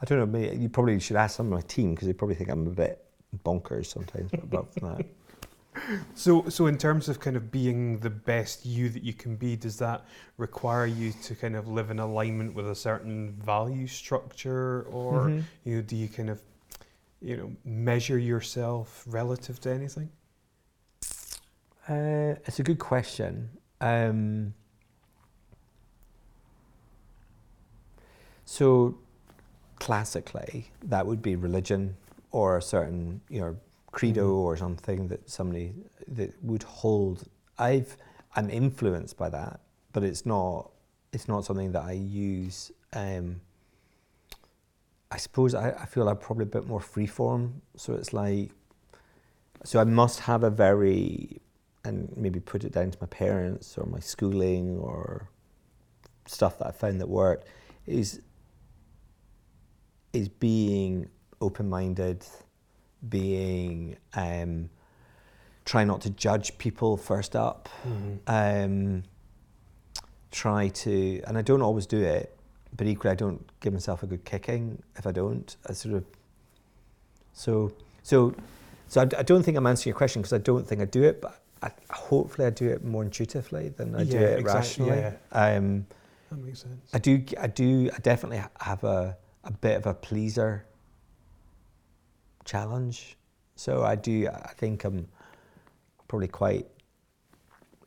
I 0.00 0.04
don't 0.06 0.18
know. 0.18 0.26
Maybe 0.26 0.56
you 0.56 0.68
probably 0.70 0.98
should 1.00 1.16
ask 1.16 1.36
some 1.36 1.46
of 1.46 1.52
my 1.52 1.60
team 1.62 1.94
because 1.94 2.06
they 2.08 2.14
probably 2.14 2.34
think 2.34 2.50
I'm 2.50 2.66
a 2.66 2.70
bit 2.70 3.04
bonkers 3.44 3.86
sometimes. 3.86 4.30
But 4.30 4.42
apart 4.44 4.72
from 4.74 4.88
that, 4.96 5.06
So, 6.14 6.48
so 6.48 6.66
in 6.66 6.78
terms 6.78 7.08
of 7.08 7.18
kind 7.20 7.36
of 7.36 7.50
being 7.50 7.98
the 7.98 8.10
best 8.10 8.64
you 8.64 8.88
that 8.90 9.02
you 9.02 9.12
can 9.12 9.36
be, 9.36 9.56
does 9.56 9.76
that 9.78 10.04
require 10.38 10.86
you 10.86 11.12
to 11.24 11.34
kind 11.34 11.56
of 11.56 11.68
live 11.68 11.90
in 11.90 11.98
alignment 11.98 12.54
with 12.54 12.70
a 12.70 12.74
certain 12.74 13.32
value 13.32 13.86
structure, 13.86 14.82
or 14.90 15.30
Mhm. 15.30 15.44
you 15.64 15.76
know, 15.76 15.82
do 15.82 15.96
you 15.96 16.08
kind 16.08 16.30
of, 16.30 16.40
you 17.20 17.36
know, 17.36 17.52
measure 17.64 18.18
yourself 18.18 19.04
relative 19.06 19.60
to 19.60 19.70
anything? 19.70 20.10
Uh, 21.88 22.36
it's 22.46 22.58
a 22.60 22.62
good 22.62 22.78
question. 22.78 23.50
Um, 23.80 24.54
so, 28.46 28.96
classically, 29.80 30.70
that 30.82 31.06
would 31.06 31.20
be 31.20 31.36
religion 31.36 31.96
or 32.30 32.56
a 32.56 32.62
certain, 32.62 33.20
you 33.28 33.40
know, 33.40 33.56
credo 33.94 34.26
Mhm. 34.28 34.44
or 34.46 34.56
something 34.56 35.08
that 35.08 35.30
somebody 35.30 35.74
that 36.08 36.30
would 36.42 36.64
hold. 36.64 37.28
I've 37.58 37.96
I'm 38.36 38.50
influenced 38.50 39.16
by 39.16 39.28
that, 39.30 39.60
but 39.92 40.02
it's 40.02 40.26
not 40.26 40.70
it's 41.12 41.28
not 41.28 41.44
something 41.44 41.72
that 41.72 41.84
I 41.84 41.92
use. 41.92 42.72
Um, 42.92 43.40
I 45.10 45.16
suppose 45.18 45.54
I, 45.54 45.70
I 45.70 45.86
feel 45.86 46.08
I'm 46.08 46.16
probably 46.18 46.42
a 46.42 46.54
bit 46.58 46.66
more 46.66 46.80
freeform. 46.80 47.60
So 47.76 47.94
it's 47.94 48.12
like, 48.12 48.50
so 49.64 49.78
I 49.80 49.84
must 49.84 50.20
have 50.20 50.42
a 50.42 50.50
very 50.50 51.40
and 51.84 52.12
maybe 52.16 52.40
put 52.40 52.64
it 52.64 52.72
down 52.72 52.90
to 52.90 52.98
my 53.00 53.06
parents 53.06 53.78
or 53.78 53.86
my 53.86 54.00
schooling 54.00 54.78
or 54.78 55.28
stuff 56.26 56.58
that 56.58 56.66
I 56.66 56.72
found 56.72 57.00
that 57.00 57.08
worked 57.08 57.46
is 57.86 58.20
is 60.12 60.28
being 60.28 61.08
open 61.40 61.68
minded, 61.68 62.24
being 63.08 63.96
um, 64.14 64.70
try 65.64 65.84
not 65.84 66.00
to 66.02 66.10
judge 66.10 66.56
people 66.58 66.96
first 66.96 67.34
up. 67.36 67.68
Um, 68.26 69.04
try 70.30 70.68
to, 70.68 71.22
and 71.26 71.38
I 71.38 71.42
don't 71.42 71.62
always 71.62 71.86
do 71.86 72.02
it, 72.02 72.36
but 72.76 72.86
equally 72.86 73.12
I 73.12 73.14
don't 73.14 73.44
give 73.60 73.72
myself 73.72 74.02
a 74.02 74.06
good 74.06 74.24
kicking 74.24 74.82
if 74.96 75.06
I 75.06 75.12
don't. 75.12 75.56
I 75.68 75.72
sort 75.72 75.94
of 75.94 76.04
so 77.32 77.72
so 78.02 78.34
so 78.88 79.00
I, 79.00 79.04
I 79.18 79.22
don't 79.22 79.42
think 79.42 79.56
I'm 79.56 79.66
answering 79.66 79.92
your 79.92 79.96
question 79.96 80.22
because 80.22 80.32
I 80.32 80.38
don't 80.38 80.66
think 80.66 80.80
I 80.80 80.84
do 80.86 81.02
it, 81.04 81.20
but 81.20 81.40
I, 81.62 81.70
hopefully 81.90 82.46
I 82.46 82.50
do 82.50 82.68
it 82.68 82.84
more 82.84 83.02
intuitively 83.02 83.70
than 83.70 83.94
I 83.94 84.04
do 84.04 84.18
it 84.18 84.38
exactly, 84.38 84.86
rationally. 84.90 84.98
yeah. 85.32 85.56
Um, 85.56 85.86
That 86.30 86.38
makes 86.38 86.60
sense. 86.62 86.90
I 86.92 86.98
do, 86.98 87.22
I 87.40 87.46
do, 87.46 87.90
I 87.94 87.98
definitely 88.00 88.42
have 88.60 88.84
a, 88.84 89.16
a 89.44 89.52
bit 89.52 89.76
of 89.76 89.86
a 89.86 89.94
pleaser 89.94 90.66
challenge. 92.44 93.16
So 93.56 93.84
I 93.84 93.94
do, 93.96 94.28
I 94.28 94.52
think 94.56 94.84
I'm 94.84 95.08
probably 96.08 96.28
quite 96.28 96.66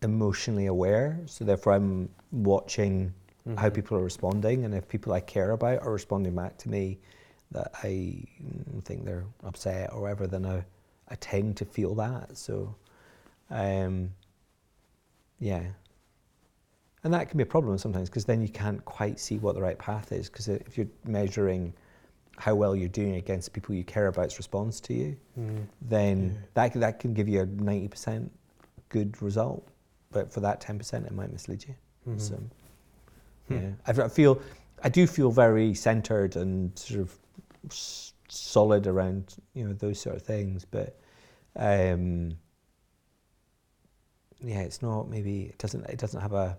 emotionally 0.02 0.68
aware. 0.68 1.20
So 1.26 1.46
therefore 1.46 1.74
I'm 1.74 2.10
watching 2.32 3.14
how 3.58 3.70
Mhm. 3.70 3.74
people 3.74 3.98
are 3.98 4.04
responding 4.04 4.66
and 4.66 4.74
if 4.74 4.88
people 4.88 5.14
I 5.14 5.22
care 5.22 5.52
about 5.52 5.82
are 5.82 5.92
responding 5.94 6.36
back 6.36 6.58
to 6.58 6.70
me 6.70 7.00
that 7.52 7.72
I 7.82 8.26
think 8.84 9.06
they're 9.06 9.26
upset 9.44 9.94
or 9.94 10.02
whatever, 10.02 10.28
then 10.28 10.46
I, 10.46 10.66
I 11.08 11.16
tend 11.16 11.56
to 11.58 11.66
feel 11.66 11.96
that. 11.96 12.38
So, 12.38 12.76
um, 13.50 14.14
yeah. 15.40 15.64
And 17.04 17.14
that 17.14 17.30
can 17.30 17.38
be 17.38 17.44
a 17.44 17.46
problem 17.48 17.78
sometimes 17.78 18.10
because 18.10 18.26
then 18.26 18.42
you 18.42 18.50
can't 18.50 18.84
quite 18.84 19.18
see 19.20 19.38
what 19.38 19.56
the 19.56 19.62
right 19.62 19.78
path 19.80 20.12
is 20.12 20.30
because 20.30 20.50
if 20.50 20.78
you're 20.78 20.90
measuring 21.06 21.74
how 22.38 22.54
well 22.56 22.76
you're 22.76 22.88
doing 22.90 23.16
against 23.16 23.52
people 23.54 23.74
you 23.76 23.84
care 23.84 24.08
about's 24.08 24.38
response 24.38 24.80
to 24.82 24.94
you, 24.94 25.18
Mm. 25.40 25.66
then 25.82 26.18
Yeah. 26.30 26.42
that, 26.54 26.74
that 26.80 27.00
can 27.00 27.14
give 27.14 27.28
you 27.28 27.42
a 27.42 27.46
90% 27.48 28.30
good 28.90 29.20
result. 29.22 29.68
But 30.12 30.32
for 30.32 30.40
that 30.42 30.62
10%, 30.62 31.06
it 31.06 31.12
might 31.14 31.32
mislead 31.32 31.66
you. 31.68 31.76
Mhm. 32.08 32.22
So, 32.22 32.36
Hmm. 33.48 33.54
yeah, 33.54 33.72
I, 33.86 33.90
f- 33.92 34.00
I 34.00 34.08
feel, 34.08 34.42
I 34.84 34.90
do 34.90 35.08
feel 35.08 35.32
very 35.32 35.74
centered 35.74 36.36
and 36.36 36.78
sort 36.78 37.02
of 37.02 37.18
s- 37.70 38.14
solid 38.30 38.88
around, 38.88 39.36
you 39.54 39.66
know, 39.68 39.74
those 39.74 40.00
sort 40.00 40.16
of 40.16 40.22
things. 40.22 40.64
But, 40.66 41.00
um, 41.56 42.38
yeah, 44.40 44.60
it's 44.62 44.82
not 44.84 45.10
maybe 45.10 45.44
it 45.46 45.58
doesn't 45.58 45.86
it 45.90 45.98
doesn't 45.98 46.22
have 46.22 46.34
a 46.34 46.58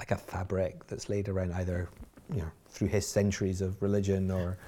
like 0.00 0.10
a 0.10 0.16
fabric 0.16 0.84
that's 0.88 1.08
laid 1.08 1.28
around 1.28 1.52
either 1.52 1.88
you 2.30 2.38
know 2.42 2.50
through 2.74 2.88
his 2.88 3.06
centuries 3.06 3.60
of 3.60 3.80
religion 3.80 4.30
or 4.30 4.58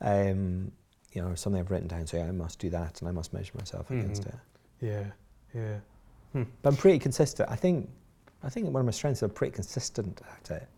um, 0.00 0.70
you 1.12 1.22
know 1.22 1.34
something 1.36 1.60
I've 1.60 1.70
written 1.70 1.88
down. 1.88 2.06
So 2.06 2.20
I 2.20 2.30
must 2.32 2.58
do 2.58 2.68
that 2.70 3.00
and 3.00 3.08
I 3.08 3.12
must 3.12 3.32
measure 3.32 3.52
myself 3.56 3.90
against 3.90 4.22
Mhm. 4.24 4.28
it. 4.28 4.34
Yeah, 4.80 5.06
yeah. 5.54 5.78
But 6.62 6.68
I'm 6.70 6.76
pretty 6.76 6.98
consistent. 6.98 7.48
I 7.48 7.56
think 7.56 7.88
I 8.42 8.50
think 8.50 8.66
one 8.66 8.80
of 8.80 8.84
my 8.86 8.90
strengths 8.92 9.20
is 9.20 9.22
I'm 9.22 9.30
pretty 9.30 9.52
consistent 9.54 10.20
at 10.36 10.50
it. 10.50 10.68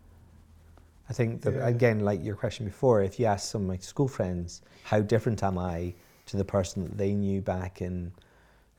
I 1.09 1.13
think 1.13 1.41
that 1.41 1.53
Yeah. 1.55 1.67
again, 1.67 1.99
like 2.01 2.23
your 2.23 2.35
question 2.35 2.65
before, 2.65 3.01
if 3.01 3.19
you 3.19 3.25
ask 3.25 3.49
some 3.51 3.61
of 3.63 3.67
my 3.67 3.77
school 3.77 4.07
friends 4.07 4.61
how 4.83 5.01
different 5.01 5.41
am 5.43 5.57
I 5.57 5.93
to 6.27 6.37
the 6.37 6.45
person 6.45 6.83
that 6.83 6.97
they 6.97 7.13
knew 7.15 7.41
back 7.41 7.81
in 7.81 8.13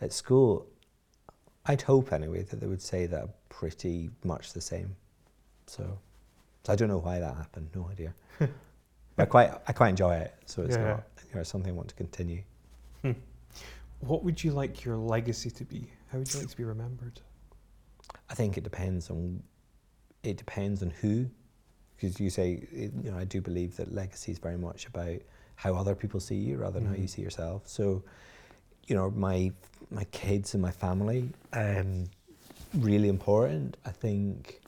at 0.00 0.12
school, 0.12 0.66
I'd 1.66 1.82
hope 1.82 2.12
anyway 2.12 2.42
that 2.44 2.60
they 2.60 2.66
would 2.66 2.80
say 2.82 3.06
that 3.06 3.22
I'm 3.24 3.32
pretty 3.48 4.10
much 4.24 4.52
the 4.52 4.60
same. 4.60 4.96
So, 5.66 5.98
so 6.68 6.72
I 6.72 6.76
don't 6.76 6.88
know 6.88 6.98
why 6.98 7.18
that 7.18 7.34
happened. 7.34 7.70
No 7.74 7.88
idea. 7.90 8.12
but 8.38 8.50
I 9.18 9.24
quite 9.24 9.50
I 9.66 9.72
quite 9.72 9.88
enjoy 9.88 10.16
it. 10.16 10.34
So 10.44 10.62
it's 10.62 10.76
Yeah. 10.76 10.88
not 10.88 11.02
you 11.30 11.36
know, 11.36 11.42
something 11.42 11.72
I 11.72 11.74
want 11.74 11.88
to 11.88 11.94
continue. 11.94 12.42
What 14.00 14.22
would 14.22 14.44
you 14.44 14.52
like 14.52 14.84
your 14.84 14.96
legacy 14.96 15.50
to 15.50 15.64
be? 15.64 15.90
How 16.12 16.18
would 16.18 16.32
you 16.32 16.38
like 16.38 16.48
to 16.50 16.56
be 16.56 16.62
remembered? 16.64 17.20
I 18.30 18.34
think 18.34 18.56
it 18.56 18.62
depends 18.64 19.10
on 19.10 19.42
it 20.22 20.36
depends 20.36 20.82
on 20.82 20.90
who, 20.90 21.28
because 21.96 22.20
you 22.20 22.30
say 22.30 22.52
it- 22.70 22.92
you 23.02 23.10
know 23.10 23.18
I 23.18 23.24
do 23.24 23.40
believe 23.40 23.76
that 23.76 23.92
legacy 23.92 24.30
is 24.32 24.38
very 24.38 24.56
much 24.58 24.86
about 24.86 25.20
how 25.56 25.74
other 25.74 25.94
people 25.96 26.20
see 26.20 26.36
you 26.36 26.58
rather 26.58 26.78
than 26.78 26.86
how 26.88 26.94
you 26.94 27.04
Mhm. 27.08 27.10
see 27.10 27.22
yourself. 27.22 27.66
So, 27.66 28.04
you 28.86 28.94
know, 28.94 29.10
my 29.10 29.52
my 29.90 30.04
kids 30.04 30.52
and 30.54 30.62
my 30.62 30.70
family, 30.70 31.30
um, 31.54 32.04
really 32.74 33.08
important. 33.08 33.76
I 33.86 33.90
think. 33.90 34.60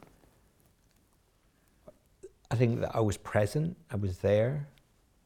I 2.50 2.56
think 2.56 2.80
that 2.80 2.94
I 2.94 3.00
was 3.00 3.16
present. 3.16 3.76
I 3.90 3.96
was 3.96 4.18
there. 4.18 4.68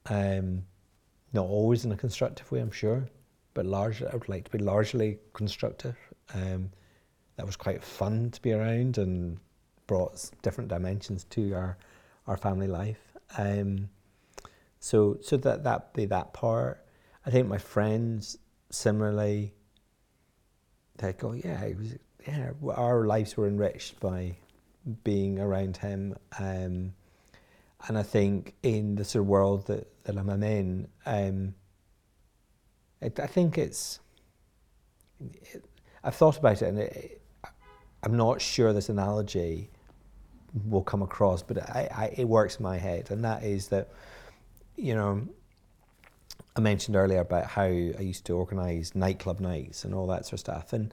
Um, 0.06 0.64
not 1.32 1.46
always 1.46 1.84
in 1.84 1.92
a 1.92 1.96
constructive 1.96 2.50
way, 2.52 2.60
I'm 2.60 2.70
sure, 2.70 3.08
but 3.54 3.66
largely 3.66 4.06
I 4.08 4.14
would 4.14 4.28
like 4.28 4.44
to 4.44 4.50
be 4.50 4.58
largely 4.58 5.18
constructive. 5.32 5.96
Um, 6.34 6.70
that 7.36 7.46
was 7.46 7.56
quite 7.56 7.82
fun 7.82 8.30
to 8.30 8.42
be 8.42 8.52
around 8.52 8.98
and 8.98 9.38
brought 9.86 10.30
different 10.42 10.68
dimensions 10.70 11.24
to 11.30 11.52
our 11.54 11.76
our 12.26 12.36
family 12.36 12.68
life. 12.68 13.00
Um, 13.36 13.88
so 14.80 15.18
so 15.20 15.36
that 15.38 15.64
that 15.64 15.94
be 15.94 16.06
that 16.06 16.32
part. 16.32 16.86
I 17.26 17.30
think 17.30 17.48
my 17.48 17.58
friends 17.58 18.38
similarly. 18.70 19.54
They 20.98 21.12
go, 21.12 21.32
yeah, 21.32 21.60
it 21.62 21.76
was 21.76 21.94
yeah. 22.26 22.50
Our 22.68 23.04
lives 23.06 23.36
were 23.36 23.48
enriched 23.48 23.98
by 24.00 24.36
being 25.02 25.40
around 25.40 25.78
him, 25.78 26.14
um, 26.38 26.92
and 27.89 27.99
I 27.99 28.03
think 28.03 28.55
in 28.62 28.95
the 28.95 29.05
sort 29.05 29.22
of 29.22 29.26
world 29.28 29.66
that 29.66 29.89
that 30.05 30.16
I'm 30.16 30.43
in, 30.43 30.89
um, 31.07 31.55
it, 33.01 33.18
I 33.20 33.26
think 33.26 33.59
it's. 33.59 34.01
It, 35.20 35.64
I've 36.03 36.14
thought 36.14 36.37
about 36.37 36.61
it, 36.61 36.68
and 36.68 36.78
it, 36.78 37.22
I'm 38.03 38.16
not 38.16 38.43
sure 38.43 38.72
this 38.72 38.91
analogy 38.91 39.70
will 40.66 40.82
come 40.82 41.03
across, 41.03 41.43
but 41.43 41.59
I, 41.59 41.89
I, 41.95 42.14
it 42.16 42.28
works 42.28 42.57
in 42.57 42.62
my 42.62 42.76
head, 42.76 43.11
and 43.11 43.24
that 43.24 43.43
is 43.43 43.68
that, 43.68 43.89
you 44.76 44.95
know, 44.95 45.26
I 46.55 46.61
mentioned 46.61 46.97
earlier 46.97 47.20
about 47.20 47.47
how 47.47 47.62
I 47.62 48.01
used 48.01 48.26
to 48.26 48.35
organise 48.35 48.95
nightclub 48.95 49.41
nights 49.41 49.85
and 49.85 49.95
all 49.95 50.07
that 50.09 50.26
sort 50.26 50.35
of 50.35 50.41
stuff, 50.41 50.72
and 50.74 50.93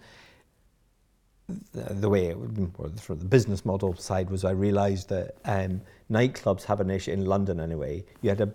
the, 1.74 2.10
way 2.10 2.34
or 2.34 2.90
from 3.00 3.20
the 3.20 3.26
business 3.26 3.66
model 3.66 3.96
side 3.96 4.30
was 4.30 4.44
I 4.46 4.52
realised 4.52 5.10
that 5.10 5.36
um, 5.46 5.82
nightclubs 6.10 6.64
have 6.66 6.80
an 6.80 6.90
issue 6.90 7.12
in 7.12 7.26
London 7.26 7.60
anyway. 7.60 8.04
You 8.22 8.30
had 8.30 8.42
a 8.42 8.50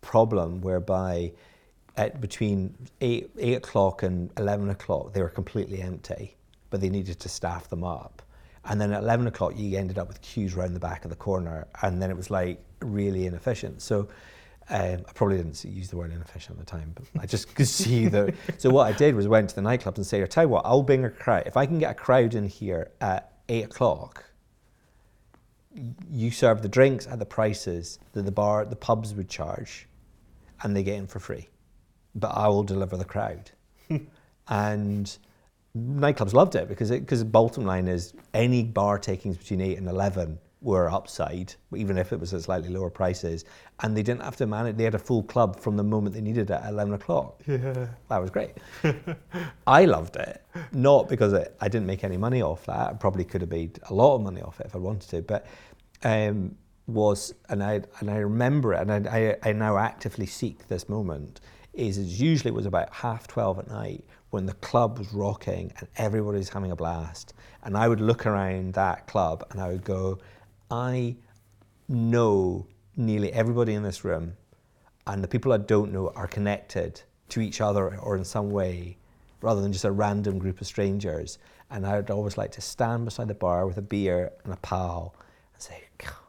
problem 0.00 0.60
whereby 0.60 1.32
at 1.96 2.20
between 2.20 2.74
eight 3.00 3.30
eight 3.38 3.54
o'clock 3.54 4.02
and 4.02 4.30
eleven 4.36 4.70
o'clock 4.70 5.12
they 5.12 5.22
were 5.22 5.28
completely 5.28 5.80
empty, 5.80 6.36
but 6.70 6.80
they 6.80 6.88
needed 6.88 7.20
to 7.20 7.28
staff 7.28 7.68
them 7.68 7.84
up. 7.84 8.22
And 8.64 8.80
then 8.80 8.92
at 8.92 9.02
eleven 9.02 9.26
o'clock 9.26 9.52
you 9.56 9.78
ended 9.78 9.98
up 9.98 10.08
with 10.08 10.20
queues 10.20 10.54
around 10.54 10.74
the 10.74 10.80
back 10.80 11.04
of 11.04 11.10
the 11.10 11.16
corner, 11.16 11.66
and 11.82 12.00
then 12.00 12.10
it 12.10 12.16
was 12.16 12.30
like 12.30 12.62
really 12.80 13.26
inefficient. 13.26 13.82
So. 13.82 14.08
Um, 14.70 15.04
I 15.06 15.12
probably 15.12 15.36
didn't 15.36 15.62
use 15.64 15.90
the 15.90 15.96
word 15.96 16.12
inefficient 16.12 16.58
at 16.58 16.66
the 16.66 16.70
time, 16.70 16.94
but 16.94 17.04
I 17.22 17.26
just 17.26 17.54
could 17.54 17.68
see 17.68 18.08
that. 18.08 18.34
So 18.58 18.70
what 18.70 18.86
I 18.86 18.96
did 18.96 19.14
was 19.14 19.28
went 19.28 19.50
to 19.50 19.54
the 19.54 19.60
nightclubs 19.60 19.96
and 19.96 20.06
say, 20.06 20.22
"I 20.22 20.26
tell 20.26 20.44
you 20.44 20.48
what, 20.48 20.62
I'll 20.64 20.82
bring 20.82 21.04
a 21.04 21.10
crowd. 21.10 21.44
If 21.46 21.56
I 21.56 21.66
can 21.66 21.78
get 21.78 21.90
a 21.90 21.94
crowd 21.94 22.34
in 22.34 22.48
here 22.48 22.90
at 23.00 23.32
eight 23.48 23.66
o'clock, 23.66 24.24
you 26.10 26.30
serve 26.30 26.62
the 26.62 26.68
drinks 26.68 27.06
at 27.06 27.18
the 27.18 27.26
prices 27.26 27.98
that 28.12 28.24
the 28.24 28.32
bar, 28.32 28.64
the 28.64 28.76
pubs 28.76 29.12
would 29.14 29.28
charge, 29.28 29.86
and 30.62 30.74
they 30.74 30.82
get 30.82 30.96
in 30.96 31.06
for 31.06 31.18
free. 31.18 31.48
But 32.14 32.28
I 32.28 32.48
will 32.48 32.62
deliver 32.62 32.96
the 32.96 33.04
crowd. 33.04 33.50
and 34.48 35.18
nightclubs 35.76 36.32
loved 36.32 36.54
it 36.54 36.68
because 36.68 36.90
because 36.90 37.18
the 37.18 37.24
bottom 37.24 37.64
line 37.64 37.88
is 37.88 38.14
any 38.32 38.62
bar 38.62 38.98
takings 38.98 39.36
between 39.36 39.60
eight 39.60 39.76
and 39.76 39.88
eleven 39.88 40.38
were 40.64 40.90
upside, 40.90 41.54
even 41.76 41.98
if 41.98 42.12
it 42.12 42.18
was 42.18 42.32
at 42.32 42.42
slightly 42.42 42.70
lower 42.70 42.90
prices, 42.90 43.44
and 43.80 43.96
they 43.96 44.02
didn't 44.02 44.22
have 44.22 44.36
to 44.36 44.46
manage. 44.46 44.76
They 44.76 44.84
had 44.84 44.94
a 44.94 44.98
full 44.98 45.22
club 45.22 45.60
from 45.60 45.76
the 45.76 45.84
moment 45.84 46.14
they 46.14 46.22
needed 46.22 46.50
it 46.50 46.54
at 46.54 46.68
eleven 46.68 46.94
o'clock. 46.94 47.40
Yeah. 47.46 47.88
That 48.08 48.18
was 48.18 48.30
great. 48.30 48.52
I 49.66 49.84
loved 49.84 50.16
it, 50.16 50.42
not 50.72 51.08
because 51.08 51.34
it, 51.34 51.54
I 51.60 51.68
didn't 51.68 51.86
make 51.86 52.02
any 52.02 52.16
money 52.16 52.42
off 52.42 52.64
that. 52.66 52.90
I 52.90 52.92
probably 52.94 53.24
could 53.24 53.42
have 53.42 53.50
made 53.50 53.78
a 53.90 53.94
lot 53.94 54.16
of 54.16 54.22
money 54.22 54.40
off 54.40 54.58
it 54.60 54.66
if 54.66 54.74
I 54.74 54.78
wanted 54.78 55.08
to, 55.10 55.22
but 55.22 55.46
um, 56.02 56.56
was 56.86 57.34
and 57.50 57.62
I 57.62 57.82
and 58.00 58.10
I 58.10 58.16
remember 58.16 58.72
it, 58.72 58.80
and 58.88 59.06
I, 59.08 59.36
I, 59.44 59.50
I 59.50 59.52
now 59.52 59.76
actively 59.76 60.26
seek 60.26 60.68
this 60.68 60.88
moment. 60.88 61.40
Is 61.74 61.98
it 61.98 62.04
usually 62.04 62.52
was 62.52 62.66
about 62.66 62.92
half 62.94 63.26
twelve 63.26 63.58
at 63.58 63.68
night 63.68 64.04
when 64.30 64.46
the 64.46 64.54
club 64.54 64.98
was 64.98 65.12
rocking 65.12 65.72
and 65.78 65.88
everybody's 65.96 66.48
having 66.48 66.70
a 66.70 66.76
blast, 66.76 67.34
and 67.62 67.76
I 67.76 67.86
would 67.86 68.00
look 68.00 68.26
around 68.26 68.74
that 68.74 69.06
club 69.06 69.44
and 69.50 69.60
I 69.60 69.68
would 69.68 69.84
go, 69.84 70.18
I 70.70 71.16
know 71.88 72.66
nearly 72.96 73.32
everybody 73.32 73.74
in 73.74 73.82
this 73.82 74.04
room 74.04 74.36
and 75.06 75.22
the 75.22 75.28
people 75.28 75.52
I 75.52 75.58
don't 75.58 75.92
know 75.92 76.12
are 76.14 76.26
connected 76.26 77.00
to 77.30 77.40
each 77.40 77.60
other 77.60 77.96
or 77.98 78.16
in 78.16 78.24
some 78.24 78.50
way, 78.50 78.96
rather 79.40 79.60
than 79.60 79.72
just 79.72 79.84
a 79.84 79.90
random 79.92 80.38
group 80.38 80.60
of 80.60 80.66
strangers. 80.66 81.38
And 81.70 81.86
I'd 81.86 82.10
always 82.10 82.38
like 82.38 82.52
to 82.52 82.60
stand 82.60 83.04
beside 83.04 83.28
the 83.28 83.34
bar 83.34 83.66
with 83.66 83.76
a 83.78 83.82
beer 83.82 84.32
and 84.44 84.52
a 84.52 84.56
pal 84.56 85.14
and 85.52 85.62
say, 85.62 85.84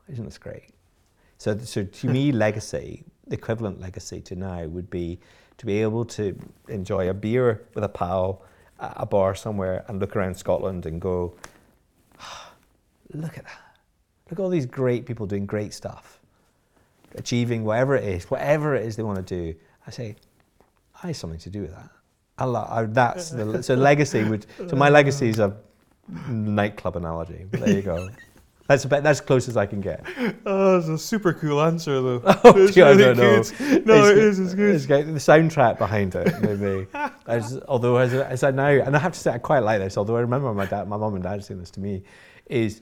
"Isn't 0.09 0.25
this 0.25 0.37
great?" 0.37 0.71
So, 1.37 1.57
so 1.59 1.83
to 1.83 2.07
me, 2.07 2.31
legacy, 2.45 3.03
the 3.27 3.35
equivalent 3.35 3.79
legacy 3.79 4.21
to 4.21 4.35
now 4.35 4.65
would 4.65 4.89
be 4.89 5.19
to 5.57 5.65
be 5.65 5.81
able 5.81 6.05
to 6.05 6.37
enjoy 6.67 7.09
a 7.09 7.13
beer 7.13 7.65
with 7.73 7.83
a 7.83 7.89
pal 7.89 8.41
at 8.79 8.93
a 8.97 9.05
bar 9.05 9.35
somewhere 9.35 9.85
and 9.87 9.99
look 9.99 10.15
around 10.15 10.35
Scotland 10.35 10.85
and 10.85 10.99
go, 10.99 11.35
"Ah, 12.19 12.53
"Look 13.13 13.37
at 13.37 13.45
that! 13.45 13.64
Look 14.29 14.39
at 14.39 14.43
all 14.43 14.49
these 14.49 14.65
great 14.65 15.05
people 15.05 15.25
doing 15.27 15.45
great 15.45 15.73
stuff." 15.73 16.19
achieving 17.17 17.63
whatever 17.63 17.95
it 17.95 18.03
is, 18.03 18.29
whatever 18.29 18.75
it 18.75 18.85
is 18.85 18.97
they 18.97 19.03
want 19.03 19.15
to 19.17 19.23
do, 19.23 19.57
I 19.87 19.91
say, 19.91 20.15
I 21.01 21.07
have 21.07 21.15
something 21.15 21.39
to 21.39 21.49
do 21.49 21.61
with 21.61 21.71
that. 21.71 21.89
I 22.37 22.43
lo- 22.43 22.67
I, 22.69 22.83
that's 22.83 23.29
the, 23.29 23.63
so 23.63 23.73
legacy 23.91 24.23
would. 24.25 24.45
So 24.67 24.75
my 24.75 24.89
legacy 24.89 25.29
is 25.29 25.39
a 25.39 25.55
nightclub 26.27 26.97
analogy. 26.97 27.45
There 27.51 27.69
you 27.69 27.81
go. 27.81 28.09
That's 28.67 28.83
about 28.83 29.03
that's 29.03 29.19
as 29.19 29.25
close 29.25 29.47
as 29.47 29.57
I 29.57 29.67
can 29.67 29.79
get. 29.79 30.03
Oh, 30.43 30.79
that's 30.79 30.87
a 30.89 30.97
super 30.97 31.33
cool 31.33 31.61
answer, 31.61 32.01
though. 32.01 32.21
Oh, 32.43 32.57
It's 32.57 32.75
really 32.75 32.97
don't 32.97 33.15
know. 33.17 33.43
good. 33.43 33.85
No, 33.85 34.05
it 34.09 34.17
is. 34.17 34.39
It's 34.39 34.55
good. 34.55 34.73
It's 34.73 34.87
got 34.87 35.05
the 35.05 35.11
soundtrack 35.11 35.77
behind 35.77 36.15
it, 36.15 36.41
maybe. 36.41 36.87
as, 37.27 37.59
although 37.67 37.97
as, 37.97 38.15
as 38.15 38.41
I 38.41 38.49
now, 38.49 38.65
and 38.69 38.95
I 38.95 38.99
have 38.99 39.13
to 39.13 39.19
say, 39.19 39.29
I 39.31 39.37
quite 39.37 39.59
like 39.59 39.81
this. 39.81 39.99
Although 39.99 40.17
I 40.17 40.21
remember 40.21 40.51
my 40.51 40.65
dad, 40.65 40.87
my 40.87 40.97
mum 40.97 41.13
and 41.13 41.23
dad 41.23 41.45
saying 41.45 41.59
this 41.59 41.69
to 41.71 41.79
me, 41.79 42.01
is 42.47 42.81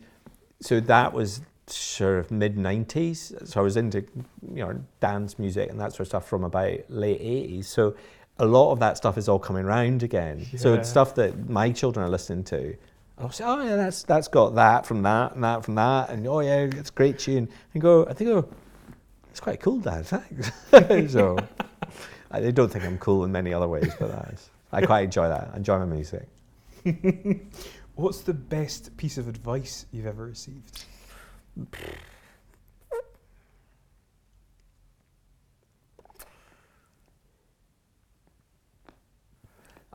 so 0.63 0.79
that 0.79 1.13
was 1.13 1.41
sort 1.67 2.19
of 2.19 2.31
mid 2.31 2.55
'90s. 2.55 3.47
So 3.47 3.59
I 3.59 3.63
was 3.63 3.77
into 3.77 3.99
you 4.53 4.65
know 4.65 4.83
dance 4.99 5.37
music 5.37 5.69
and 5.69 5.79
that 5.79 5.91
sort 5.91 6.01
of 6.01 6.07
stuff 6.07 6.27
from 6.27 6.43
about 6.43 6.79
late 6.89 7.21
'80s. 7.21 7.65
So 7.65 7.95
a 8.39 8.45
lot 8.45 8.71
of 8.71 8.79
that 8.79 8.97
stuff 8.97 9.17
is 9.17 9.29
all 9.29 9.39
coming 9.39 9.65
round 9.65 10.03
again. 10.03 10.45
So 10.57 10.73
it's 10.73 10.89
stuff 10.89 11.15
that 11.15 11.49
my 11.49 11.71
children 11.71 12.05
are 12.05 12.09
listening 12.09 12.43
to. 12.45 12.75
Oh, 13.19 13.25
I'll 13.25 13.31
say, 13.31 13.43
oh 13.43 13.61
yeah, 13.61 13.75
that's 13.75 14.03
that's 14.03 14.27
got 14.27 14.55
that 14.55 14.85
from 14.85 15.03
that 15.03 15.35
and 15.35 15.43
that 15.43 15.63
from 15.63 15.75
that, 15.75 16.09
and 16.09 16.25
oh 16.27 16.39
yeah, 16.39 16.61
it's 16.61 16.89
a 16.89 16.93
great 16.93 17.19
tune. 17.19 17.47
And 17.73 17.81
go, 17.81 18.07
I 18.07 18.13
think, 18.13 18.31
oh, 18.31 18.49
it's 19.29 19.39
quite 19.39 19.59
cool, 19.59 19.79
Dad. 19.79 20.05
Thanks. 20.07 20.51
so 21.13 21.37
I 22.31 22.51
don't 22.51 22.71
think 22.71 22.85
I'm 22.85 22.97
cool 22.97 23.23
in 23.23 23.31
many 23.31 23.53
other 23.53 23.67
ways, 23.67 23.91
but 23.99 24.09
that 24.09 24.33
is, 24.33 24.49
I 24.71 24.85
quite 24.85 25.03
enjoy 25.05 25.27
that. 25.27 25.51
I 25.53 25.57
enjoy 25.57 25.77
my 25.77 25.85
music. 25.85 26.27
What's 27.95 28.21
the 28.21 28.33
best 28.33 28.95
piece 28.97 29.17
of 29.17 29.27
advice 29.27 29.85
you've 29.91 30.07
ever 30.07 30.25
received? 30.25 30.85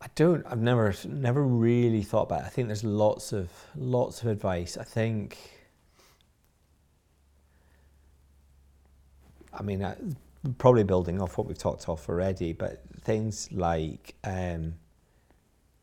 I 0.01 0.07
don't. 0.15 0.47
I've 0.47 0.61
never 0.61 0.95
never 1.07 1.43
really 1.43 2.03
thought 2.03 2.23
about. 2.23 2.43
It. 2.43 2.47
I 2.47 2.49
think 2.51 2.69
there's 2.69 2.85
lots 2.85 3.33
of 3.33 3.51
lots 3.75 4.23
of 4.23 4.29
advice. 4.29 4.77
I 4.77 4.85
think. 4.85 5.37
I 9.53 9.63
mean, 9.63 9.83
uh, 9.83 9.97
probably 10.59 10.85
building 10.85 11.21
off 11.21 11.37
what 11.37 11.49
we've 11.49 11.59
talked 11.59 11.89
off 11.89 12.09
already, 12.09 12.53
but 12.53 12.83
things 13.03 13.51
like 13.51 14.15
um, 14.23 14.75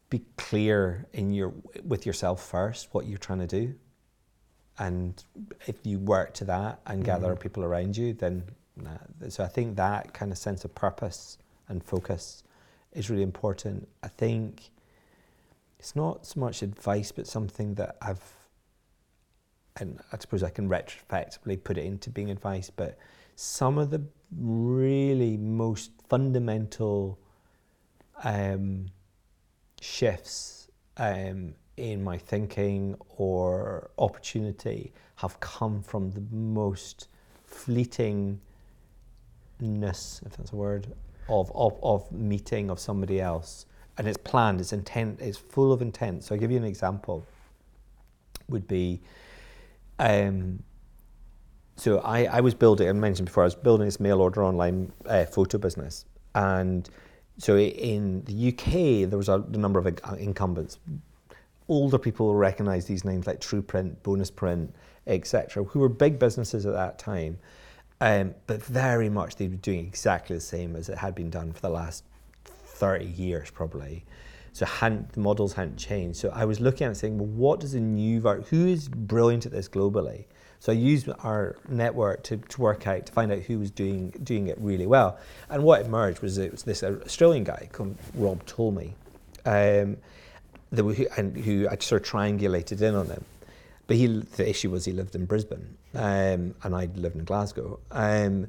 be 0.10 0.24
clear 0.38 1.08
in 1.14 1.34
your 1.34 1.54
with 1.84 2.06
yourself 2.06 2.46
first 2.46 2.90
what 2.94 3.08
you're 3.08 3.18
trying 3.18 3.40
to 3.40 3.48
do, 3.48 3.76
and 4.78 5.24
if 5.68 5.76
you 5.84 6.00
work 6.00 6.34
to 6.36 6.46
that 6.46 6.80
and 6.86 7.00
mm-hmm. 7.00 7.06
gather 7.06 7.36
people 7.36 7.64
around 7.64 7.98
you, 7.98 8.14
then 8.14 8.44
nah. 8.76 8.98
so 9.30 9.44
I 9.44 9.48
think 9.48 9.78
that 9.78 10.14
kind 10.14 10.32
of 10.32 10.38
sense 10.38 10.66
of 10.66 10.74
purpose 10.76 11.38
and 11.68 11.84
focus 11.84 12.44
is 12.94 13.10
really 13.10 13.24
important. 13.24 13.88
I 14.04 14.08
think 14.08 14.70
it's 15.80 15.96
not 15.96 16.26
so 16.26 16.40
much 16.40 16.62
advice, 16.62 17.12
but 17.12 17.28
something 17.28 17.76
that 17.76 17.98
I've, 18.02 18.24
and 19.80 20.00
I 20.12 20.18
suppose 20.18 20.44
I 20.44 20.50
can 20.50 20.68
retrospectively 20.68 21.58
put 21.58 21.78
it 21.78 21.86
into 21.86 22.10
being 22.10 22.32
advice, 22.32 22.70
but 22.70 22.98
some 23.36 23.78
of 23.78 23.90
the 23.90 24.02
really 24.36 25.38
most 25.38 25.92
fundamental 26.08 27.20
um, 28.24 28.88
shifts 29.86 30.70
um, 30.98 31.54
in 31.78 32.04
my 32.04 32.18
thinking 32.18 32.96
or 33.18 33.92
opportunity 33.98 34.94
have 35.16 35.40
come 35.40 35.82
from 35.82 36.12
the 36.12 36.24
most 36.32 37.08
fleetingness, 37.50 38.40
if 39.62 40.38
that's 40.38 40.52
a 40.52 40.56
word, 40.56 40.88
of, 41.30 41.52
of, 41.56 41.78
of 41.84 42.12
meeting 42.12 42.70
of 42.70 42.80
somebody 42.80 43.22
else. 43.22 43.66
And 43.98 44.08
it's 44.08 44.18
planned, 44.18 44.60
it's 44.60 44.74
intent, 44.74 45.22
it's 45.22 45.38
full 45.38 45.72
of 45.72 45.82
intent. 45.82 46.24
So 46.24 46.36
I'll 46.36 46.42
give 46.42 46.52
you 46.52 46.58
an 46.58 46.66
example. 46.66 47.26
Would 48.50 48.68
be 48.68 49.02
um, 50.00 50.62
so 51.78 52.00
I, 52.00 52.26
I 52.26 52.42
was 52.42 52.54
building, 52.54 52.88
I 52.88 52.94
mentioned 52.94 53.26
before, 53.28 53.44
I 53.44 53.48
was 53.48 53.56
building 53.56 53.86
this 53.86 54.00
mail 54.00 54.22
order 54.22 54.44
online 54.44 54.92
uh, 55.06 55.26
photo 55.26 55.58
business. 55.58 56.06
And 56.34 56.90
so 57.38 57.58
in 57.58 58.24
the 58.24 58.50
UK, 58.50 59.10
there 59.10 59.18
was 59.18 59.30
a, 59.30 59.40
number 59.50 59.80
of 59.80 59.88
incumbents. 60.18 60.80
Older 61.68 61.98
people 61.98 62.34
recognize 62.36 62.86
these 62.86 63.04
names 63.04 63.28
like 63.28 63.42
Truprint, 63.42 63.96
Bonus 64.04 64.32
Print, 64.32 64.74
etc., 65.08 65.64
who 65.64 65.80
were 65.80 65.90
big 65.90 66.18
businesses 66.18 66.66
at 66.66 66.74
that 66.74 66.98
time. 66.98 67.38
Um, 68.02 68.36
but 68.48 68.64
very 68.64 69.10
much 69.10 69.36
they 69.36 69.48
were 69.48 69.56
doing 69.56 69.80
exactly 69.80 70.36
the 70.36 70.42
same 70.42 70.76
as 70.76 70.90
it 70.90 70.98
had 70.98 71.16
been 71.16 71.30
done 71.30 71.54
for 71.54 71.62
the 71.62 71.70
last 71.70 72.04
30 72.46 73.06
years, 73.06 73.50
probably. 73.50 74.06
So 74.54 74.66
hadn't, 74.66 75.12
the 75.14 75.20
models 75.20 75.54
hadn't 75.54 75.78
changed. 75.78 76.18
So 76.18 76.30
I 76.34 76.46
was 76.46 76.60
looking 76.60 76.88
at 76.88 76.92
it 76.92 76.96
saying, 76.96 77.18
well, 77.18 77.28
what 77.28 77.60
does 77.60 77.74
a 77.74 77.80
new, 77.80 78.22
who 78.22 78.68
is 78.68 78.88
brilliant 78.88 79.46
at 79.46 79.52
this 79.52 79.68
globally? 79.68 80.26
So 80.60 80.72
I 80.72 80.76
used 80.76 81.10
our 81.20 81.56
network 81.68 82.24
to, 82.24 82.38
to 82.38 82.62
work 82.62 82.88
out, 82.88 83.06
to 83.06 83.12
find 83.12 83.32
out 83.32 83.40
who 83.40 83.60
was 83.60 83.72
doing, 83.72 84.12
doing 84.24 84.48
it 84.48 84.58
really 84.60 84.88
well. 84.88 85.18
And 85.50 85.64
what 85.64 85.82
emerged 85.82 86.22
was 86.22 86.38
it 86.38 86.52
was 86.52 86.64
this 86.64 86.84
Australian 86.84 87.44
guy 87.44 87.70
called 87.72 87.98
Rob 88.16 88.46
Tolmie, 88.46 88.94
um, 89.46 89.98
and 90.72 91.38
who 91.38 91.68
I 91.70 91.78
sort 91.78 92.02
of 92.02 92.10
triangulated 92.10 92.82
in 92.82 92.96
on 92.96 93.08
him. 93.08 93.24
But 93.88 93.98
he, 93.98 94.08
the 94.08 94.50
issue 94.50 94.72
was 94.72 94.86
he 94.86 94.92
lived 94.92 95.14
in 95.16 95.26
Brisbane, 95.26 95.78
um, 95.94 96.56
and 96.64 96.76
I 96.76 96.90
lived 96.96 97.16
in 97.16 97.24
Glasgow. 97.24 97.80
Um, 97.92 98.48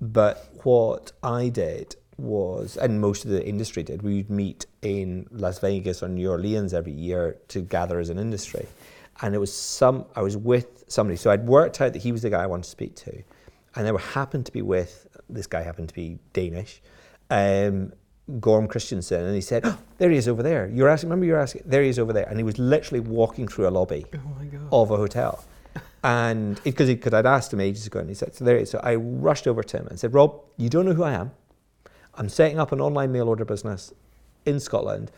but 0.00 0.50
what 0.62 1.12
I 1.22 1.50
did 1.50 1.96
was, 2.16 2.76
and 2.76 3.00
most 3.00 3.24
of 3.24 3.30
the 3.30 3.46
industry 3.46 3.82
did, 3.82 4.02
we 4.02 4.16
would 4.16 4.30
meet 4.30 4.66
in 4.80 5.26
Las 5.30 5.58
Vegas 5.58 6.02
or 6.02 6.08
New 6.08 6.30
Orleans 6.30 6.72
every 6.72 6.92
year 6.92 7.36
to 7.48 7.60
gather 7.60 7.98
as 7.98 8.08
an 8.08 8.18
industry 8.18 8.66
and 9.22 9.34
it 9.34 9.38
was 9.38 9.52
some 9.52 10.06
I 10.16 10.22
was 10.22 10.36
with 10.36 10.84
somebody. 10.88 11.16
So 11.16 11.30
I'd 11.30 11.46
worked 11.46 11.80
out 11.80 11.92
that 11.92 12.02
he 12.02 12.12
was 12.12 12.22
the 12.22 12.30
guy 12.30 12.42
I 12.42 12.46
wanted 12.46 12.64
to 12.64 12.70
speak 12.70 12.94
to, 12.96 13.22
and 13.74 13.88
I 13.88 14.00
happened 14.00 14.46
to 14.46 14.52
be 14.52 14.62
with 14.62 15.06
this 15.28 15.46
guy 15.46 15.62
happened 15.62 15.88
to 15.88 15.94
be 15.94 16.18
Danish, 16.32 16.82
um, 17.30 17.92
Gorm 18.40 18.66
Christensen, 18.66 19.24
and 19.24 19.34
he 19.34 19.40
said, 19.40 19.62
oh, 19.64 19.78
"There 19.98 20.10
he 20.10 20.16
is 20.16 20.28
over 20.28 20.42
there. 20.42 20.68
You're 20.68 20.88
asking. 20.88 21.10
Remember, 21.10 21.26
you're 21.26 21.40
asking. 21.40 21.62
There 21.66 21.82
he 21.82 21.88
is 21.88 21.98
over 21.98 22.12
there." 22.12 22.26
And 22.28 22.38
he 22.38 22.44
was 22.44 22.58
literally 22.58 23.00
walking 23.00 23.46
through 23.48 23.68
a 23.68 23.70
lobby 23.70 24.06
oh 24.72 24.82
of 24.82 24.90
a 24.90 24.96
hotel, 24.96 25.44
and 26.02 26.60
because 26.64 26.88
because 26.88 27.12
I'd 27.12 27.26
asked 27.26 27.52
him 27.52 27.60
ages 27.60 27.86
ago, 27.86 28.00
and 28.00 28.08
he 28.08 28.14
said, 28.14 28.34
"So 28.34 28.44
there 28.44 28.56
he 28.56 28.62
is." 28.62 28.70
So 28.70 28.80
I 28.82 28.94
rushed 28.96 29.46
over 29.46 29.62
to 29.62 29.76
him 29.78 29.86
and 29.88 29.98
said, 29.98 30.14
"Rob, 30.14 30.40
you 30.56 30.68
don't 30.68 30.86
know 30.86 30.94
who 30.94 31.04
I 31.04 31.12
am. 31.12 31.32
I'm 32.14 32.28
setting 32.28 32.58
up 32.58 32.72
an 32.72 32.80
online 32.80 33.12
mail 33.12 33.28
order 33.28 33.44
business 33.44 33.92
in 34.44 34.58
Scotland. 34.60 35.10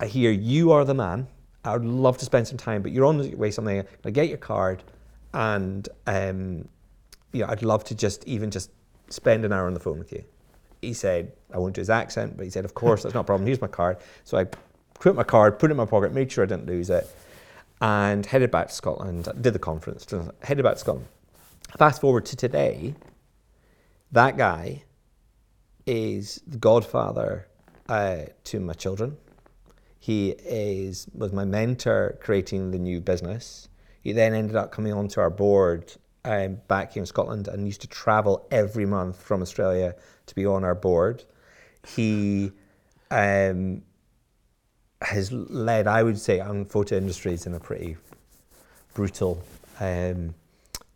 I 0.00 0.06
hear 0.06 0.30
you 0.30 0.70
are 0.72 0.84
the 0.84 0.94
man." 0.94 1.28
I 1.68 1.72
would 1.74 1.84
love 1.84 2.16
to 2.18 2.24
spend 2.24 2.48
some 2.48 2.56
time, 2.56 2.82
but 2.82 2.92
you're 2.92 3.04
on 3.04 3.18
the 3.18 3.34
way 3.34 3.50
something. 3.50 3.84
I 4.04 4.10
get 4.10 4.28
your 4.28 4.38
card, 4.38 4.82
and 5.34 5.86
um, 6.06 6.68
know, 7.34 7.46
I'd 7.46 7.62
love 7.62 7.84
to 7.84 7.94
just 7.94 8.26
even 8.26 8.50
just 8.50 8.70
spend 9.10 9.44
an 9.44 9.52
hour 9.52 9.66
on 9.66 9.74
the 9.74 9.80
phone 9.80 9.98
with 9.98 10.10
you. 10.10 10.24
He 10.80 10.94
said, 10.94 11.32
I 11.52 11.58
won't 11.58 11.74
do 11.74 11.80
his 11.80 11.90
accent, 11.90 12.36
but 12.36 12.44
he 12.44 12.50
said, 12.50 12.64
of 12.64 12.74
course, 12.74 13.02
that's 13.02 13.14
not 13.14 13.22
a 13.22 13.24
problem. 13.24 13.46
Here's 13.46 13.60
my 13.60 13.66
card. 13.66 13.98
So 14.24 14.38
I 14.38 14.46
put 14.94 15.14
my 15.14 15.24
card, 15.24 15.58
put 15.58 15.70
it 15.70 15.72
in 15.72 15.76
my 15.76 15.84
pocket, 15.84 16.12
made 16.12 16.32
sure 16.32 16.44
I 16.44 16.46
didn't 16.46 16.66
lose 16.66 16.88
it, 16.88 17.06
and 17.82 18.24
headed 18.24 18.50
back 18.50 18.68
to 18.68 18.74
Scotland. 18.74 19.28
Did 19.40 19.52
the 19.52 19.58
conference, 19.58 20.06
headed 20.42 20.64
back 20.64 20.74
to 20.74 20.80
Scotland. 20.80 21.08
Fast 21.76 22.00
forward 22.00 22.24
to 22.26 22.36
today, 22.36 22.94
that 24.10 24.38
guy 24.38 24.84
is 25.86 26.40
the 26.46 26.56
godfather 26.56 27.46
uh, 27.88 28.22
to 28.44 28.60
my 28.60 28.72
children 28.72 29.18
he 29.98 30.30
is 30.30 31.06
was 31.12 31.32
my 31.32 31.44
mentor 31.44 32.18
creating 32.20 32.70
the 32.70 32.78
new 32.78 33.00
business. 33.00 33.68
He 34.02 34.12
then 34.12 34.34
ended 34.34 34.56
up 34.56 34.70
coming 34.70 34.92
onto 34.92 35.20
our 35.20 35.30
board 35.30 35.92
um, 36.24 36.60
back 36.68 36.92
here 36.92 37.02
in 37.02 37.06
Scotland 37.06 37.48
and 37.48 37.66
used 37.66 37.80
to 37.80 37.88
travel 37.88 38.46
every 38.50 38.86
month 38.86 39.20
from 39.20 39.42
Australia 39.42 39.94
to 40.26 40.34
be 40.34 40.46
on 40.46 40.64
our 40.64 40.74
board. 40.74 41.24
He 41.86 42.52
um, 43.10 43.82
has 45.02 45.32
led, 45.32 45.86
I 45.86 46.02
would 46.02 46.18
say, 46.18 46.40
on 46.40 46.64
photo 46.64 46.96
industries 46.96 47.46
in 47.46 47.54
a 47.54 47.60
pretty 47.60 47.96
brutal, 48.94 49.42
um, 49.80 50.34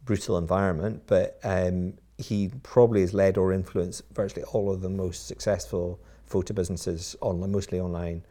brutal 0.05 0.39
environment, 0.39 1.03
but 1.07 1.39
um, 1.45 1.95
he 2.19 2.51
probably 2.63 3.01
has 3.01 3.15
led 3.15 3.37
or 3.37 3.53
influenced 3.53 4.03
virtually 4.13 4.45
all 4.45 4.71
of 4.71 4.81
the 4.81 4.89
most 4.89 5.27
successful 5.27 5.99
photo 6.27 6.55
businesses 6.55 7.17
online, 7.21 7.53
mostly 7.53 7.81
online 7.81 8.23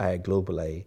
uh, 0.00 0.16
globally. 0.16 0.86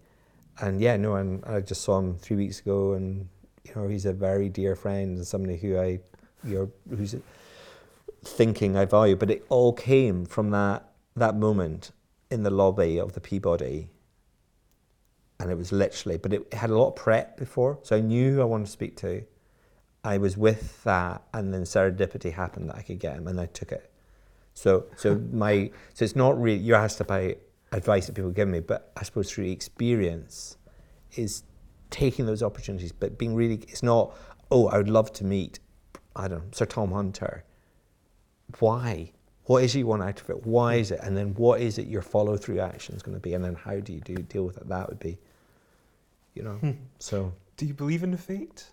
And 0.59 0.81
yeah, 0.81 0.97
no, 0.97 1.15
and 1.15 1.43
I 1.45 1.61
just 1.61 1.81
saw 1.81 1.99
him 1.99 2.17
three 2.17 2.37
weeks 2.37 2.59
ago, 2.59 2.93
and 2.93 3.29
you 3.63 3.73
know 3.75 3.87
he's 3.87 4.05
a 4.05 4.13
very 4.13 4.49
dear 4.49 4.75
friend 4.75 5.17
and 5.17 5.25
somebody 5.25 5.57
who 5.57 5.77
I, 5.77 5.99
you 6.43 6.55
know, 6.89 6.95
who's 6.95 7.15
thinking 8.23 8.75
I 8.75 8.85
value. 8.85 9.15
But 9.15 9.29
it 9.29 9.45
all 9.49 9.73
came 9.73 10.25
from 10.25 10.49
that 10.51 10.89
that 11.15 11.35
moment 11.35 11.91
in 12.29 12.43
the 12.43 12.49
lobby 12.49 12.99
of 12.99 13.13
the 13.13 13.21
Peabody, 13.21 13.89
and 15.39 15.51
it 15.51 15.57
was 15.57 15.71
literally. 15.71 16.17
But 16.17 16.33
it 16.33 16.53
had 16.53 16.69
a 16.69 16.77
lot 16.77 16.89
of 16.89 16.95
prep 16.95 17.37
before, 17.37 17.79
so 17.83 17.95
I 17.95 18.01
knew 18.01 18.33
who 18.33 18.41
I 18.41 18.45
wanted 18.45 18.65
to 18.65 18.71
speak 18.71 18.97
to. 18.97 19.23
I 20.03 20.17
was 20.17 20.37
with 20.37 20.83
that, 20.83 21.23
and 21.33 21.53
then 21.53 21.63
serendipity 21.63 22.33
happened 22.33 22.69
that 22.69 22.75
I 22.75 22.81
could 22.81 22.99
get 22.99 23.15
him, 23.15 23.27
and 23.27 23.39
I 23.39 23.45
took 23.45 23.71
it. 23.71 23.89
So, 24.53 24.85
so 24.97 25.15
my, 25.31 25.71
so 25.93 26.05
it's 26.05 26.15
not 26.15 26.39
really 26.39 26.59
you 26.59 26.75
asked 26.75 26.99
about 26.99 27.37
advice 27.73 28.05
that 28.07 28.13
people 28.13 28.31
give 28.31 28.47
me, 28.47 28.59
but 28.59 28.91
I 28.95 29.03
suppose 29.03 29.31
through 29.31 29.45
experience 29.45 30.57
is 31.15 31.43
taking 31.89 32.25
those 32.25 32.41
opportunities, 32.41 32.91
but 32.91 33.17
being 33.17 33.35
really, 33.35 33.55
it's 33.67 33.83
not, 33.83 34.15
oh, 34.51 34.67
I 34.67 34.77
would 34.77 34.89
love 34.89 35.11
to 35.13 35.25
meet, 35.25 35.59
I 36.15 36.27
don't 36.27 36.39
know, 36.39 36.45
Sir 36.51 36.65
Tom 36.65 36.91
Hunter. 36.91 37.43
Why? 38.59 39.11
What 39.45 39.63
is 39.63 39.75
it 39.75 39.79
you 39.79 39.87
want 39.87 40.03
out 40.03 40.21
of 40.21 40.29
it? 40.29 40.45
Why 40.45 40.75
is 40.75 40.91
it? 40.91 40.99
And 41.03 41.17
then 41.17 41.33
what 41.33 41.59
is 41.59 41.77
it 41.77 41.87
your 41.87 42.01
follow 42.01 42.37
through 42.37 42.59
action 42.59 42.95
is 42.95 43.03
going 43.03 43.15
to 43.15 43.21
be? 43.21 43.33
And 43.33 43.43
then 43.43 43.55
how 43.55 43.79
do 43.79 43.91
you 43.91 43.99
do 43.99 44.15
deal 44.15 44.45
with 44.45 44.57
it? 44.57 44.69
That 44.69 44.87
would 44.87 44.99
be, 44.99 45.17
you 46.33 46.43
know, 46.43 46.53
hmm. 46.53 46.71
so. 46.99 47.33
Do 47.57 47.65
you 47.65 47.73
believe 47.73 48.03
in 48.03 48.15
fate? 48.17 48.69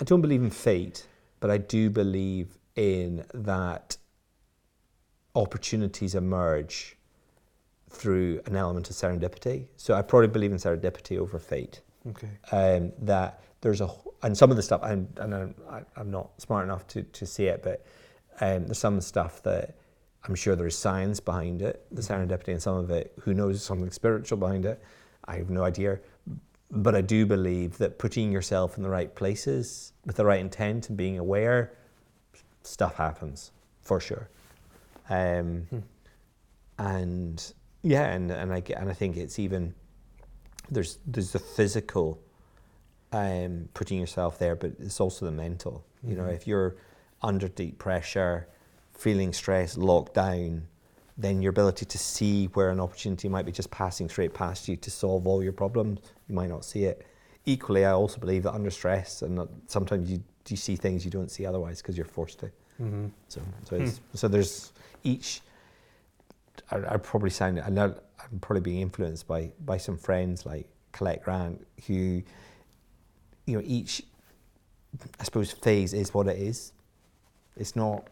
I 0.00 0.04
don't 0.04 0.20
believe 0.20 0.42
in 0.42 0.50
fate, 0.50 1.06
but 1.40 1.50
I 1.50 1.58
do 1.58 1.90
believe 1.90 2.58
in 2.76 3.24
that 3.34 3.96
opportunities 5.38 6.14
emerge 6.14 6.96
through 7.90 8.40
an 8.46 8.56
element 8.56 8.90
of 8.90 8.96
serendipity. 8.96 9.66
So 9.76 9.94
I 9.94 10.02
probably 10.02 10.28
believe 10.28 10.52
in 10.52 10.58
serendipity 10.58 11.18
over 11.18 11.38
fate. 11.38 11.80
Okay. 12.06 12.28
Um, 12.52 12.92
that 13.02 13.42
there's 13.60 13.80
a 13.80 13.88
and 14.22 14.36
some 14.36 14.50
of 14.50 14.56
the 14.56 14.62
stuff 14.62 14.80
I'm 14.82 15.08
and 15.18 15.34
I'm, 15.34 15.54
I'm 15.96 16.10
not 16.10 16.40
smart 16.40 16.64
enough 16.64 16.86
to, 16.88 17.02
to 17.02 17.26
see 17.26 17.46
it, 17.46 17.62
but 17.62 17.84
um, 18.40 18.66
there's 18.66 18.78
some 18.78 19.00
stuff 19.00 19.42
that 19.44 19.76
I'm 20.24 20.34
sure 20.34 20.56
there 20.56 20.66
is 20.66 20.76
science 20.76 21.20
behind 21.20 21.62
it, 21.62 21.86
the 21.90 22.02
mm-hmm. 22.02 22.12
serendipity, 22.12 22.48
and 22.48 22.62
some 22.62 22.76
of 22.76 22.90
it, 22.90 23.12
who 23.20 23.34
knows, 23.34 23.62
something 23.62 23.90
spiritual 23.90 24.38
behind 24.38 24.66
it. 24.66 24.82
I 25.26 25.36
have 25.36 25.50
no 25.50 25.64
idea. 25.64 26.00
But 26.70 26.94
I 26.94 27.00
do 27.00 27.24
believe 27.24 27.78
that 27.78 27.98
putting 27.98 28.30
yourself 28.30 28.76
in 28.76 28.82
the 28.82 28.90
right 28.90 29.14
places 29.14 29.92
with 30.04 30.16
the 30.16 30.24
right 30.24 30.40
intent 30.40 30.88
and 30.88 30.98
being 30.98 31.18
aware, 31.18 31.72
stuff 32.62 32.96
happens 32.96 33.52
for 33.80 34.00
sure. 34.00 34.28
Um, 35.08 35.66
hmm. 35.70 35.78
And 36.78 37.52
Yeah, 37.82 38.04
and 38.04 38.30
and 38.30 38.52
I 38.52 38.60
get, 38.60 38.78
and 38.78 38.90
I 38.90 38.94
think 38.94 39.16
it's 39.16 39.38
even 39.38 39.74
there's 40.70 40.98
there's 41.06 41.32
the 41.32 41.38
physical 41.38 42.20
um, 43.12 43.68
putting 43.74 43.98
yourself 43.98 44.38
there, 44.38 44.54
but 44.54 44.72
it's 44.78 45.00
also 45.00 45.24
the 45.26 45.32
mental. 45.32 45.84
You 46.04 46.14
know, 46.16 46.24
Mhm. 46.24 46.34
if 46.34 46.46
you're 46.46 46.76
under 47.22 47.48
deep 47.48 47.78
pressure, 47.78 48.46
feeling 48.92 49.32
stressed, 49.32 49.78
locked 49.78 50.14
down, 50.14 50.68
then 51.16 51.40
your 51.42 51.50
ability 51.50 51.86
to 51.86 51.98
see 51.98 52.46
where 52.48 52.70
an 52.70 52.80
opportunity 52.80 53.28
might 53.28 53.46
be 53.46 53.52
just 53.52 53.70
passing 53.70 54.08
straight 54.08 54.34
past 54.34 54.68
you 54.68 54.76
to 54.76 54.90
solve 54.90 55.26
all 55.26 55.42
your 55.42 55.52
problems, 55.52 56.00
you 56.28 56.34
might 56.34 56.48
not 56.48 56.64
see 56.64 56.84
it. 56.84 57.04
Equally, 57.46 57.84
I 57.84 57.92
also 57.92 58.20
believe 58.20 58.42
that 58.42 58.52
under 58.52 58.70
stress, 58.70 59.22
and 59.22 59.36
not, 59.36 59.48
sometimes 59.66 60.10
you 60.10 60.22
you 60.48 60.56
see 60.56 60.76
things 60.76 61.04
you 61.04 61.10
don't 61.10 61.30
see 61.30 61.44
otherwise 61.44 61.82
because 61.82 61.96
you're 61.96 62.06
forced 62.06 62.38
to. 62.40 62.46
Mm-hmm. 62.80 63.06
So, 63.28 63.40
so, 63.64 63.76
it's, 63.76 64.00
so 64.14 64.28
there's 64.28 64.72
each. 65.02 65.40
I, 66.70 66.76
I 66.94 66.96
probably 66.98 67.30
sound. 67.30 67.60
I 67.60 67.70
know 67.70 67.94
I'm 68.20 68.38
probably 68.40 68.60
being 68.62 68.80
influenced 68.80 69.26
by 69.26 69.50
by 69.64 69.78
some 69.78 69.96
friends 69.96 70.44
like 70.46 70.68
Colette 70.92 71.22
Grant, 71.22 71.66
who, 71.86 72.22
you 73.46 73.56
know, 73.56 73.62
each, 73.64 74.02
I 75.20 75.24
suppose, 75.24 75.52
phase 75.52 75.92
is 75.94 76.12
what 76.14 76.26
it 76.26 76.38
is. 76.38 76.72
It's 77.56 77.74
not 77.76 78.08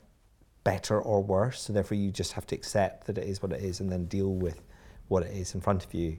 better 0.64 1.00
or 1.00 1.22
worse. 1.22 1.62
So 1.62 1.72
therefore, 1.72 1.96
you 1.96 2.10
just 2.10 2.32
have 2.32 2.46
to 2.48 2.54
accept 2.54 3.06
that 3.06 3.18
it 3.18 3.24
is 3.24 3.42
what 3.42 3.52
it 3.52 3.62
is, 3.62 3.80
and 3.80 3.90
then 3.90 4.06
deal 4.06 4.32
with 4.34 4.62
what 5.08 5.22
it 5.22 5.32
is 5.36 5.54
in 5.54 5.60
front 5.60 5.84
of 5.84 5.94
you, 5.94 6.16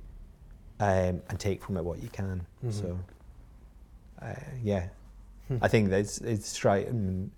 um, 0.79 1.21
and 1.29 1.39
take 1.39 1.61
from 1.61 1.77
it 1.77 1.83
what 1.83 2.01
you 2.01 2.09
can. 2.09 2.45
Mhm. 2.63 2.73
So, 2.73 2.99
uh, 4.21 4.33
yeah, 4.63 4.87
Hmm. 5.47 5.57
I 5.61 5.69
think 5.69 5.89
that's 5.89 6.17
it's 6.19 6.65
right. 6.65 6.87
Um, 6.89 7.31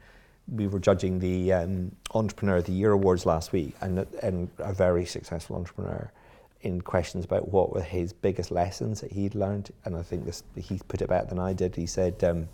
we 0.52 0.68
were 0.68 0.80
judging 0.80 1.20
the 1.20 1.54
um, 1.54 1.92
Entrepreneur 2.14 2.58
of 2.58 2.66
the 2.66 2.72
Year 2.72 2.92
awards 2.92 3.26
last 3.26 3.52
week, 3.52 3.76
and 3.82 4.06
and 4.22 4.50
a 4.60 4.74
very 4.74 5.06
successful 5.06 5.56
entrepreneur 5.56 6.12
in 6.62 6.82
questions 6.82 7.24
about 7.24 7.50
what 7.54 7.74
were 7.74 7.82
his 7.82 8.12
biggest 8.12 8.52
lessons 8.52 9.00
that 9.02 9.12
he'd 9.12 9.36
learned, 9.36 9.72
and 9.86 9.96
I 9.96 10.02
think 10.02 10.26
this 10.26 10.44
he 10.56 10.80
put 10.88 11.02
it 11.02 11.08
better 11.10 11.28
than 11.28 11.40
I 11.40 11.54
did. 11.54 11.76
He 11.76 11.86
said 11.86 12.24
um, 12.24 12.50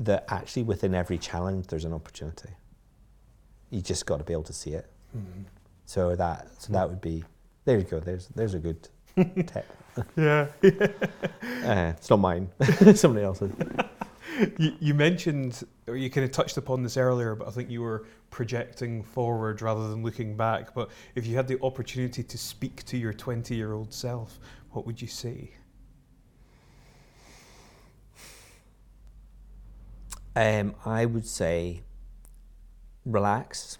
that 0.00 0.24
actually 0.28 0.62
within 0.64 0.94
every 0.94 1.18
challenge 1.18 1.66
there's 1.68 1.84
an 1.84 1.92
opportunity. 1.92 2.50
You 3.70 3.80
just 3.80 4.06
got 4.06 4.18
to 4.18 4.24
be 4.24 4.32
able 4.32 4.42
to 4.44 4.52
see 4.52 4.70
it. 4.72 4.86
Mhm. 5.16 5.44
So 5.86 6.14
that 6.16 6.48
so 6.58 6.72
that 6.72 6.88
would 6.88 7.00
be 7.00 7.24
there. 7.64 7.78
You 7.78 7.84
go. 7.84 8.00
There's 8.00 8.28
there's 8.34 8.54
a 8.54 8.58
good 8.58 8.88
tip. 9.16 9.66
Yeah. 10.16 10.46
Uh, 11.64 11.92
it's 11.96 12.10
not 12.10 12.18
mine. 12.18 12.48
Somebody 12.94 13.24
else's. 13.24 13.52
You, 14.58 14.74
you 14.80 14.94
mentioned, 14.94 15.64
or 15.86 15.96
you 15.96 16.10
kind 16.10 16.24
of 16.24 16.32
touched 16.32 16.56
upon 16.56 16.82
this 16.82 16.96
earlier, 16.96 17.34
but 17.34 17.48
I 17.48 17.50
think 17.50 17.70
you 17.70 17.82
were 17.82 18.06
projecting 18.30 19.02
forward 19.02 19.62
rather 19.62 19.88
than 19.88 20.02
looking 20.02 20.36
back. 20.36 20.74
But 20.74 20.90
if 21.14 21.26
you 21.26 21.36
had 21.36 21.48
the 21.48 21.60
opportunity 21.62 22.22
to 22.22 22.38
speak 22.38 22.84
to 22.86 22.96
your 22.96 23.12
20 23.12 23.54
year 23.54 23.72
old 23.72 23.92
self, 23.92 24.38
what 24.70 24.86
would 24.86 25.00
you 25.00 25.08
say? 25.08 25.50
Um, 30.34 30.74
I 30.86 31.04
would 31.04 31.26
say 31.26 31.82
relax, 33.04 33.76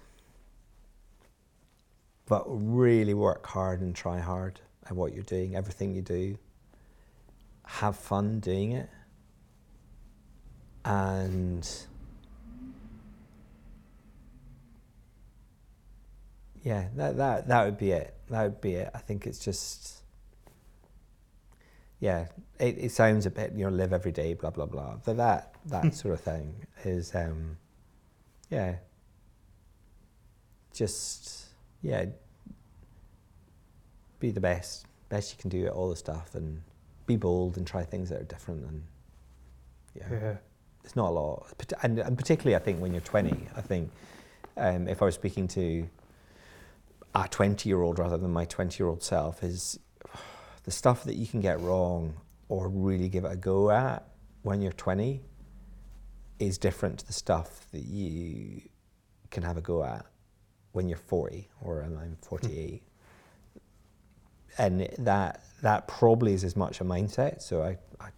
but 2.26 2.44
really 2.46 3.14
work 3.14 3.46
hard 3.46 3.80
and 3.80 3.94
try 3.94 4.18
hard 4.18 4.60
at 4.86 4.94
what 4.94 5.14
you're 5.14 5.22
doing, 5.22 5.56
everything 5.56 5.94
you 5.94 6.02
do. 6.02 6.38
Have 7.64 7.96
fun 7.96 8.40
doing 8.40 8.72
it. 8.72 8.90
And 10.84 11.68
yeah, 16.62 16.88
that, 16.96 17.16
that, 17.16 17.48
that 17.48 17.64
would 17.64 17.78
be 17.78 17.92
it. 17.92 18.14
That 18.30 18.42
would 18.44 18.60
be 18.60 18.74
it. 18.74 18.90
I 18.94 18.98
think 18.98 19.26
it's 19.26 19.38
just, 19.38 20.02
yeah, 22.00 22.26
it, 22.58 22.78
it 22.78 22.92
sounds 22.92 23.26
a 23.26 23.30
bit, 23.30 23.52
you 23.54 23.64
know, 23.64 23.70
live 23.70 23.92
every 23.92 24.12
day, 24.12 24.34
blah, 24.34 24.50
blah, 24.50 24.66
blah. 24.66 24.96
But 25.04 25.16
that, 25.16 25.54
that 25.66 25.94
sort 25.94 26.14
of 26.14 26.20
thing 26.20 26.54
is, 26.84 27.14
um, 27.14 27.56
yeah, 28.50 28.76
just, 30.72 31.46
yeah, 31.82 32.06
be 34.18 34.30
the 34.30 34.40
best, 34.40 34.86
best 35.08 35.32
you 35.32 35.38
can 35.40 35.50
do 35.50 35.66
at 35.66 35.72
all 35.72 35.90
the 35.90 35.96
stuff 35.96 36.34
and 36.34 36.62
be 37.06 37.16
bold 37.16 37.56
and 37.56 37.66
try 37.66 37.84
things 37.84 38.08
that 38.10 38.20
are 38.20 38.24
different 38.24 38.64
and, 38.64 38.82
yeah, 39.94 40.06
Yeah. 40.10 40.36
It's 40.84 40.96
not 40.96 41.08
a 41.08 41.12
lot. 41.12 41.46
And, 41.82 41.98
and 41.98 42.16
particularly, 42.16 42.56
I 42.56 42.58
think 42.58 42.80
when 42.80 42.92
you're 42.92 43.00
20, 43.00 43.48
I 43.56 43.60
think 43.60 43.90
um, 44.56 44.88
if 44.88 45.02
I 45.02 45.06
was 45.06 45.14
speaking 45.14 45.48
to 45.48 45.88
a 47.14 47.28
20 47.28 47.68
year 47.68 47.82
old 47.82 47.98
rather 47.98 48.18
than 48.18 48.32
my 48.32 48.44
20 48.44 48.82
year 48.82 48.88
old 48.88 49.02
self, 49.02 49.42
is 49.42 49.78
the 50.64 50.70
stuff 50.70 51.04
that 51.04 51.14
you 51.14 51.26
can 51.26 51.40
get 51.40 51.60
wrong 51.60 52.14
or 52.48 52.68
really 52.68 53.08
give 53.08 53.24
it 53.24 53.32
a 53.32 53.36
go 53.36 53.70
at 53.70 54.06
when 54.42 54.60
you're 54.60 54.72
20 54.72 55.20
is 56.38 56.58
different 56.58 56.98
to 56.98 57.06
the 57.06 57.12
stuff 57.12 57.66
that 57.70 57.84
you 57.84 58.60
can 59.30 59.42
have 59.42 59.56
a 59.56 59.60
go 59.60 59.84
at 59.84 60.04
when 60.72 60.88
you're 60.88 60.98
40 60.98 61.48
or 61.62 61.82
I'm 61.82 62.16
48. 62.22 62.82
and 64.58 64.88
that 64.98 65.44
that 65.62 65.86
probably 65.86 66.34
is 66.34 66.44
as 66.44 66.56
much 66.56 66.80
a 66.80 66.84
mindset. 66.84 67.40
So 67.40 67.62
I, 67.62 67.78
I 68.00 68.08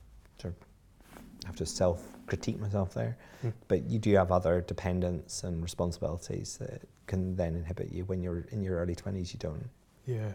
sort 0.41 0.55
of 0.55 1.47
have 1.47 1.57
to 1.57 1.67
self 1.67 2.03
critique 2.27 2.59
myself 2.61 2.95
there. 2.95 3.16
Hmm. 3.43 3.51
But 3.68 3.85
you 3.85 3.99
do 3.99 4.14
have 4.14 4.33
other 4.33 4.61
dependents 4.61 5.45
and 5.45 5.62
responsibilities 5.62 6.57
that 6.59 6.83
can 7.07 7.37
then 7.37 7.55
inhibit 7.55 7.93
you 7.93 8.05
when 8.05 8.22
you're 8.22 8.47
in 8.51 8.62
your 8.62 8.79
early 8.79 8.95
20s. 8.95 9.33
You 9.33 9.39
don't. 9.39 9.68
Yeah. 10.07 10.33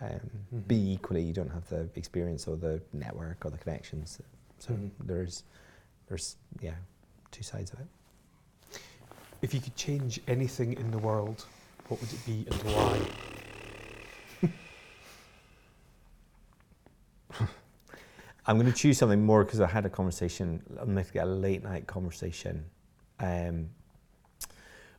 Um, 0.00 0.20
Mhm. 0.52 0.66
Be 0.68 0.92
equally, 0.94 1.22
you 1.22 1.32
don't 1.32 1.50
have 1.50 1.68
the 1.68 1.88
experience 1.94 2.48
or 2.48 2.56
the 2.56 2.82
network 2.92 3.44
or 3.46 3.50
the 3.50 3.58
connections. 3.58 4.20
So 4.58 4.72
Mhm. 4.72 4.90
there's, 5.00 5.44
there's 6.08 6.36
yeah, 6.60 6.74
two 7.30 7.42
sides 7.42 7.72
of 7.72 7.80
it. 7.80 7.86
If 9.42 9.54
you 9.54 9.60
could 9.60 9.76
change 9.76 10.20
anything 10.26 10.72
in 10.72 10.90
the 10.90 10.98
world, 10.98 11.44
what 11.88 12.00
would 12.00 12.12
it 12.12 12.24
be 12.26 12.46
and 12.50 12.62
why? 12.62 12.98
I'm 18.46 18.58
going 18.58 18.70
to 18.70 18.76
choose 18.76 18.98
something 18.98 19.24
more 19.24 19.44
because 19.44 19.60
I 19.60 19.66
had 19.66 19.86
a 19.86 19.90
conversation, 19.90 20.62
I'm 20.78 20.92
going 20.92 21.04
to 21.04 21.12
get 21.12 21.24
a 21.24 21.30
late 21.30 21.62
night 21.62 21.86
conversation 21.86 22.64
um, 23.18 23.70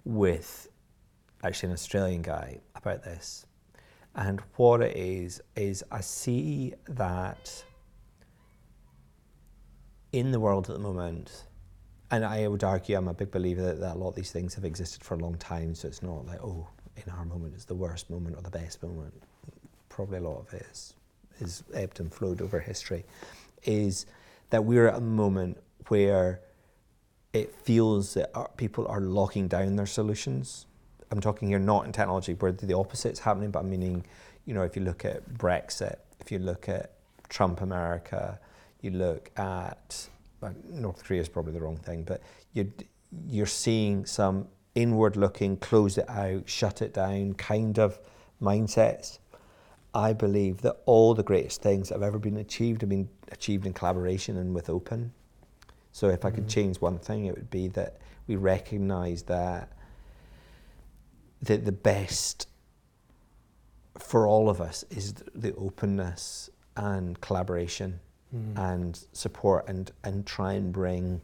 with 0.03 0.67
actually 1.43 1.67
an 1.67 1.73
Australian 1.73 2.21
guy 2.21 2.59
about 2.75 3.03
this. 3.03 3.45
And 4.15 4.41
what 4.55 4.81
it 4.81 4.95
is, 4.95 5.41
is 5.55 5.83
I 5.91 6.01
see 6.01 6.73
that 6.87 7.63
in 10.11 10.31
the 10.31 10.39
world 10.39 10.69
at 10.69 10.73
the 10.73 10.81
moment, 10.81 11.43
and 12.09 12.23
I 12.23 12.47
would 12.47 12.63
argue 12.63 12.97
I'm 12.97 13.09
a 13.09 13.13
big 13.13 13.29
believer 13.29 13.61
that, 13.61 13.79
that 13.81 13.95
a 13.95 13.99
lot 13.99 14.09
of 14.09 14.15
these 14.15 14.31
things 14.31 14.55
have 14.55 14.63
existed 14.63 15.03
for 15.03 15.15
a 15.15 15.17
long 15.17 15.35
time, 15.35 15.75
so 15.75 15.87
it's 15.87 16.01
not 16.01 16.25
like, 16.25 16.41
oh, 16.41 16.67
in 16.95 17.11
our 17.11 17.25
moment 17.25 17.53
it's 17.53 17.65
the 17.65 17.75
worst 17.75 18.09
moment 18.09 18.37
or 18.37 18.41
the 18.41 18.49
best 18.49 18.81
moment. 18.81 19.21
Probably 19.89 20.17
a 20.17 20.21
lot 20.21 20.39
of 20.39 20.53
it 20.53 20.65
is, 20.71 20.93
is 21.39 21.63
ebbed 21.73 21.99
and 21.99 22.13
flowed 22.13 22.41
over 22.41 22.59
history, 22.59 23.05
is 23.63 24.05
that 24.49 24.63
we're 24.63 24.87
at 24.87 24.95
a 24.95 25.01
moment 25.01 25.57
where 25.87 26.41
it 27.33 27.53
feels 27.53 28.13
that 28.13 28.31
our, 28.33 28.49
people 28.57 28.87
are 28.87 29.01
locking 29.01 29.47
down 29.47 29.75
their 29.75 29.85
solutions. 29.85 30.65
I'm 31.11 31.19
talking 31.19 31.49
here 31.49 31.59
not 31.59 31.85
in 31.85 31.91
technology 31.91 32.33
where 32.33 32.51
the 32.51 32.75
opposite 32.75 33.13
is 33.13 33.19
happening, 33.19 33.51
but 33.51 33.59
I'm 33.59 33.69
meaning, 33.69 34.05
you 34.45 34.53
know, 34.53 34.63
if 34.63 34.75
you 34.75 34.81
look 34.83 35.05
at 35.05 35.27
Brexit, 35.33 35.97
if 36.19 36.31
you 36.31 36.39
look 36.39 36.69
at 36.69 36.91
Trump 37.29 37.61
America, 37.61 38.39
you 38.81 38.91
look 38.91 39.31
at 39.37 40.07
uh, 40.41 40.51
North 40.69 41.03
Korea 41.03 41.21
is 41.21 41.29
probably 41.29 41.53
the 41.53 41.61
wrong 41.61 41.77
thing, 41.77 42.03
but 42.03 42.21
you 42.53 42.71
you're 43.27 43.45
seeing 43.45 44.05
some 44.05 44.47
inward 44.75 45.15
looking, 45.15 45.57
close 45.57 45.97
it 45.97 46.09
out, 46.09 46.47
shut 46.49 46.81
it 46.81 46.93
down 46.93 47.33
kind 47.33 47.79
of 47.79 47.99
mindsets. 48.41 49.19
I 49.95 50.11
believe 50.11 50.61
that 50.61 50.75
all 50.85 51.13
the 51.13 51.23
greatest 51.23 51.61
things 51.61 51.87
that 51.89 51.95
have 51.95 52.03
ever 52.03 52.19
been 52.19 52.35
achieved 52.37 52.81
have 52.81 52.89
been 52.89 53.07
achieved 53.31 53.65
in 53.65 53.71
collaboration 53.73 54.35
and 54.37 54.53
with 54.53 54.69
open. 54.69 55.13
So 55.93 56.09
if 56.09 56.25
I 56.25 56.31
could 56.31 56.45
Mhm. 56.47 56.49
change 56.49 56.81
one 56.81 56.99
thing, 56.99 57.25
it 57.25 57.33
would 57.35 57.49
be 57.49 57.69
that 57.69 57.97
we 58.27 58.35
recognise 58.35 59.23
that 59.23 59.69
that 61.41 61.63
the 61.65 61.71
best 61.71 62.47
for 63.99 64.25
all 64.27 64.49
of 64.49 64.59
us 64.59 64.83
is 64.89 65.13
the 65.33 65.53
openness 65.55 66.49
and 66.75 67.21
collaboration 67.21 67.99
Mm. 68.33 68.57
and 68.57 69.07
support 69.13 69.67
and 69.69 69.91
and 70.03 70.25
try 70.25 70.53
and 70.53 70.73
bring 70.73 71.21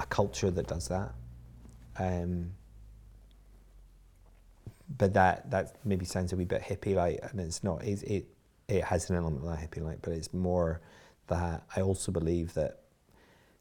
a 0.00 0.06
culture 0.06 0.50
that 0.50 0.66
does 0.66 0.88
that. 0.88 1.14
Um, 1.98 2.54
but 4.98 5.14
that 5.14 5.50
that 5.50 5.76
maybe 5.84 6.04
sounds 6.04 6.32
a 6.32 6.36
wee 6.36 6.44
bit 6.44 6.62
hippie 6.62 6.94
like, 6.94 7.18
and 7.30 7.40
it's 7.40 7.62
not. 7.64 7.82
It 7.84 8.02
it, 8.02 8.26
it 8.68 8.84
has 8.84 9.10
an 9.10 9.16
element 9.16 9.44
of 9.44 9.50
that 9.50 9.58
hippie 9.70 9.82
like, 9.84 10.02
but 10.02 10.12
it's 10.12 10.32
more 10.34 10.80
that 11.28 11.64
I 11.74 11.80
also 11.80 12.12
believe 12.12 12.54
that 12.54 12.80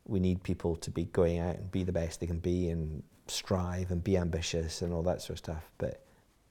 we 0.07 0.19
need 0.19 0.43
people 0.43 0.75
to 0.77 0.91
be 0.91 1.05
going 1.05 1.39
out 1.39 1.55
and 1.55 1.71
be 1.71 1.83
the 1.83 1.91
best 1.91 2.19
they 2.19 2.27
can 2.27 2.39
be 2.39 2.69
and 2.69 3.01
strive 3.27 3.89
and 3.89 4.03
be 4.03 4.17
ambitious 4.17 4.81
and 4.83 4.93
all 4.93 5.01
that 5.03 5.21
sort 5.21 5.31
of 5.31 5.37
stuff. 5.39 5.69
But 5.79 6.03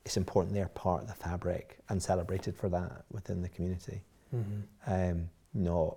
it's 0.05 0.17
important 0.17 0.55
they're 0.55 0.69
part 0.69 1.03
of 1.03 1.09
the 1.09 1.15
fabric 1.15 1.79
and 1.89 2.03
celebrated 2.03 2.57
for 2.57 2.69
that 2.71 3.05
within 3.13 3.43
the 3.43 3.49
community. 3.49 4.03
Mhm. 4.35 4.63
Um, 4.87 5.31
not 5.55 5.97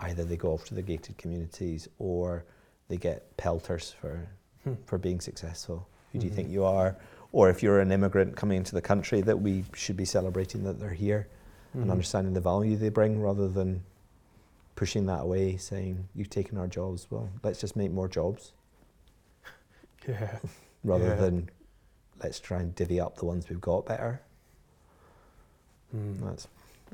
either 0.00 0.24
they 0.24 0.36
go 0.38 0.52
off 0.52 0.64
to 0.66 0.74
the 0.74 0.82
gated 0.82 1.18
communities 1.18 1.88
or 1.98 2.44
they 2.88 2.96
get 2.96 3.36
pelters 3.36 3.90
for 3.92 4.26
Hmm. 4.64 4.74
for 4.86 4.96
being 4.98 5.20
successful. 5.20 5.86
Who 6.12 6.18
do 6.20 6.26
you 6.26 6.32
Mhm. 6.32 6.36
think 6.36 6.48
you 6.50 6.64
are? 6.64 6.96
Or 7.32 7.50
if 7.50 7.62
you're 7.62 7.80
an 7.80 7.92
immigrant 7.92 8.36
coming 8.36 8.56
into 8.56 8.74
the 8.74 8.80
country, 8.80 9.20
that 9.22 9.40
we 9.40 9.64
should 9.74 9.96
be 9.96 10.04
celebrating 10.04 10.64
that 10.64 10.80
they're 10.80 10.90
here 10.94 11.28
and 11.74 11.86
Mhm. 11.86 11.90
understanding 11.92 12.32
the 12.32 12.40
value 12.40 12.76
they 12.76 12.88
bring 12.88 13.20
rather 13.20 13.48
than 13.48 13.84
pushing 14.76 15.06
that 15.06 15.20
away, 15.22 15.56
saying, 15.56 16.08
You've 16.14 16.30
taken 16.30 16.56
our 16.56 16.66
jobs. 16.66 17.06
Well, 17.10 17.28
let's 17.42 17.60
just 17.60 17.76
make 17.76 17.90
more 17.92 18.08
jobs 18.08 18.52
Yeah. 20.08 20.38
rather 20.84 21.08
Yeah. 21.08 21.14
than 21.16 21.50
let's 22.22 22.40
try 22.40 22.60
and 22.60 22.74
divvy 22.74 22.98
up 23.00 23.16
the 23.18 23.26
ones 23.26 23.48
we've 23.48 23.60
got 23.60 23.84
better. 23.86 24.22
Mm. 25.94 26.20
That's, 26.20 26.48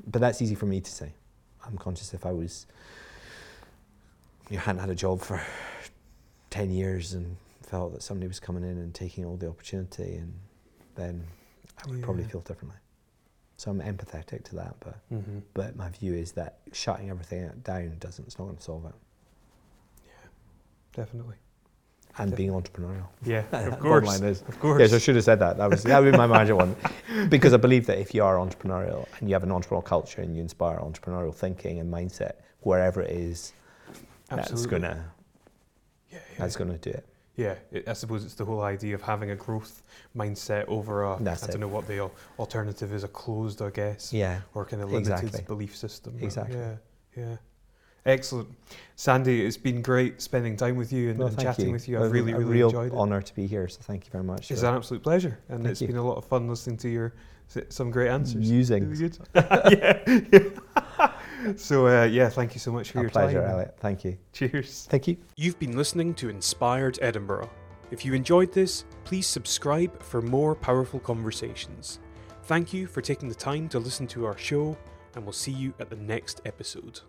but 0.07 0.20
that's 0.20 0.43
easy 0.43 0.55
for 0.55 0.66
me 0.66 0.80
to 0.80 0.91
say. 0.91 1.12
I'm 1.64 1.78
conscious 1.78 2.12
if 2.12 2.26
I 2.26 2.32
was, 2.32 2.66
you 4.51 4.59
hadn't 4.59 4.80
had 4.80 4.91
a 4.91 4.95
job 4.95 5.20
for 5.20 5.41
10 6.51 6.70
years 6.70 7.14
and 7.14 7.37
that 7.91 8.03
somebody 8.03 8.29
was 8.29 8.41
coming 8.41 8.62
in 8.62 8.79
and 8.79 8.95
taking 8.95 9.25
all 9.25 9.37
the 9.37 9.49
opportunity, 9.49 10.14
and 10.16 10.33
then 10.95 11.25
I 11.85 11.89
would 11.91 12.03
probably 12.03 12.25
feel 12.25 12.41
differently. 12.41 12.79
So 13.57 13.70
I'm 13.70 13.81
empathetic 13.81 14.45
to 14.45 14.57
that, 14.57 14.75
but, 14.81 14.97
Mhm. 15.12 15.43
but 15.55 15.77
my 15.77 15.89
view 15.91 16.14
is 16.14 16.33
that 16.33 16.59
shutting 16.72 17.11
everything 17.11 17.49
down 17.62 17.97
doesn't, 17.99 18.25
it's 18.27 18.39
not 18.39 18.47
going 18.47 18.57
to 18.57 18.62
solve 18.62 18.85
it. 18.87 18.95
Yeah, 20.07 20.29
definitely. 20.93 21.37
And 22.18 22.35
being 22.37 22.51
entrepreneurial. 22.51 23.09
Yeah, 23.25 23.45
of 23.53 23.81
course. 23.81 24.20
is, 24.20 24.43
Of 24.43 24.61
course. 24.61 24.81
Yes, 24.81 24.93
I 24.93 24.99
should 24.99 25.16
have 25.16 25.25
said 25.25 25.41
that. 25.41 25.57
That 25.57 25.68
was 25.70 25.83
that 25.83 26.01
would 26.01 26.12
be 26.12 26.16
my 26.16 26.27
major 26.29 26.55
one, 26.55 26.77
because 27.29 27.53
I 27.53 27.57
believe 27.57 27.87
that 27.87 27.99
if 27.99 28.14
you 28.14 28.22
are 28.22 28.37
entrepreneurial 28.37 29.07
and 29.18 29.29
you 29.29 29.35
have 29.35 29.43
an 29.43 29.49
entrepreneurial 29.51 29.85
culture 29.85 30.20
and 30.22 30.35
you 30.35 30.41
inspire 30.41 30.79
entrepreneurial 30.79 31.35
thinking 31.35 31.81
and 31.81 31.93
mindset 31.93 32.35
wherever 32.61 33.03
it 33.03 33.11
is, 33.11 33.53
that's 34.29 34.64
gonna 34.66 35.11
Yeah, 36.11 36.18
yeah. 36.18 36.39
that's 36.39 36.55
gonna 36.57 36.79
do 36.79 36.91
it. 36.91 37.05
Yeah, 37.37 37.57
it, 37.72 37.89
I 37.89 37.95
suppose 37.95 38.24
it's 38.24 38.35
the 38.35 38.45
whole 38.45 38.62
idea 38.62 38.95
of 38.95 39.03
having 39.03 39.30
a 39.32 39.37
growth 39.37 39.82
mindset 40.16 40.66
over 40.68 41.03
a. 41.05 41.16
That's 41.20 41.43
I 41.43 41.47
it. 41.49 41.51
don't 41.53 41.61
know 41.62 41.68
what 41.68 41.87
the 41.89 41.99
al- 41.99 42.12
alternative 42.39 42.93
is, 42.93 43.03
a 43.05 43.09
closed, 43.09 43.61
I 43.61 43.70
guess, 43.70 44.12
Yeah, 44.12 44.41
or 44.55 44.64
kind 44.64 44.82
of 44.82 44.93
limited 44.93 45.12
exactly. 45.24 45.43
belief 45.47 45.76
system. 45.76 46.16
Exactly. 46.20 46.57
Yeah, 46.57 46.76
yeah. 47.16 47.37
Excellent, 48.07 48.49
Sandy. 48.97 49.45
It's 49.47 49.57
been 49.57 49.80
great 49.80 50.20
spending 50.20 50.57
time 50.57 50.76
with 50.76 50.93
you 50.93 51.11
and, 51.11 51.18
Well, 51.18 51.28
and 51.28 51.39
chatting 51.41 51.66
you. 51.68 51.72
with 51.72 51.89
you. 51.89 51.97
I've 51.97 52.03
was 52.03 52.12
really, 52.12 52.32
a 52.32 52.39
really 52.39 52.51
real 52.53 52.66
enjoyed 52.68 52.93
it. 52.93 52.97
honour 52.97 53.22
to 53.22 53.35
be 53.35 53.47
here. 53.47 53.66
So 53.66 53.80
thank 53.82 54.05
you 54.05 54.11
very 54.12 54.24
much. 54.24 54.51
It's 54.51 54.62
an 54.62 54.74
absolute 54.74 55.03
pleasure, 55.03 55.39
and 55.49 55.61
Thank 55.62 55.72
it's 55.72 55.80
you. 55.80 55.87
been 55.89 55.97
a 55.97 56.07
lot 56.07 56.16
of 56.18 56.24
fun 56.26 56.47
listening 56.49 56.76
to 56.78 56.89
your 56.89 57.14
some 57.68 57.90
great 57.90 58.09
answers. 58.09 58.51
Musing. 58.51 58.90
Really 58.90 59.09
good. 59.09 59.18
yeah. 59.34 60.20
yeah. 60.32 61.55
so 61.57 61.86
uh, 61.86 62.05
yeah, 62.05 62.28
thank 62.28 62.55
you 62.55 62.61
so 62.61 62.72
much 62.72 62.90
for 62.90 62.99
a 62.99 63.03
your 63.03 63.11
pleasure, 63.11 63.40
time. 63.40 63.51
Elliot. 63.51 63.76
Thank 63.78 64.05
you. 64.05 64.16
Cheers. 64.32 64.86
Thank 64.90 65.09
you. 65.09 65.16
You've 65.36 65.59
been 65.59 65.76
listening 65.76 66.14
to 66.14 66.28
Inspired 66.28 66.99
Edinburgh. 67.03 67.51
If 67.90 68.05
you 68.05 68.14
enjoyed 68.14 68.53
this, 68.53 68.84
please 69.05 69.26
subscribe 69.26 70.03
for 70.03 70.22
more 70.22 70.55
powerful 70.55 71.01
conversations. 71.01 72.01
Thank 72.45 72.72
you 72.72 72.86
for 72.86 73.01
taking 73.01 73.28
the 73.28 73.34
time 73.34 73.68
to 73.70 73.78
listen 73.78 74.07
to 74.09 74.26
our 74.26 74.36
show, 74.36 74.76
and 75.14 75.24
we'll 75.24 75.32
see 75.32 75.53
you 75.53 75.74
at 75.78 75.90
the 75.90 75.97
next 75.97 76.40
episode. 76.45 77.01